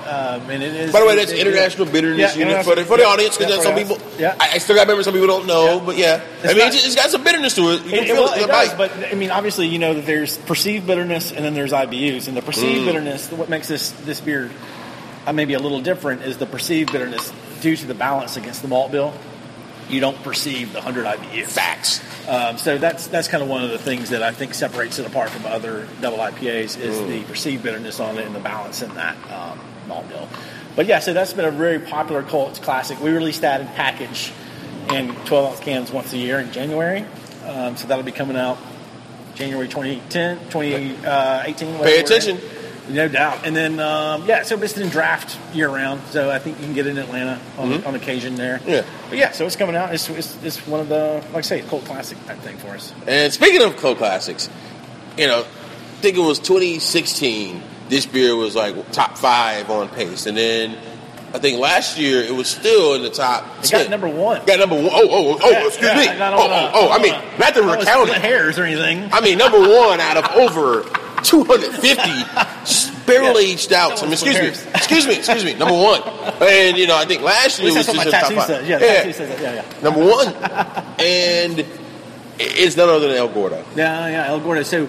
Um, 0.00 0.48
and 0.48 0.62
it 0.62 0.74
is. 0.74 0.92
By 0.92 1.00
the 1.00 1.06
way, 1.06 1.14
that's 1.16 1.30
international 1.30 1.84
bitterness 1.86 2.34
Yeah, 2.34 2.48
unit 2.48 2.64
for 2.64 2.74
the, 2.74 2.84
for 2.86 2.96
the 2.96 3.04
audience 3.04 3.36
because 3.36 3.56
yeah, 3.58 3.62
some 3.62 3.74
people. 3.74 3.98
Yeah. 4.18 4.34
I, 4.40 4.52
I 4.54 4.58
still 4.58 4.74
got 4.74 4.82
remember 4.82 5.02
some 5.02 5.12
people 5.12 5.26
don't 5.28 5.46
know, 5.46 5.78
but 5.84 5.98
yeah, 5.98 6.24
I 6.42 6.48
mean, 6.48 6.56
not- 6.58 6.68
it's, 6.74 6.86
it's 6.86 6.94
got 6.96 7.10
some 7.10 7.22
bitterness 7.22 7.54
to 7.56 7.72
it. 7.72 7.82
You 7.84 7.88
It, 7.88 7.90
can 7.90 7.98
it, 7.98 8.06
feel 8.06 8.14
well, 8.24 8.32
it. 8.32 8.38
it 8.38 8.42
in 8.42 8.46
the 8.48 8.52
does, 8.52 8.74
but 8.74 9.12
I 9.12 9.14
mean, 9.14 9.30
obviously, 9.30 9.66
you 9.68 9.78
know 9.78 9.92
that 9.92 10.06
there's 10.06 10.38
perceived 10.38 10.86
bitterness 10.86 11.32
and 11.32 11.44
then 11.44 11.52
there's 11.52 11.72
IBUs, 11.72 12.28
and 12.28 12.36
the 12.36 12.40
perceived 12.42 12.80
Mm. 12.80 12.86
bitterness, 12.86 13.30
what 13.30 13.50
makes 13.50 13.68
this 13.68 13.90
this 14.06 14.22
beer 14.22 14.50
uh, 15.26 15.34
maybe 15.34 15.52
a 15.52 15.58
little 15.60 15.82
different, 15.82 16.22
is 16.22 16.38
the 16.38 16.46
perceived 16.46 16.92
bitterness 16.92 17.30
due 17.60 17.76
to 17.76 17.86
the 17.86 17.94
balance 17.94 18.38
against 18.38 18.62
the 18.62 18.68
malt 18.68 18.90
bill. 18.90 19.12
You 19.90 20.00
don't 20.00 20.20
perceive 20.22 20.72
the 20.72 20.80
hundred 20.80 21.04
IBUs. 21.06 21.46
Facts. 21.48 22.00
Um, 22.28 22.58
so 22.58 22.78
that's 22.78 23.06
that's 23.08 23.28
kind 23.28 23.42
of 23.42 23.48
one 23.48 23.64
of 23.64 23.70
the 23.70 23.78
things 23.78 24.10
that 24.10 24.22
I 24.22 24.30
think 24.32 24.54
separates 24.54 24.98
it 24.98 25.06
apart 25.06 25.30
from 25.30 25.46
other 25.46 25.88
double 26.00 26.18
IPAs 26.18 26.78
is 26.78 26.96
Mm. 26.98 27.08
the 27.08 27.22
perceived 27.24 27.62
bitterness 27.62 27.98
on 28.00 28.18
it 28.18 28.26
and 28.26 28.34
the 28.34 28.40
balance 28.40 28.82
in 28.82 28.94
that 28.94 29.16
um, 29.32 29.58
malt 29.88 30.08
bill. 30.08 30.28
But 30.76 30.86
yeah, 30.86 31.00
so 31.00 31.12
that's 31.12 31.32
been 31.32 31.44
a 31.44 31.50
very 31.50 31.80
popular 31.80 32.22
cult 32.22 32.60
classic. 32.62 33.00
We 33.00 33.10
release 33.10 33.40
that 33.40 33.60
in 33.60 33.66
package 33.68 34.32
in 34.92 35.14
12 35.26 35.50
ounce 35.52 35.60
cans 35.60 35.90
once 35.92 36.12
a 36.12 36.16
year 36.18 36.38
in 36.38 36.52
January. 36.52 37.04
Um, 37.46 37.76
so 37.76 37.88
that'll 37.88 38.04
be 38.04 38.12
coming 38.12 38.36
out 38.36 38.58
January 39.34 39.66
2010, 39.66 40.38
2018. 40.50 41.78
whatever 41.78 41.84
Pay 41.84 42.00
attention. 42.00 42.38
No 42.94 43.08
doubt. 43.08 43.46
And 43.46 43.54
then, 43.54 43.80
um, 43.80 44.26
yeah, 44.26 44.42
so 44.42 44.60
it's 44.62 44.76
in 44.76 44.88
draft 44.88 45.38
year 45.54 45.68
round. 45.68 46.02
So 46.10 46.30
I 46.30 46.38
think 46.38 46.58
you 46.58 46.64
can 46.64 46.74
get 46.74 46.86
it 46.86 46.90
in 46.90 46.98
Atlanta 46.98 47.40
on, 47.58 47.84
on 47.84 47.94
occasion 47.94 48.34
there. 48.34 48.58
Mm-hmm. 48.58 48.68
Yeah. 48.68 48.84
But 49.08 49.18
yeah, 49.18 49.32
so 49.32 49.46
it's 49.46 49.56
coming 49.56 49.76
out. 49.76 49.94
It's, 49.94 50.08
it's, 50.08 50.42
it's 50.42 50.66
one 50.66 50.80
of 50.80 50.88
the, 50.88 51.24
like 51.32 51.36
I 51.36 51.40
say, 51.42 51.62
cult 51.62 51.84
classic 51.84 52.24
type 52.26 52.38
thing 52.38 52.56
for 52.58 52.68
us. 52.68 52.92
And 53.06 53.32
speaking 53.32 53.62
of 53.62 53.76
cult 53.76 53.98
classics, 53.98 54.48
you 55.16 55.26
know, 55.26 55.40
I 55.40 56.02
think 56.02 56.16
it 56.16 56.20
was 56.20 56.38
2016. 56.38 57.62
This 57.88 58.06
beer 58.06 58.36
was 58.36 58.54
like 58.54 58.92
top 58.92 59.18
five 59.18 59.68
on 59.68 59.88
Paste, 59.88 60.26
and 60.26 60.36
then 60.36 60.78
I 61.34 61.38
think 61.38 61.60
last 61.60 61.98
year 61.98 62.22
it 62.22 62.32
was 62.34 62.48
still 62.48 62.94
in 62.94 63.02
the 63.02 63.10
top. 63.10 63.44
It 63.58 63.66
10. 63.66 63.82
got 63.82 63.90
number 63.90 64.08
one. 64.08 64.44
Got 64.46 64.58
number 64.58 64.76
one. 64.76 64.90
Oh, 64.92 65.08
oh, 65.10 65.38
oh, 65.42 65.50
Yeah, 65.50 65.66
excuse 65.66 65.90
yeah, 65.90 65.96
me. 65.96 66.08
I 66.08 66.32
Oh, 66.32 66.48
oh, 66.50 66.70
oh, 66.74 66.90
I 66.90 67.02
mean, 67.02 67.12
not 67.38 67.54
to 67.54 67.62
was 67.62 67.78
recount 67.78 68.10
hairs 68.10 68.58
or 68.58 68.64
anything. 68.64 69.08
I 69.12 69.20
mean, 69.20 69.38
number 69.38 69.58
one 69.58 70.00
out 70.00 70.16
of 70.16 70.30
over 70.36 70.82
250 71.22 73.06
barrel 73.06 73.38
aged. 73.38 73.72
I 73.72 73.88
mean, 74.02 74.12
excuse 74.12 74.38
me, 74.38 74.48
excuse 74.74 75.06
me, 75.06 75.16
excuse 75.16 75.44
me. 75.44 75.54
Number 75.54 75.74
one, 75.74 76.02
and 76.42 76.76
you 76.76 76.86
know, 76.86 76.96
I 76.96 77.04
think 77.04 77.22
last 77.22 77.60
year 77.60 77.74
was 77.74 77.86
just 77.86 78.10
top 78.10 78.32
five. 78.32 78.46
says. 78.46 78.68
Yeah, 78.68 79.12
says. 79.12 79.40
Yeah, 79.40 79.54
yeah. 79.54 79.82
number 79.82 80.00
one, 80.00 80.28
and 80.98 81.66
it's 82.38 82.76
none 82.76 82.88
other 82.88 83.08
than 83.08 83.16
El 83.16 83.28
Gordo. 83.28 83.64
Yeah, 83.76 84.08
yeah, 84.08 84.28
El 84.28 84.40
Gordo. 84.40 84.62
So 84.62 84.88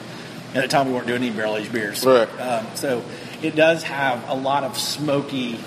At 0.52 0.62
the 0.62 0.68
time, 0.68 0.88
we 0.88 0.94
weren't 0.94 1.06
doing 1.06 1.22
any 1.22 1.30
barrel 1.34 1.56
aged 1.56 1.72
beers. 1.72 2.04
Right. 2.04 2.28
Um, 2.40 2.66
so 2.74 3.02
it 3.40 3.54
does 3.54 3.84
have 3.84 4.28
a 4.28 4.34
lot 4.34 4.64
of 4.64 4.76
smoky 4.76 5.60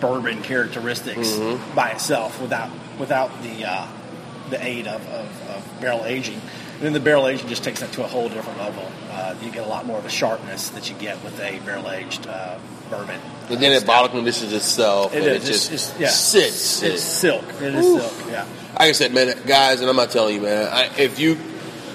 bourbon 0.00 0.42
characteristics 0.42 1.28
Mm-hmm. 1.30 1.74
by 1.74 1.90
itself 1.90 2.40
without 2.40 2.70
without 2.98 3.30
the 3.42 3.64
uh, 3.64 3.86
the 4.50 4.64
aid 4.64 4.86
of, 4.86 5.06
of, 5.08 5.48
of 5.50 5.80
barrel 5.80 6.04
aging. 6.04 6.40
And 6.74 6.82
then 6.84 6.92
the 6.92 7.00
barrel 7.00 7.26
aging 7.26 7.48
just 7.48 7.64
takes 7.64 7.80
that 7.80 7.90
to 7.92 8.04
a 8.04 8.06
whole 8.06 8.28
different 8.28 8.58
level. 8.58 8.86
Uh, 9.10 9.34
you 9.42 9.50
get 9.50 9.64
a 9.64 9.68
lot 9.68 9.86
more 9.86 9.96
of 9.96 10.04
the 10.04 10.10
sharpness 10.10 10.68
that 10.70 10.90
you 10.90 10.96
get 10.96 11.22
with 11.24 11.40
a 11.40 11.58
barrel 11.64 11.90
aged 11.90 12.26
uh, 12.26 12.58
bourbon. 12.90 13.18
And 13.48 13.60
then 13.60 13.72
it 13.72 13.86
bottle 13.86 14.10
conditions 14.10 14.52
itself. 14.52 15.14
It 15.14 15.18
and 15.18 15.26
is. 15.26 15.32
It 15.32 15.36
It's, 15.36 15.68
just 15.68 15.72
it's, 15.72 16.00
yeah. 16.00 16.08
sits. 16.08 16.82
It's 16.82 17.02
silk. 17.02 17.44
It 17.62 17.74
is 17.74 17.84
Ooh. 17.86 17.98
silk. 18.00 18.30
Yeah. 18.30 18.42
like 18.72 18.80
I 18.80 18.92
said, 18.92 19.14
man, 19.14 19.34
guys, 19.46 19.80
and 19.80 19.88
I'm 19.88 19.96
not 19.96 20.10
telling 20.10 20.34
you, 20.34 20.42
man. 20.42 20.68
I, 20.70 20.90
if 20.98 21.18
you 21.18 21.38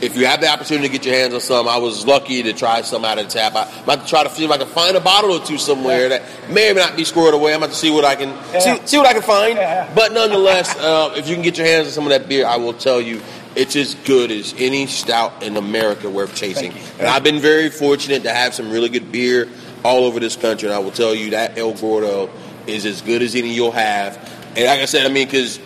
if 0.01 0.17
you 0.17 0.25
have 0.25 0.41
the 0.41 0.47
opportunity 0.49 0.87
to 0.87 0.91
get 0.91 1.05
your 1.05 1.15
hands 1.15 1.33
on 1.33 1.41
some, 1.41 1.67
I 1.67 1.77
was 1.77 2.05
lucky 2.05 2.41
to 2.43 2.53
try 2.53 2.81
some 2.81 3.05
out 3.05 3.19
of 3.19 3.25
the 3.27 3.31
tap. 3.31 3.55
I, 3.55 3.63
I'm 3.63 3.83
about 3.83 4.01
to 4.03 4.07
try 4.09 4.23
to 4.23 4.29
see 4.29 4.43
if 4.45 4.51
I 4.51 4.57
can 4.57 4.67
find 4.67 4.97
a 4.97 4.99
bottle 4.99 5.31
or 5.31 5.45
two 5.45 5.57
somewhere 5.57 6.09
that 6.09 6.23
may 6.49 6.71
or 6.71 6.73
may 6.73 6.81
not 6.81 6.95
be 6.95 7.03
squirreled 7.03 7.33
away. 7.33 7.53
I'm 7.53 7.61
about 7.61 7.71
to 7.71 7.75
see 7.77 7.91
what 7.91 8.03
I 8.05 8.15
can 8.15 8.29
Yeah. 8.53 8.59
see, 8.59 8.87
see 8.87 8.97
what 8.97 9.07
I 9.07 9.13
can 9.13 9.21
find. 9.21 9.57
Yeah, 9.57 9.85
yeah. 9.85 9.93
But 9.93 10.11
nonetheless, 10.13 10.75
uh, 10.77 11.13
if 11.15 11.27
you 11.29 11.35
can 11.35 11.43
get 11.43 11.57
your 11.57 11.67
hands 11.67 11.87
on 11.87 11.93
some 11.93 12.03
of 12.05 12.09
that 12.09 12.27
beer, 12.27 12.45
I 12.45 12.57
will 12.57 12.73
tell 12.73 12.99
you. 13.01 13.21
It's 13.53 13.75
as 13.75 13.95
good 14.05 14.31
as 14.31 14.55
any 14.57 14.87
stout 14.87 15.43
in 15.43 15.57
America 15.57 16.09
worth 16.09 16.33
chasing. 16.33 16.71
And 16.99 17.07
I've 17.09 17.21
been 17.21 17.39
very 17.39 17.69
fortunate 17.69 18.23
to 18.23 18.31
have 18.33 18.53
some 18.53 18.71
really 18.71 18.87
good 18.87 19.11
beer 19.11 19.49
all 19.83 20.05
over 20.05 20.21
this 20.21 20.37
country. 20.37 20.69
And 20.69 20.73
I 20.73 20.79
will 20.79 20.91
tell 20.91 21.13
you 21.13 21.31
that 21.31 21.57
El 21.57 21.73
Gordo 21.73 22.29
is 22.65 22.85
as 22.85 23.01
good 23.01 23.21
as 23.21 23.35
any 23.35 23.53
you'll 23.53 23.73
have. 23.73 24.15
And 24.55 24.67
like 24.67 24.79
I 24.79 24.85
said, 24.85 25.05
I 25.05 25.09
mean, 25.09 25.27
because 25.27 25.59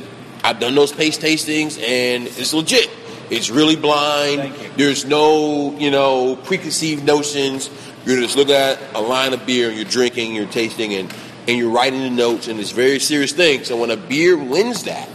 I've 0.43 0.59
done 0.59 0.73
those 0.73 0.91
Paste 0.91 1.21
tastings 1.21 1.77
and 1.79 2.25
it's 2.25 2.55
legit. 2.55 2.89
It's 3.29 3.49
really 3.49 3.75
blind. 3.75 4.53
There's 4.77 5.05
no, 5.05 5.75
you 5.77 5.91
know, 5.91 6.35
preconceived 6.35 7.03
notions. 7.05 7.69
You're 8.05 8.19
just 8.21 8.35
looking 8.37 8.53
at 8.55 8.79
a 8.93 9.01
line 9.01 9.33
of 9.33 9.45
beer 9.45 9.67
and 9.69 9.75
you're 9.75 9.85
drinking, 9.85 10.35
you're 10.35 10.45
tasting, 10.45 10.93
and, 10.93 11.11
and 11.47 11.57
you're 11.57 11.71
writing 11.71 12.01
the 12.01 12.09
notes, 12.11 12.47
and 12.47 12.59
it's 12.59 12.71
a 12.71 12.75
very 12.75 12.99
serious 12.99 13.31
thing. 13.31 13.63
So 13.63 13.77
when 13.77 13.89
a 13.89 13.97
beer 13.97 14.37
wins 14.37 14.83
that, 14.83 15.09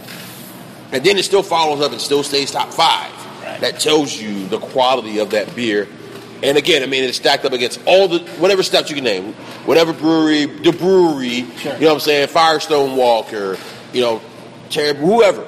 and 0.91 1.03
then 1.03 1.17
it 1.17 1.23
still 1.23 1.43
follows 1.43 1.79
up 1.81 1.93
and 1.93 2.01
still 2.01 2.23
stays 2.23 2.51
top 2.51 2.73
five, 2.73 3.11
Right. 3.41 3.59
that 3.61 3.79
tells 3.79 4.13
you 4.21 4.45
the 4.47 4.59
quality 4.59 5.17
of 5.19 5.31
that 5.31 5.55
beer. 5.55 5.87
And 6.43 6.57
again, 6.57 6.83
I 6.83 6.85
mean, 6.87 7.03
it's 7.03 7.17
stacked 7.17 7.45
up 7.45 7.53
against 7.53 7.79
all 7.85 8.07
the 8.07 8.19
whatever 8.39 8.61
stuff 8.61 8.89
you 8.89 8.95
can 8.95 9.03
name, 9.05 9.33
whatever 9.65 9.93
brewery, 9.93 10.45
the 10.45 10.71
brewery, 10.71 11.45
Sure. 11.57 11.73
you 11.75 11.79
know 11.81 11.87
what 11.87 11.93
I'm 11.93 11.99
saying, 12.01 12.27
Firestone 12.27 12.97
Walker, 12.97 13.57
you 13.93 14.01
know, 14.01 14.21
whoever, 14.69 15.43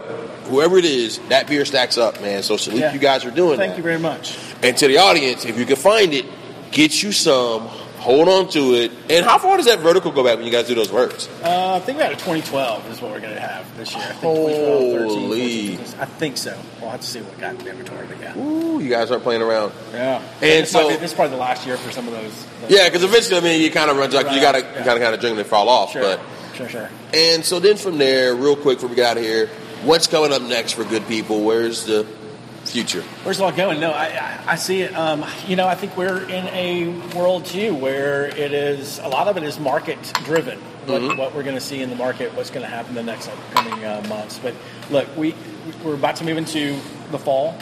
whoever 0.45 0.77
it 0.77 0.85
is, 0.85 1.19
that 1.29 1.47
beer 1.47 1.65
stacks 1.65 1.97
up, 1.97 2.21
man. 2.21 2.43
So 2.43 2.57
salute 2.57 2.79
Yeah. 2.79 2.93
you 2.93 2.99
guys 2.99 3.25
are 3.25 3.31
doing 3.31 3.57
Thank 3.57 3.71
that. 3.71 3.77
you 3.77 3.83
very 3.83 3.99
much. 3.99 4.37
And 4.61 4.75
to 4.77 4.87
the 4.87 4.97
audience, 4.97 5.45
if 5.45 5.57
you 5.57 5.65
can 5.65 5.75
find 5.75 6.13
it, 6.13 6.25
get 6.71 7.03
you 7.03 7.11
some, 7.11 7.67
hold 7.99 8.27
on 8.29 8.47
to 8.49 8.73
it. 8.75 8.91
And 9.09 9.25
how 9.25 9.37
far 9.37 9.57
does 9.57 9.65
that 9.67 9.79
vertical 9.79 10.11
go 10.11 10.23
back 10.23 10.37
when 10.37 10.45
you 10.45 10.51
guys 10.51 10.67
do 10.67 10.75
those 10.75 10.91
words? 10.91 11.27
Uh, 11.43 11.75
I 11.75 11.79
think 11.79 11.97
we 11.97 12.03
had 12.03 12.11
a 12.13 12.15
2012 12.15 12.89
is 12.91 13.01
what 13.01 13.11
we're 13.11 13.19
going 13.19 13.33
to 13.35 13.39
have 13.39 13.77
this 13.77 13.93
year. 13.93 14.03
I 14.03 14.07
think 14.07 14.21
2012, 14.21 14.91
13, 14.91 15.07
Holy. 15.19 15.77
14, 15.77 15.99
I 16.01 16.05
think 16.05 16.37
so. 16.37 16.57
We'll 16.81 16.89
have 16.91 17.01
to 17.01 17.07
see 17.07 17.21
what 17.21 17.39
got 17.39 17.51
in 17.55 17.57
the 17.63 17.69
inventory, 17.69 18.07
but 18.07 18.19
yeah. 18.19 18.37
Ooh, 18.37 18.79
you 18.79 18.89
guys 18.89 19.11
aren't 19.11 19.23
playing 19.23 19.41
around. 19.41 19.71
Yeah. 19.93 20.21
And 20.41 20.63
this, 20.63 20.71
so- 20.71 20.87
be, 20.89 20.95
this 20.95 21.11
is 21.11 21.13
probably 21.15 21.31
the 21.35 21.41
last 21.41 21.65
year 21.65 21.77
for 21.77 21.91
some 21.91 22.07
of 22.07 22.13
those. 22.13 22.45
those 22.61 22.71
Yeah, 22.71 22.87
because 22.89 23.03
eventually, 23.03 23.37
I 23.37 23.41
mean, 23.41 23.61
you 23.61 23.71
kind 23.71 23.89
of 23.91 23.97
run 23.97 24.11
like 24.11 24.31
you 24.31 24.41
gotta 24.41 24.59
yeah. 24.59 24.83
kind 24.83 24.89
of 24.97 24.99
kind 25.01 25.13
of 25.15 25.19
drink 25.19 25.37
and 25.37 25.47
fall 25.47 25.69
off. 25.69 25.91
Sure. 25.91 26.01
But 26.01 26.19
Sure, 26.55 26.69
sure. 26.69 26.89
and 27.15 27.43
so 27.43 27.59
then 27.59 27.77
from 27.77 27.97
there, 27.97 28.35
real 28.35 28.55
quick 28.55 28.77
before 28.77 28.89
we 28.89 28.95
get 28.95 29.09
out 29.11 29.17
of 29.17 29.23
here, 29.23 29.49
what's 29.83 30.07
coming 30.07 30.31
up 30.33 30.41
next 30.41 30.73
for 30.73 30.83
good 30.83 31.07
people? 31.07 31.43
Where's 31.43 31.85
the 31.85 32.05
future? 32.65 33.01
Where's 33.23 33.39
it 33.39 33.43
all 33.43 33.51
going? 33.51 33.79
No, 33.79 33.91
I, 33.91 34.05
I, 34.05 34.43
I 34.53 34.55
see 34.55 34.81
it. 34.81 34.95
Um, 34.95 35.25
you 35.47 35.55
know, 35.55 35.67
I 35.67 35.75
think 35.75 35.97
we're 35.97 36.23
in 36.23 36.47
a 36.47 36.87
world 37.15 37.45
too 37.45 37.73
where 37.75 38.25
it 38.25 38.53
is 38.53 38.99
a 38.99 39.07
lot 39.07 39.27
of 39.27 39.37
it 39.37 39.43
is 39.43 39.59
market 39.59 39.99
driven. 40.23 40.59
What, 40.59 41.01
Mm-hmm. 41.01 41.17
what 41.17 41.33
we're 41.33 41.43
going 41.43 41.55
to 41.55 41.61
see 41.61 41.81
in 41.81 41.89
the 41.89 41.95
market, 41.95 42.33
what's 42.33 42.49
going 42.49 42.63
to 42.63 42.69
happen 42.69 42.93
the 42.93 43.03
next 43.03 43.29
upcoming 43.29 43.85
uh, 43.85 44.05
months. 44.09 44.37
But 44.37 44.53
look, 44.91 45.07
we 45.15 45.33
we're 45.81 45.93
about 45.93 46.17
to 46.17 46.25
move 46.25 46.37
into 46.37 46.77
the 47.11 47.17
fall, 47.19 47.57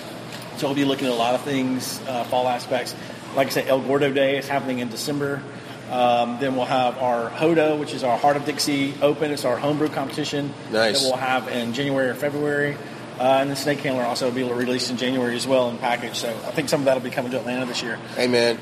so 0.57 0.65
we'll 0.67 0.75
be 0.75 0.85
looking 0.85 1.05
at 1.05 1.13
a 1.13 1.15
lot 1.15 1.35
of 1.35 1.41
things, 1.41 2.01
uh, 2.07 2.23
fall 2.23 2.47
aspects. 2.47 2.95
Like 3.35 3.47
I 3.47 3.49
said, 3.51 3.67
El 3.67 3.79
Gordo 3.81 4.11
Day 4.11 4.37
is 4.37 4.47
happening 4.47 4.79
in 4.79 4.89
December. 4.89 5.43
Um, 5.91 6.39
then 6.39 6.55
we'll 6.55 6.65
have 6.65 6.97
our 6.99 7.29
Hodo, 7.29 7.77
which 7.77 7.93
is 7.93 8.03
our 8.03 8.17
Heart 8.17 8.37
of 8.37 8.45
Dixie 8.45 8.93
Open. 9.01 9.31
It's 9.31 9.43
our 9.43 9.57
homebrew 9.57 9.89
competition 9.89 10.53
Nice. 10.71 11.01
that 11.01 11.05
we'll 11.05 11.17
have 11.17 11.49
in 11.49 11.73
January 11.73 12.07
or 12.07 12.13
February. 12.13 12.77
Uh, 13.19 13.39
and 13.41 13.51
the 13.51 13.55
Snake 13.55 13.79
Handler 13.79 14.03
also 14.03 14.27
will 14.29 14.35
be 14.35 14.43
released 14.43 14.89
in 14.89 14.97
January 14.97 15.35
as 15.35 15.45
well 15.45 15.69
in 15.69 15.77
package. 15.77 16.15
So 16.15 16.29
I 16.29 16.51
think 16.51 16.69
some 16.69 16.81
of 16.81 16.85
that 16.85 16.95
will 16.95 17.03
be 17.03 17.11
coming 17.11 17.31
to 17.31 17.39
Atlanta 17.39 17.65
this 17.65 17.83
year. 17.83 17.97
Hey 18.15 18.27
man, 18.27 18.57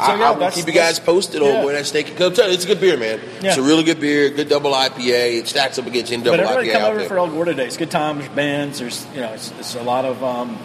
I, 0.00 0.16
yeah, 0.16 0.30
I 0.30 0.30
will 0.32 0.50
keep 0.50 0.66
you 0.66 0.72
guys 0.72 0.98
posted 0.98 1.42
yeah. 1.42 1.58
on 1.58 1.64
where 1.64 1.74
that 1.74 1.86
steak. 1.86 2.14
Cause 2.16 2.36
you, 2.36 2.44
it's 2.44 2.64
a 2.64 2.66
good 2.66 2.80
beer, 2.80 2.96
man. 2.98 3.20
It's 3.40 3.56
a 3.56 3.62
really 3.62 3.84
good 3.84 4.00
beer, 4.00 4.30
good 4.30 4.48
double 4.48 4.72
IPA. 4.72 5.38
It 5.38 5.46
stacks 5.46 5.78
up 5.78 5.86
against 5.86 6.12
any 6.12 6.22
But 6.22 6.36
double 6.36 6.50
everybody 6.50 6.68
IPA 6.68 6.72
come 6.72 6.82
over 6.90 6.98
there. 6.98 7.08
for 7.08 7.18
El 7.18 7.28
Gordo 7.28 7.52
Day. 7.52 7.66
It's 7.66 7.76
good 7.76 7.90
times, 7.90 8.28
bands. 8.30 8.80
There's 8.80 9.06
you 9.14 9.20
know, 9.20 9.32
it's, 9.32 9.52
it's 9.52 9.74
a 9.76 9.82
lot 9.82 10.04
of 10.04 10.22
um, 10.24 10.58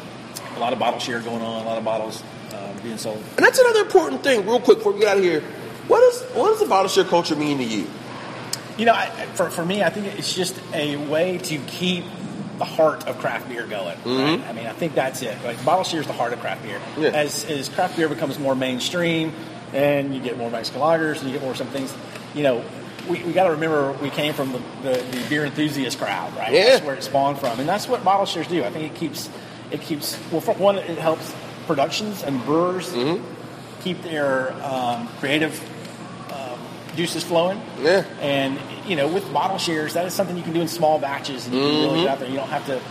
a 0.55 0.59
lot 0.59 0.73
of 0.73 0.79
bottle 0.79 0.99
share 0.99 1.19
going 1.21 1.41
on, 1.41 1.61
a 1.61 1.65
lot 1.65 1.77
of 1.77 1.85
bottles 1.85 2.23
um, 2.53 2.77
being 2.83 2.97
sold. 2.97 3.23
And 3.37 3.45
that's 3.45 3.59
another 3.59 3.81
important 3.81 4.23
thing, 4.23 4.45
real 4.45 4.59
quick, 4.59 4.79
before 4.79 4.93
we 4.93 4.99
get 5.01 5.09
out 5.09 5.17
of 5.17 5.23
here. 5.23 5.43
What 5.89 6.01
is 6.03 6.21
what 6.33 6.49
does 6.51 6.59
the 6.59 6.67
bottle 6.67 6.87
share 6.89 7.03
culture 7.03 7.35
mean 7.35 7.57
to 7.57 7.63
you? 7.65 7.87
You 8.77 8.85
know, 8.85 8.93
I, 8.93 9.07
for 9.33 9.49
for 9.49 9.65
me, 9.65 9.83
I 9.83 9.89
think 9.89 10.05
it's 10.17 10.33
just 10.33 10.55
a 10.73 10.95
way 10.95 11.37
to 11.39 11.57
keep 11.67 12.05
the 12.57 12.65
heart 12.65 13.07
of 13.07 13.17
craft 13.19 13.49
beer 13.49 13.65
going. 13.65 13.97
Right? 14.05 14.41
I 14.47 14.53
mean, 14.53 14.67
I 14.67 14.71
think 14.73 14.93
that's 14.95 15.21
it. 15.21 15.37
Like 15.43 15.63
bottle 15.65 15.83
share 15.83 15.99
is 16.01 16.07
the 16.07 16.13
heart 16.13 16.31
of 16.31 16.39
craft 16.39 16.63
beer. 16.63 16.79
Mm-hmm. 16.79 17.01
Yeah. 17.01 17.09
As 17.09 17.43
as 17.45 17.67
craft 17.69 17.97
beer 17.97 18.07
becomes 18.07 18.37
more 18.39 18.55
mainstream, 18.55 19.33
and 19.73 20.13
you 20.15 20.21
get 20.21 20.37
more 20.37 20.49
Mexican 20.49 20.79
lagers, 20.81 21.17
and 21.19 21.27
you 21.27 21.33
get 21.33 21.41
more 21.41 21.55
some 21.55 21.67
things. 21.67 21.93
You 22.35 22.43
know, 22.43 22.63
we, 23.09 23.23
we 23.23 23.33
got 23.33 23.45
to 23.45 23.51
remember 23.51 23.91
we 23.93 24.11
came 24.11 24.33
from 24.33 24.51
the, 24.51 24.59
the, 24.83 25.01
the 25.11 25.25
beer 25.27 25.43
enthusiast 25.45 25.97
crowd, 25.97 26.35
right? 26.37 26.53
Yeah. 26.53 26.63
That's 26.65 26.85
where 26.85 26.95
it 26.95 27.03
spawned 27.03 27.39
from, 27.39 27.59
and 27.59 27.67
that's 27.67 27.87
what 27.87 28.03
bottle 28.03 28.25
shares 28.27 28.47
do. 28.47 28.63
I 28.63 28.69
think 28.69 28.93
it 28.93 28.95
keeps 28.95 29.29
it 29.71 29.81
keeps 29.81 30.17
well. 30.31 30.41
For 30.41 30.53
one, 30.53 30.77
it 30.77 30.97
helps 30.99 31.33
productions 31.65 32.21
and 32.23 32.43
brewers 32.45 32.89
Mm-hmm. 32.93 33.23
keep 33.81 34.01
their 34.03 34.53
um, 34.63 35.07
creative 35.19 35.53
juices 36.99 37.23
flowing. 37.23 37.61
Yeah. 37.81 38.03
And 38.21 38.59
you 38.85 38.95
know, 38.95 39.07
with 39.07 39.31
bottle 39.33 39.57
shares, 39.57 39.93
that 39.93 40.05
is 40.05 40.13
something 40.13 40.35
you 40.35 40.43
can 40.43 40.53
do 40.53 40.61
in 40.61 40.67
small 40.67 40.99
batches, 40.99 41.45
and 41.45 41.55
you 41.55 41.61
can 41.61 41.81
really 41.83 41.99
get 42.01 42.09
out 42.09 42.19
there. 42.19 42.29
You 42.29 42.35
don't 42.35 42.49
have 42.49 42.65
to 42.67 42.81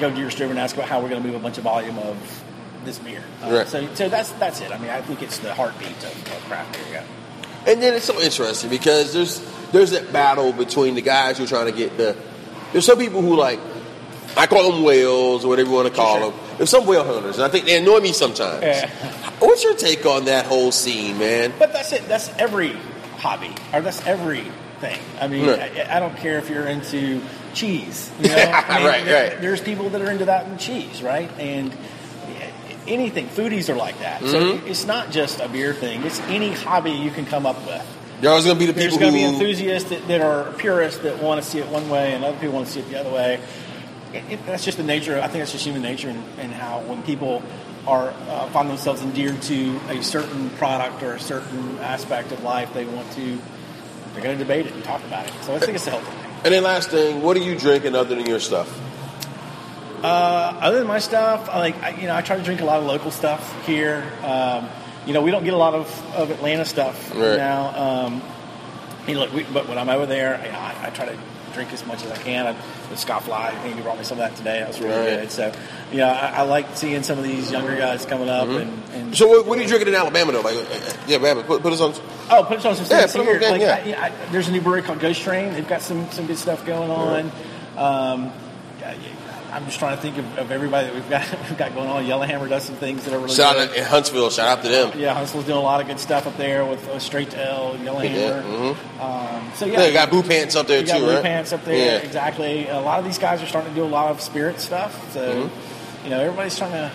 go 0.00 0.10
to 0.10 0.16
your 0.16 0.26
distributor 0.26 0.52
and 0.52 0.58
ask 0.58 0.74
about 0.76 0.88
how 0.88 1.00
we're 1.02 1.08
going 1.10 1.22
to 1.22 1.26
move 1.28 1.36
a 1.36 1.42
bunch 1.42 1.58
of 1.58 1.64
volume 1.64 1.98
of 1.98 2.16
this 2.84 2.98
beer. 2.98 3.22
Uh, 3.42 3.50
Right. 3.52 3.68
So, 3.68 3.94
so 3.94 4.08
that's 4.08 4.30
that's 4.32 4.60
it. 4.60 4.72
I 4.72 4.78
mean, 4.78 4.90
I 4.90 5.02
think 5.02 5.22
it's 5.22 5.38
the 5.38 5.52
heartbeat 5.54 5.90
of, 5.90 6.04
of 6.32 6.44
craft 6.48 6.72
beer. 6.72 6.82
Yeah. 6.92 7.04
And 7.70 7.80
then 7.82 7.94
it's 7.94 8.06
so 8.06 8.18
interesting 8.20 8.70
because 8.70 9.12
there's 9.12 9.40
there's 9.72 9.90
that 9.92 10.12
battle 10.12 10.52
between 10.52 10.94
the 10.94 11.02
guys 11.02 11.38
who 11.38 11.44
are 11.44 11.48
trying 11.48 11.66
to 11.66 11.72
get 11.76 11.96
the. 11.96 12.16
There's 12.72 12.86
some 12.86 12.98
people 12.98 13.20
who 13.20 13.36
like, 13.36 13.60
I 14.36 14.46
call 14.46 14.72
them 14.72 14.82
whales 14.82 15.44
or 15.44 15.48
whatever 15.48 15.68
you 15.68 15.74
want 15.76 15.88
to 15.88 15.94
call 15.94 16.18
Sure. 16.18 16.30
them. 16.30 16.40
There's 16.56 16.70
some 16.70 16.86
whale 16.86 17.04
hunters, 17.04 17.36
and 17.36 17.44
I 17.44 17.48
think 17.48 17.66
they 17.66 17.76
annoy 17.76 18.00
me 18.00 18.12
sometimes. 18.12 18.62
Yeah. 18.62 18.88
What's 19.40 19.62
your 19.62 19.74
take 19.74 20.06
on 20.06 20.24
that 20.26 20.46
whole 20.46 20.72
scene, 20.72 21.18
man? 21.18 21.52
But 21.58 21.72
that's 21.72 21.92
it. 21.92 22.06
That's 22.08 22.30
every 22.38 22.74
hobby, 23.22 23.54
or 23.72 23.80
that's 23.80 24.04
everything. 24.06 24.98
I 25.20 25.28
mean, 25.28 25.46
Right. 25.46 25.88
I, 25.88 25.96
I 25.96 26.00
don't 26.00 26.16
care 26.16 26.38
if 26.38 26.50
you're 26.50 26.66
into 26.66 27.22
cheese. 27.54 28.10
You 28.20 28.28
know, 28.28 28.34
I 28.36 28.78
mean, 28.78 28.86
Right, 28.86 29.04
there- 29.04 29.30
right. 29.30 29.40
There's 29.40 29.60
people 29.60 29.88
that 29.90 30.02
are 30.02 30.10
into 30.10 30.24
that 30.26 30.46
in 30.46 30.58
cheese, 30.58 31.02
right? 31.02 31.30
And 31.38 31.72
anything, 32.86 33.28
foodies 33.28 33.68
are 33.68 33.76
like 33.76 33.98
that. 34.00 34.20
Mm-hmm. 34.22 34.64
So 34.64 34.66
it's 34.66 34.86
not 34.86 35.10
just 35.10 35.40
a 35.40 35.48
beer 35.48 35.72
thing. 35.72 36.02
It's 36.02 36.20
any 36.22 36.52
hobby 36.52 36.90
you 36.90 37.10
can 37.10 37.26
come 37.26 37.46
up 37.46 37.64
with. 37.66 37.86
There 38.20 38.30
always 38.30 38.44
going 38.44 38.56
to 38.56 38.60
be 38.60 38.66
the 38.66 38.72
people. 38.72 38.98
There's 38.98 38.98
going 38.98 39.12
to 39.12 39.18
be 39.18 39.24
enthusiasts 39.24 39.90
that, 39.90 40.06
that 40.08 40.20
are 40.20 40.52
purists 40.54 41.00
that 41.02 41.20
want 41.22 41.42
to 41.42 41.48
see 41.48 41.58
it 41.58 41.66
one 41.68 41.88
way, 41.90 42.12
and 42.12 42.24
other 42.24 42.36
people 42.38 42.54
want 42.54 42.66
to 42.66 42.72
see 42.72 42.80
it 42.80 42.88
the 42.88 43.00
other 43.00 43.10
way. 43.10 43.40
It, 44.12 44.24
it, 44.32 44.46
that's 44.46 44.64
just 44.64 44.78
the 44.78 44.84
nature. 44.84 45.18
I 45.18 45.22
think 45.26 45.40
that's 45.40 45.52
just 45.52 45.64
human 45.64 45.82
nature, 45.82 46.08
and, 46.08 46.22
and 46.38 46.52
how 46.52 46.80
when 46.82 47.02
people 47.02 47.42
are 47.86 48.10
uh, 48.28 48.46
find 48.50 48.68
themselves 48.70 49.02
endeared 49.02 49.40
to 49.42 49.78
a 49.88 50.02
certain 50.02 50.50
product 50.50 51.02
or 51.02 51.14
a 51.14 51.20
certain 51.20 51.78
aspect 51.78 52.30
of 52.32 52.42
life, 52.44 52.72
they 52.74 52.84
want 52.84 53.10
to. 53.12 53.38
They're 54.14 54.22
going 54.22 54.36
to 54.36 54.44
debate 54.44 54.66
it 54.66 54.74
and 54.74 54.84
talk 54.84 55.02
about 55.04 55.26
it. 55.26 55.32
So 55.42 55.54
I 55.54 55.58
think 55.58 55.74
it's 55.74 55.86
a 55.86 55.90
healthy 55.90 56.04
thing. 56.06 56.30
and 56.44 56.54
then 56.54 56.62
last 56.62 56.90
thing, 56.90 57.22
what 57.22 57.34
are 57.36 57.40
you 57.40 57.58
drinking 57.58 57.94
other 57.94 58.14
than 58.14 58.26
your 58.26 58.40
stuff? 58.40 58.68
Uh, 60.02 60.58
other 60.60 60.78
than 60.78 60.86
my 60.86 60.98
stuff, 60.98 61.48
I 61.48 61.58
like 61.58 61.82
I, 61.82 61.90
you 61.90 62.06
know 62.08 62.14
I 62.16 62.22
try 62.22 62.36
to 62.36 62.42
drink 62.42 62.60
a 62.60 62.64
lot 62.64 62.78
of 62.80 62.84
local 62.86 63.10
stuff 63.10 63.66
here. 63.66 64.04
Um, 64.22 64.68
you 65.06 65.12
know 65.12 65.22
we 65.22 65.30
don't 65.30 65.44
get 65.44 65.54
a 65.54 65.58
lot 65.58 65.74
of, 65.74 66.14
of 66.14 66.30
Atlanta 66.30 66.64
stuff 66.64 67.10
Right. 67.14 67.36
now. 67.36 68.04
Um, 68.06 68.22
you 69.06 69.14
know, 69.14 69.20
look, 69.20 69.32
we, 69.32 69.42
but 69.44 69.68
when 69.68 69.78
I'm 69.78 69.88
over 69.88 70.06
there, 70.06 70.36
I, 70.36 70.86
I 70.86 70.90
try 70.90 71.06
to 71.06 71.18
drink 71.54 71.72
as 71.72 71.84
much 71.86 72.04
as 72.04 72.10
I 72.10 72.16
can. 72.16 72.46
I, 72.46 72.52
the 72.52 72.94
Scofflaw, 72.96 73.32
I 73.32 73.54
think 73.62 73.76
you 73.76 73.82
brought 73.82 73.98
me 73.98 74.04
some 74.04 74.18
of 74.18 74.28
that 74.28 74.36
today. 74.36 74.60
That 74.60 74.68
was 74.68 74.80
really 74.80 74.92
Right. 74.94 75.20
good. 75.20 75.30
So, 75.30 75.52
you 75.90 75.98
know, 75.98 76.08
I, 76.08 76.28
I 76.38 76.42
like 76.42 76.76
seeing 76.76 77.02
some 77.02 77.18
of 77.18 77.24
these 77.24 77.50
younger 77.50 77.76
guys 77.76 78.04
coming 78.06 78.28
up 78.28 78.48
and, 78.48 78.82
and 78.94 79.16
So 79.16 79.26
what, 79.28 79.46
what 79.46 79.58
are 79.58 79.62
you 79.62 79.68
drinking 79.68 79.88
in 79.88 79.94
Alabama 79.94 80.32
though? 80.32 80.40
Like, 80.40 80.56
uh, 80.56 80.92
yeah, 81.06 81.18
man, 81.18 81.42
put, 81.44 81.62
put 81.62 81.72
us 81.72 81.80
on. 81.80 81.94
Oh, 82.30 82.44
put 82.44 82.58
it 82.58 82.66
on 82.66 82.74
some 82.76 82.86
Yeah, 82.86 83.06
things 83.06 83.12
put 83.12 83.26
it 83.26 83.44
on 83.44 83.60
here. 83.60 83.68
Like, 83.68 83.98
I, 83.98 84.06
I, 84.06 84.12
there's 84.30 84.48
a 84.48 84.52
new 84.52 84.60
brewery 84.60 84.82
called 84.82 85.00
Ghost 85.00 85.20
Train. 85.22 85.52
They've 85.52 85.68
got 85.68 85.82
some 85.82 86.10
some 86.10 86.26
good 86.26 86.38
stuff 86.38 86.64
going 86.66 86.90
on. 86.90 87.30
Um, 87.76 88.32
I'm 89.52 89.66
just 89.66 89.78
trying 89.78 89.94
to 89.96 90.02
think 90.02 90.16
of, 90.18 90.38
of 90.38 90.50
everybody 90.50 90.86
that 90.86 90.94
we've 90.94 91.08
got 91.10 91.30
we've 91.48 91.58
got 91.58 91.74
going 91.74 91.88
on. 91.88 92.06
Yellowhammer 92.06 92.48
does 92.48 92.64
some 92.64 92.74
things 92.76 93.04
that 93.04 93.12
are 93.14 93.18
really 93.18 93.34
Shout 93.34 93.54
good. 93.56 93.68
out 93.70 93.76
in 93.76 93.84
Huntsville. 93.84 94.30
Shout 94.30 94.48
out 94.58 94.64
to 94.64 94.68
them. 94.70 94.98
Yeah, 94.98 95.14
Huntsville's 95.14 95.44
doing 95.46 95.58
a 95.58 95.62
lot 95.62 95.80
of 95.80 95.86
good 95.86 96.00
stuff 96.00 96.26
up 96.26 96.36
there 96.38 96.64
with 96.64 96.86
uh, 96.88 96.98
Straight 96.98 97.30
to 97.30 97.36
Ale, 97.38 97.76
Yellowhammer. 97.82 98.42
Yeah, 98.46 99.02
um, 99.02 99.52
so 99.54 99.66
Yeah, 99.66 99.76
they 99.80 99.92
got 99.92 100.10
Blue 100.10 100.22
Pants 100.22 100.56
up 100.56 100.66
there 100.66 100.80
you 100.80 100.86
got 100.86 100.98
too, 100.98 101.04
Blue 101.04 101.14
right? 101.14 101.22
Pants 101.22 101.52
up 101.52 101.64
there. 101.64 101.98
Yeah. 102.00 102.06
Exactly. 102.06 102.66
A 102.68 102.80
lot 102.80 102.98
of 102.98 103.04
these 103.04 103.18
guys 103.18 103.42
are 103.42 103.46
starting 103.46 103.70
to 103.72 103.76
do 103.76 103.84
a 103.84 103.86
lot 103.86 104.10
of 104.10 104.20
spirit 104.20 104.58
stuff. 104.58 105.12
So 105.12 105.20
Mm-hmm. 105.48 106.04
you 106.04 106.10
know, 106.10 106.20
everybody's 106.20 106.56
trying 106.56 106.72
to 106.72 106.90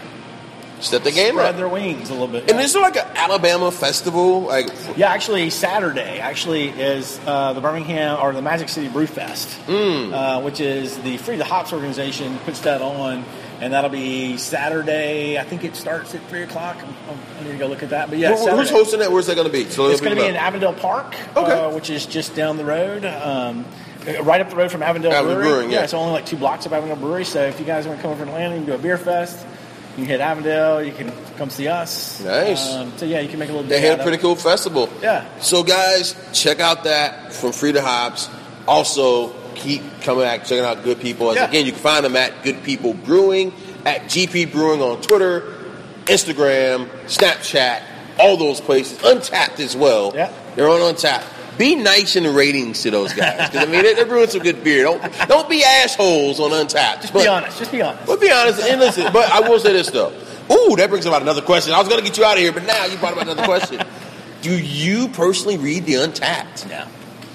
Step 0.80 1.04
the 1.04 1.12
game 1.12 1.34
spread 1.34 1.48
up. 1.52 1.56
their 1.56 1.68
wings 1.68 2.10
a 2.10 2.14
little 2.14 2.28
bit. 2.28 2.50
And 2.52 2.60
is 2.62 2.74
there 2.74 2.82
like 2.84 2.96
an 2.98 3.08
Alabama 3.16 3.72
festival? 3.72 4.42
Like, 4.42 4.68
Yeah, 4.96 5.10
actually, 5.12 5.50
Saturday 5.50 6.20
actually 6.20 6.70
is 6.70 7.20
uh, 7.26 7.54
the 7.54 7.62
Birmingham 7.62 8.20
or 8.22 8.32
the 8.34 8.42
Magic 8.44 8.70
City 8.70 8.88
Brew 8.88 9.08
Fest, 9.08 9.52
Hmm. 9.68 10.14
uh, 10.14 10.42
which 10.42 10.60
is 10.60 10.98
the 11.00 11.18
Free 11.18 11.36
the 11.38 11.44
Hops 11.46 11.74
organization 11.74 12.38
puts 12.46 12.60
that 12.62 12.82
on, 12.84 13.26
and 13.60 13.74
that'll 13.74 13.90
be 13.90 14.38
Saturday. 14.38 15.40
I 15.40 15.44
think 15.44 15.64
it 15.64 15.76
starts 15.76 16.14
at 16.14 16.22
three 16.30 16.44
o'clock. 16.44 16.78
I 16.78 17.44
need 17.44 17.54
to 17.54 17.58
go 17.58 17.66
look 17.68 17.82
at 17.82 17.90
that. 17.90 18.10
But 18.10 18.20
yeah, 18.20 18.36
who- 18.38 18.48
who's 18.56 18.70
hosting 18.70 19.00
that? 19.00 19.12
Where's 19.12 19.26
that 19.28 19.36
going 19.36 19.48
to 19.48 19.54
be? 19.54 19.66
So 19.70 19.88
It's 19.88 20.00
going 20.02 20.16
to 20.16 20.22
be 20.22 20.28
in 20.28 20.36
Avondale 20.36 20.74
Park, 20.74 21.16
Okay. 21.36 21.52
uh, 21.52 21.70
which 21.72 21.90
is 21.90 22.06
just 22.06 22.36
down 22.36 22.58
the 22.58 22.66
road. 22.66 23.04
Um, 23.04 23.66
right 24.22 24.40
up 24.40 24.50
the 24.50 24.56
road 24.56 24.72
from 24.72 24.84
Avondale 24.84 25.12
Avondale 25.12 25.36
Brewery. 25.42 25.52
Brewing, 25.58 25.72
yeah. 25.72 25.84
it's 25.84 25.94
only 25.94 26.14
like 26.14 26.26
two 26.26 26.38
blocks 26.38 26.66
of 26.66 26.72
Avondale 26.74 26.96
Brewery. 26.98 27.26
So 27.26 27.42
if 27.42 27.60
you 27.60 27.66
guys 27.66 27.88
want 27.88 27.98
to 27.98 28.02
come 28.04 28.12
over 28.12 28.24
to 28.26 28.30
Atlanta, 28.32 28.54
you 28.56 28.62
can 28.62 28.66
do 28.68 28.74
a 28.74 28.78
beer 28.78 28.98
fest. 28.98 29.44
You 29.98 30.04
can 30.04 30.12
hit 30.12 30.22
Avondale. 30.22 30.84
You 30.84 30.92
can 30.94 31.12
come 31.38 31.50
see 31.50 31.68
us. 31.68 32.22
Nice. 32.24 32.72
Um, 32.72 32.94
so 32.98 33.06
yeah, 33.06 33.20
you 33.20 33.30
can 33.30 33.40
make 33.40 33.50
a 33.50 33.54
little. 33.54 33.68
They 33.68 33.82
had 33.82 34.00
a 34.00 34.04
pretty 34.04 34.20
cool 34.20 34.36
festival. 34.36 34.90
Yeah. 35.02 35.26
So 35.40 35.64
guys, 35.64 36.16
check 36.34 36.60
out 36.60 36.84
that 36.84 37.34
from 37.34 37.52
Free 37.52 37.72
the 37.72 37.82
Hops. 37.82 38.30
Also, 38.68 39.34
keep 39.56 39.82
coming 40.02 40.24
back, 40.24 40.42
checking 40.46 40.64
out 40.64 40.84
Good 40.84 41.00
People. 41.02 41.32
As 41.32 41.38
Yeah. 41.38 41.50
again, 41.50 41.66
you 41.66 41.72
can 41.72 41.82
find 41.82 42.06
them 42.06 42.16
at 42.16 42.44
Good 42.44 42.64
People 42.64 42.94
Brewing, 42.94 43.52
at 43.86 44.04
GP 44.04 44.46
Brewing 44.52 44.82
on 44.84 45.02
Twitter, 45.02 45.42
Instagram, 46.06 46.88
Snapchat, 47.08 47.82
all 48.20 48.38
those 48.38 48.62
places. 48.62 49.00
Untappd 49.00 49.60
as 49.60 49.76
well. 49.76 50.12
Yeah. 50.14 50.32
They're 50.56 50.70
on 50.70 50.80
Untappd. 50.80 51.24
Be 51.58 51.76
nice 51.76 52.16
in 52.16 52.24
the 52.24 52.32
ratings 52.32 52.82
to 52.84 52.92
those 52.92 53.14
guys. 53.14 53.50
'Cause, 53.50 53.58
I 53.58 53.66
mean, 53.66 53.82
they're, 53.84 53.96
they're 53.96 54.06
brewing 54.06 54.30
some 54.30 54.42
good 54.42 54.64
beer. 54.64 54.84
Don't 54.84 55.02
don't 55.28 55.50
be 55.50 55.64
assholes 55.64 56.40
on 56.40 56.52
Untappd. 56.52 57.02
Just 57.02 57.14
But- 57.14 57.24
be 57.24 57.28
honest. 57.28 57.58
Just 57.60 57.72
be 57.72 57.82
honest. 57.82 58.06
But 58.06 58.22
be 58.22 58.32
honest 58.32 58.62
and 58.62 58.80
listen. 58.80 59.12
But 59.12 59.30
I 59.32 59.48
will 59.48 59.60
say 59.60 59.74
this 59.74 59.90
though. 59.90 60.14
Ooh, 60.52 60.76
that 60.78 60.90
brings 60.90 61.06
about 61.06 61.22
another 61.22 61.42
question. 61.42 61.74
I 61.74 61.80
was 61.80 61.88
going 61.90 62.00
to 62.02 62.08
get 62.08 62.18
you 62.18 62.24
out 62.24 62.34
of 62.38 62.40
here, 62.40 62.52
but 62.54 62.64
now 62.66 62.86
you 62.86 62.98
brought 62.98 63.14
about 63.14 63.24
another 63.28 63.44
question. 63.44 63.82
Do 64.42 64.58
you 64.58 65.10
personally 65.10 65.58
read 65.58 65.86
the 65.86 65.96
Untappd? 65.96 66.70
Yeah. 66.70 66.88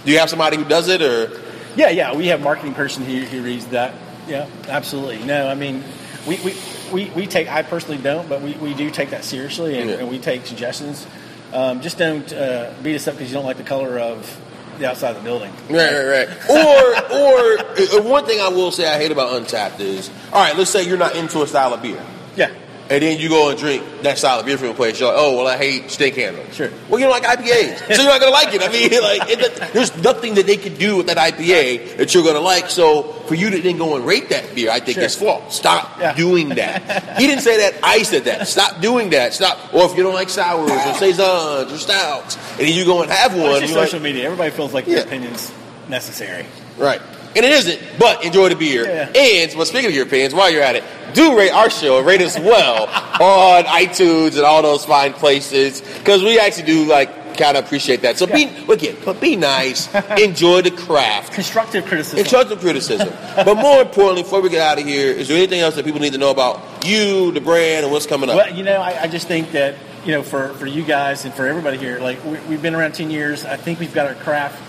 Do 0.04 0.12
you 0.12 0.18
have 0.18 0.30
somebody 0.30 0.56
who 0.56 0.64
does 0.64 0.88
it, 0.88 1.02
or 1.02 1.30
Yeah, 1.76 1.90
yeah. 1.90 2.14
We 2.14 2.28
have 2.28 2.40
a 2.40 2.44
marketing 2.44 2.72
person 2.74 3.04
who, 3.04 3.18
who 3.20 3.42
reads 3.42 3.66
that. 3.66 3.92
Yeah, 4.28 4.46
absolutely. 4.68 5.18
No, 5.24 5.46
I 5.48 5.54
mean, 5.54 5.82
we, 6.26 6.36
we, 6.44 6.54
we, 6.92 7.10
we 7.10 7.26
take, 7.26 7.48
I 7.50 7.62
personally 7.62 8.00
don't, 8.00 8.28
but 8.28 8.40
we, 8.40 8.52
we 8.54 8.72
do 8.72 8.88
take 8.90 9.10
that 9.10 9.24
seriously 9.24 9.78
and, 9.78 9.90
Yeah. 9.90 9.96
and 9.96 10.08
we 10.08 10.18
take 10.18 10.46
suggestions. 10.46 11.06
Um, 11.52 11.80
just 11.80 11.98
don't 11.98 12.32
uh, 12.32 12.72
beat 12.82 12.94
us 12.94 13.06
up 13.06 13.14
because 13.14 13.30
you 13.30 13.34
don't 13.34 13.44
like 13.44 13.58
the 13.58 13.62
color 13.62 13.98
of 13.98 14.40
the 14.78 14.88
outside 14.88 15.10
of 15.10 15.16
the 15.16 15.22
building. 15.22 15.52
right, 15.68 15.92
right, 15.92 16.26
right? 16.26 16.50
Or, 16.50 17.18
or 17.18 18.00
uh, 18.00 18.02
one 18.08 18.24
thing 18.24 18.40
I 18.40 18.48
will 18.48 18.70
say 18.70 18.86
I 18.92 18.96
hate 18.96 19.12
about 19.12 19.30
Untappd 19.40 19.80
is, 19.80 20.10
all 20.32 20.42
right, 20.42 20.56
let's 20.56 20.70
say 20.70 20.86
you're 20.86 20.96
not 20.98 21.14
into 21.14 21.42
a 21.42 21.46
style 21.46 21.74
of 21.74 21.82
beer. 21.82 22.02
Yeah. 22.36 22.50
And 22.92 23.02
then 23.02 23.18
you 23.18 23.30
go 23.30 23.48
and 23.48 23.58
drink 23.58 23.82
that 24.02 24.18
style 24.18 24.38
of 24.40 24.44
beer 24.44 24.58
from 24.58 24.68
a 24.68 24.74
place. 24.74 25.00
You're 25.00 25.08
like, 25.10 25.18
oh, 25.18 25.38
well, 25.38 25.46
I 25.46 25.56
hate 25.56 25.90
Snake 25.90 26.14
Handler. 26.14 26.44
Sure. 26.52 26.70
Well, 26.90 27.00
you 27.00 27.06
don't 27.06 27.22
like 27.22 27.38
IPAs, 27.38 27.78
so 27.96 28.02
you're 28.02 28.12
not 28.12 28.20
going 28.20 28.30
to 28.30 28.38
like 28.38 28.52
it. 28.54 28.60
I 28.62 28.68
mean, 28.68 28.90
like, 29.02 29.30
it, 29.30 29.72
there's 29.72 29.96
nothing 30.02 30.34
that 30.34 30.44
they 30.46 30.58
could 30.58 30.76
do 30.76 30.98
with 30.98 31.06
that 31.06 31.16
IPA 31.16 31.96
that 31.96 32.12
you're 32.12 32.22
going 32.22 32.34
to 32.34 32.40
like. 32.42 32.68
So 32.68 33.04
for 33.26 33.34
you 33.34 33.48
to 33.48 33.62
then 33.62 33.78
go 33.78 33.96
and 33.96 34.04
rate 34.04 34.28
that 34.28 34.54
beer, 34.54 34.70
I 34.70 34.78
think 34.78 34.96
Sure. 34.96 35.04
it's 35.04 35.14
flawed. 35.14 35.50
Stop 35.50 35.98
Yeah. 36.00 36.12
doing 36.12 36.50
that. 36.50 37.16
he 37.18 37.26
didn't 37.26 37.40
say 37.42 37.56
that. 37.70 37.80
I 37.82 38.02
said 38.02 38.24
that. 38.24 38.46
Stop 38.46 38.82
doing 38.82 39.08
that. 39.10 39.32
Stop. 39.32 39.72
Or 39.72 39.84
if 39.86 39.96
you 39.96 40.02
don't 40.02 40.12
like 40.12 40.28
sours 40.28 40.70
or 40.70 40.94
saisons 40.96 41.72
or 41.72 41.78
stouts, 41.78 42.36
and 42.58 42.68
then 42.68 42.74
you 42.74 42.84
go 42.84 43.00
and 43.00 43.10
have 43.10 43.34
Well, 43.34 43.52
one, 43.52 43.60
just 43.62 43.72
you're 43.72 43.80
like, 43.80 43.88
social 43.88 44.00
media. 44.04 44.24
Everybody 44.26 44.50
feels 44.50 44.74
like 44.74 44.86
Yeah. 44.86 44.96
their 44.96 45.06
opinion's 45.06 45.50
necessary. 45.88 46.44
Right. 46.76 47.00
And 47.34 47.44
it 47.44 47.52
isn't, 47.52 47.80
but 47.98 48.24
enjoy 48.24 48.48
the 48.50 48.56
beer. 48.56 48.84
Yeah. 48.84 49.12
And, 49.14 49.52
but 49.56 49.66
speaking 49.66 49.86
of 49.90 49.94
your 49.94 50.06
opinions, 50.06 50.34
while 50.34 50.50
you're 50.50 50.62
at 50.62 50.76
it, 50.76 50.84
do 51.14 51.36
rate 51.36 51.50
our 51.50 51.70
show 51.70 51.98
and 51.98 52.06
rate 52.06 52.20
us 52.22 52.38
well 52.38 52.84
on 53.20 53.64
iTunes 53.64 54.36
and 54.36 54.44
all 54.44 54.62
those 54.62 54.84
fine 54.84 55.12
places, 55.12 55.80
because 55.80 56.22
we 56.22 56.38
actually 56.38 56.64
do, 56.64 56.84
like, 56.84 57.36
kind 57.36 57.56
of 57.56 57.64
appreciate 57.64 58.02
that. 58.02 58.18
So 58.18 58.26
be, 58.26 58.46
look 58.66 58.82
it, 58.82 59.02
but 59.04 59.20
be 59.20 59.36
nice, 59.36 59.92
enjoy 60.18 60.62
the 60.62 60.70
craft, 60.70 61.32
Constructive 61.32 61.84
criticism. 61.86 62.18
constructive 62.18 62.60
criticism. 62.60 63.08
but 63.36 63.54
more 63.56 63.80
importantly, 63.82 64.22
before 64.22 64.40
we 64.42 64.50
get 64.50 64.60
out 64.60 64.78
of 64.78 64.86
here, 64.86 65.10
is 65.10 65.28
there 65.28 65.36
anything 65.38 65.60
else 65.60 65.74
that 65.76 65.84
people 65.84 66.00
need 66.00 66.12
to 66.12 66.18
know 66.18 66.30
about 66.30 66.86
you, 66.86 67.32
the 67.32 67.40
brand, 67.40 67.84
and 67.84 67.92
what's 67.92 68.06
coming 68.06 68.28
up? 68.28 68.36
Well, 68.36 68.54
you 68.54 68.62
know, 68.62 68.80
I, 68.80 69.02
I 69.02 69.08
just 69.08 69.28
think 69.28 69.52
that 69.52 69.76
you 70.04 70.12
know, 70.12 70.22
for, 70.22 70.48
for 70.54 70.66
you 70.66 70.82
guys 70.84 71.24
and 71.24 71.32
for 71.32 71.46
everybody 71.46 71.78
here, 71.78 72.00
like 72.00 72.22
we, 72.24 72.38
we've 72.40 72.62
been 72.62 72.74
around 72.74 72.92
10 72.92 73.10
years. 73.10 73.44
I 73.44 73.56
think 73.56 73.78
we've 73.78 73.94
got 73.94 74.06
our 74.06 74.14
craft. 74.14 74.60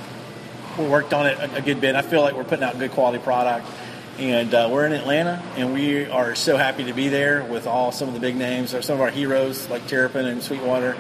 We 0.78 0.86
worked 0.88 1.13
on 1.13 1.28
it 1.28 1.38
a, 1.38 1.55
a 1.55 1.61
good 1.61 1.82
bit. 1.82 1.95
I 1.95 2.01
feel 2.01 2.21
like 2.21 2.36
we're 2.36 2.43
putting 2.43 2.63
out 2.63 2.78
good 2.80 2.91
quality 2.91 3.19
product. 3.19 3.67
And 4.19 4.53
uh, 4.53 4.69
we're 4.71 4.86
in 4.86 4.93
Atlanta, 4.93 5.41
and 5.55 5.74
we 5.74 6.05
are 6.05 6.36
so 6.36 6.55
happy 6.55 6.84
to 6.84 6.93
be 6.93 7.09
there 7.09 7.43
with 7.43 7.65
all 7.65 7.91
some 7.91 8.07
of 8.07 8.13
the 8.13 8.19
big 8.19 8.36
names, 8.36 8.76
or 8.76 8.84
some 8.84 8.93
of 8.93 9.01
our 9.01 9.09
heroes 9.09 9.67
like 9.69 9.88
Terrapin 9.88 10.28
and 10.28 10.43
Sweetwater. 10.43 10.95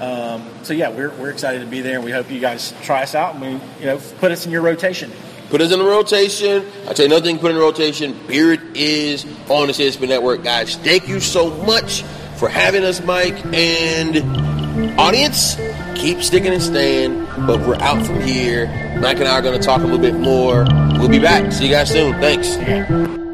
Um, 0.00 0.44
so 0.64 0.74
yeah, 0.74 0.90
we're, 0.90 1.10
we're 1.10 1.30
excited 1.30 1.60
to 1.60 1.66
be 1.66 1.80
there, 1.80 1.96
and 1.96 2.04
we 2.04 2.10
hope 2.10 2.30
you 2.30 2.40
guys 2.40 2.74
try 2.82 3.04
us 3.04 3.14
out 3.14 3.36
and 3.36 3.42
we, 3.42 3.50
you 3.80 3.86
know 3.86 4.00
put 4.18 4.32
us 4.32 4.44
in 4.46 4.52
your 4.52 4.62
rotation. 4.62 5.12
Put 5.48 5.60
us 5.60 5.72
in 5.72 5.78
the 5.78 5.84
rotation. 5.84 6.66
I 6.88 6.92
tell 6.92 7.06
you 7.06 7.12
another 7.12 7.24
thing. 7.24 7.38
Put 7.38 7.52
in 7.52 7.56
rotation. 7.56 8.18
Beer 8.26 8.58
is 8.74 9.24
on 9.48 9.68
the 9.68 9.72
CSP 9.72 10.08
Network, 10.08 10.42
guys. 10.42 10.76
Thank 10.76 11.06
you 11.06 11.20
so 11.20 11.50
much 11.64 12.02
for 12.36 12.48
having 12.48 12.84
us, 12.84 13.00
Mike 13.02 13.44
and 13.54 14.98
audience. 14.98 15.56
Keep 15.96 16.22
sticking 16.22 16.52
and 16.52 16.62
staying, 16.62 17.24
but 17.46 17.60
we're 17.60 17.76
out 17.76 18.04
from 18.06 18.20
here. 18.20 18.66
Mike 19.00 19.18
and 19.18 19.28
I 19.28 19.38
are 19.38 19.42
going 19.42 19.58
to 19.58 19.64
talk 19.64 19.80
a 19.80 19.84
little 19.84 19.98
bit 19.98 20.14
more. 20.14 20.64
We'll 20.98 21.08
be 21.08 21.18
back. 21.18 21.52
See 21.52 21.64
you 21.64 21.70
guys 21.70 21.90
soon. 21.90 22.12
Thanks. 22.20 23.25